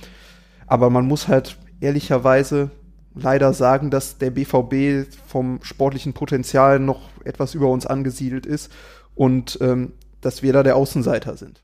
Aber 0.67 0.91
man 0.91 1.07
muss 1.07 1.29
halt 1.29 1.59
ehrlicherweise 1.81 2.71
leider 3.15 3.53
sagen, 3.53 3.91
dass 3.91 4.19
der 4.19 4.31
BVB 4.31 5.07
vom 5.27 5.61
sportlichen 5.63 6.13
Potenzial 6.13 6.79
noch 6.79 7.11
etwas 7.25 7.55
über 7.55 7.69
uns 7.69 7.87
angesiedelt 7.87 8.47
ist 8.47 8.73
und 9.15 9.59
ähm, 9.61 9.93
dass 10.21 10.43
wir 10.43 10.53
da 10.53 10.63
der 10.63 10.77
Außenseiter 10.77 11.37
sind 11.37 11.63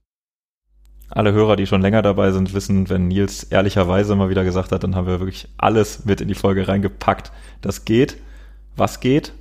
alle 1.10 1.32
Hörer, 1.32 1.56
die 1.56 1.66
schon 1.66 1.80
länger 1.80 2.02
dabei 2.02 2.30
sind, 2.30 2.54
wissen, 2.54 2.88
wenn 2.90 3.08
Nils 3.08 3.44
ehrlicherweise 3.44 4.14
mal 4.14 4.28
wieder 4.28 4.44
gesagt 4.44 4.72
hat, 4.72 4.82
dann 4.84 4.94
haben 4.94 5.06
wir 5.06 5.20
wirklich 5.20 5.48
alles 5.56 6.04
mit 6.04 6.20
in 6.20 6.28
die 6.28 6.34
Folge 6.34 6.68
reingepackt. 6.68 7.32
Das 7.60 7.84
geht. 7.84 8.16
Was 8.76 9.00
geht? 9.00 9.32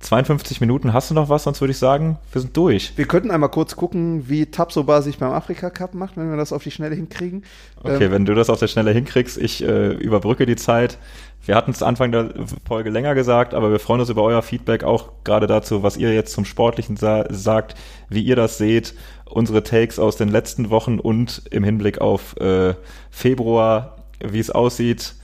52 0.00 0.60
Minuten 0.60 0.92
hast 0.92 1.10
du 1.10 1.14
noch 1.14 1.28
was, 1.28 1.42
sonst 1.42 1.60
würde 1.60 1.72
ich 1.72 1.78
sagen, 1.78 2.18
wir 2.30 2.40
sind 2.40 2.56
durch. 2.56 2.92
Wir 2.96 3.06
könnten 3.06 3.32
einmal 3.32 3.48
kurz 3.48 3.74
gucken, 3.74 4.28
wie 4.28 4.46
Tabsoba 4.46 5.02
sich 5.02 5.18
beim 5.18 5.32
Afrika 5.32 5.70
Cup 5.70 5.94
macht, 5.94 6.16
wenn 6.16 6.30
wir 6.30 6.36
das 6.36 6.52
auf 6.52 6.62
die 6.62 6.70
Schnelle 6.70 6.94
hinkriegen. 6.94 7.42
Okay, 7.82 8.04
ähm, 8.04 8.12
wenn 8.12 8.24
du 8.24 8.34
das 8.34 8.48
auf 8.48 8.60
der 8.60 8.68
Schnelle 8.68 8.92
hinkriegst, 8.92 9.36
ich 9.36 9.64
äh, 9.64 9.92
überbrücke 9.94 10.46
die 10.46 10.54
Zeit. 10.54 10.98
Wir 11.44 11.56
hatten 11.56 11.72
es 11.72 11.82
Anfang 11.82 12.12
der 12.12 12.32
Folge 12.66 12.90
länger 12.90 13.16
gesagt, 13.16 13.54
aber 13.54 13.72
wir 13.72 13.80
freuen 13.80 14.00
uns 14.00 14.08
über 14.08 14.22
euer 14.22 14.42
Feedback 14.42 14.84
auch 14.84 15.10
gerade 15.24 15.48
dazu, 15.48 15.82
was 15.82 15.96
ihr 15.96 16.14
jetzt 16.14 16.32
zum 16.32 16.44
Sportlichen 16.44 16.96
sa 16.96 17.24
sagt, 17.30 17.74
wie 18.08 18.22
ihr 18.22 18.36
das 18.36 18.56
seht, 18.56 18.94
unsere 19.24 19.64
Takes 19.64 19.98
aus 19.98 20.16
den 20.16 20.28
letzten 20.28 20.70
Wochen 20.70 21.00
und 21.00 21.42
im 21.50 21.64
Hinblick 21.64 22.00
auf 22.00 22.36
äh, 22.36 22.74
Februar, 23.10 23.96
wie 24.20 24.38
es 24.38 24.50
aussieht 24.50 25.14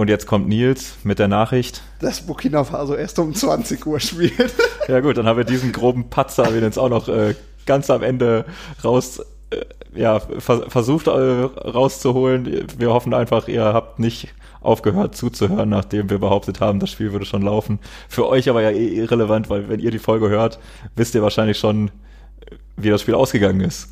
und 0.00 0.08
jetzt 0.08 0.26
kommt 0.26 0.48
Nils 0.48 0.96
mit 1.04 1.18
der 1.18 1.28
Nachricht. 1.28 1.82
Dass 2.00 2.22
Burkina 2.22 2.64
Faso 2.64 2.94
erst 2.94 3.18
um 3.18 3.34
20 3.34 3.86
Uhr 3.86 4.00
spielt. 4.00 4.54
ja 4.88 5.00
gut, 5.00 5.18
dann 5.18 5.26
haben 5.26 5.36
wir 5.36 5.44
diesen 5.44 5.72
groben 5.72 6.08
Patzer, 6.08 6.54
wir 6.54 6.62
jetzt 6.62 6.78
auch 6.78 6.88
noch 6.88 7.08
äh, 7.08 7.34
ganz 7.66 7.90
am 7.90 8.02
Ende 8.02 8.46
raus, 8.82 9.20
äh, 9.50 9.60
ja, 9.94 10.18
vers 10.18 10.62
versucht 10.68 11.06
äh, 11.06 11.10
rauszuholen. 11.10 12.66
Wir 12.78 12.88
hoffen 12.94 13.12
einfach, 13.12 13.46
ihr 13.46 13.62
habt 13.62 13.98
nicht 13.98 14.28
aufgehört 14.62 15.16
zuzuhören, 15.16 15.68
nachdem 15.68 16.08
wir 16.08 16.18
behauptet 16.18 16.60
haben, 16.60 16.80
das 16.80 16.90
Spiel 16.90 17.12
würde 17.12 17.26
schon 17.26 17.42
laufen. 17.42 17.78
Für 18.08 18.26
euch 18.26 18.48
aber 18.48 18.62
ja 18.62 18.70
eh 18.70 18.88
irrelevant, 18.88 19.50
weil 19.50 19.68
wenn 19.68 19.80
ihr 19.80 19.90
die 19.90 19.98
Folge 19.98 20.30
hört, 20.30 20.60
wisst 20.96 21.14
ihr 21.14 21.22
wahrscheinlich 21.22 21.58
schon, 21.58 21.90
wie 22.76 22.88
das 22.88 23.02
Spiel 23.02 23.14
ausgegangen 23.14 23.60
ist. 23.60 23.90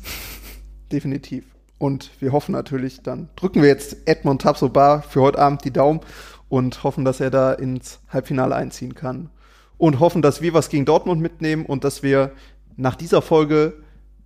Definitiv. 0.91 1.45
Und 1.79 2.11
wir 2.19 2.33
hoffen 2.33 2.51
natürlich, 2.51 3.01
dann 3.01 3.29
drücken 3.35 3.61
wir 3.61 3.69
jetzt 3.69 3.97
Edmond 4.05 4.41
Tapsoba 4.41 5.01
für 5.01 5.21
heute 5.21 5.39
Abend 5.39 5.63
die 5.63 5.71
Daumen 5.71 6.01
und 6.49 6.83
hoffen, 6.83 7.05
dass 7.05 7.21
er 7.21 7.31
da 7.31 7.53
ins 7.53 8.01
Halbfinale 8.09 8.55
einziehen 8.55 8.93
kann. 8.93 9.29
Und 9.77 9.99
hoffen, 9.99 10.21
dass 10.21 10.41
wir 10.41 10.53
was 10.53 10.69
gegen 10.69 10.85
Dortmund 10.85 11.21
mitnehmen 11.21 11.65
und 11.65 11.85
dass 11.85 12.03
wir 12.03 12.33
nach 12.75 12.95
dieser 12.95 13.21
Folge 13.21 13.81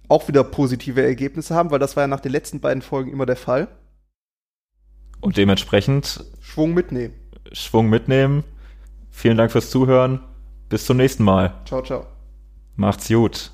auch 0.07 0.27
wieder 0.27 0.43
positive 0.43 1.03
Ergebnisse 1.03 1.53
haben, 1.53 1.69
weil 1.69 1.79
das 1.79 1.95
war 1.95 2.03
ja 2.03 2.07
nach 2.07 2.19
den 2.19 2.31
letzten 2.31 2.59
beiden 2.59 2.81
Folgen 2.81 3.11
immer 3.11 3.27
der 3.27 3.35
Fall. 3.35 3.67
Und 5.21 5.37
dementsprechend 5.37 6.25
Schwung 6.41 6.73
mitnehmen. 6.73 7.13
Schwung 7.51 7.87
mitnehmen. 7.87 8.43
Vielen 9.11 9.37
Dank 9.37 9.51
fürs 9.51 9.69
Zuhören. 9.69 10.21
Bis 10.69 10.85
zum 10.85 10.97
nächsten 10.97 11.23
Mal. 11.23 11.53
Ciao, 11.65 11.83
ciao. 11.83 12.07
Macht's 12.75 13.07
gut. 13.07 13.51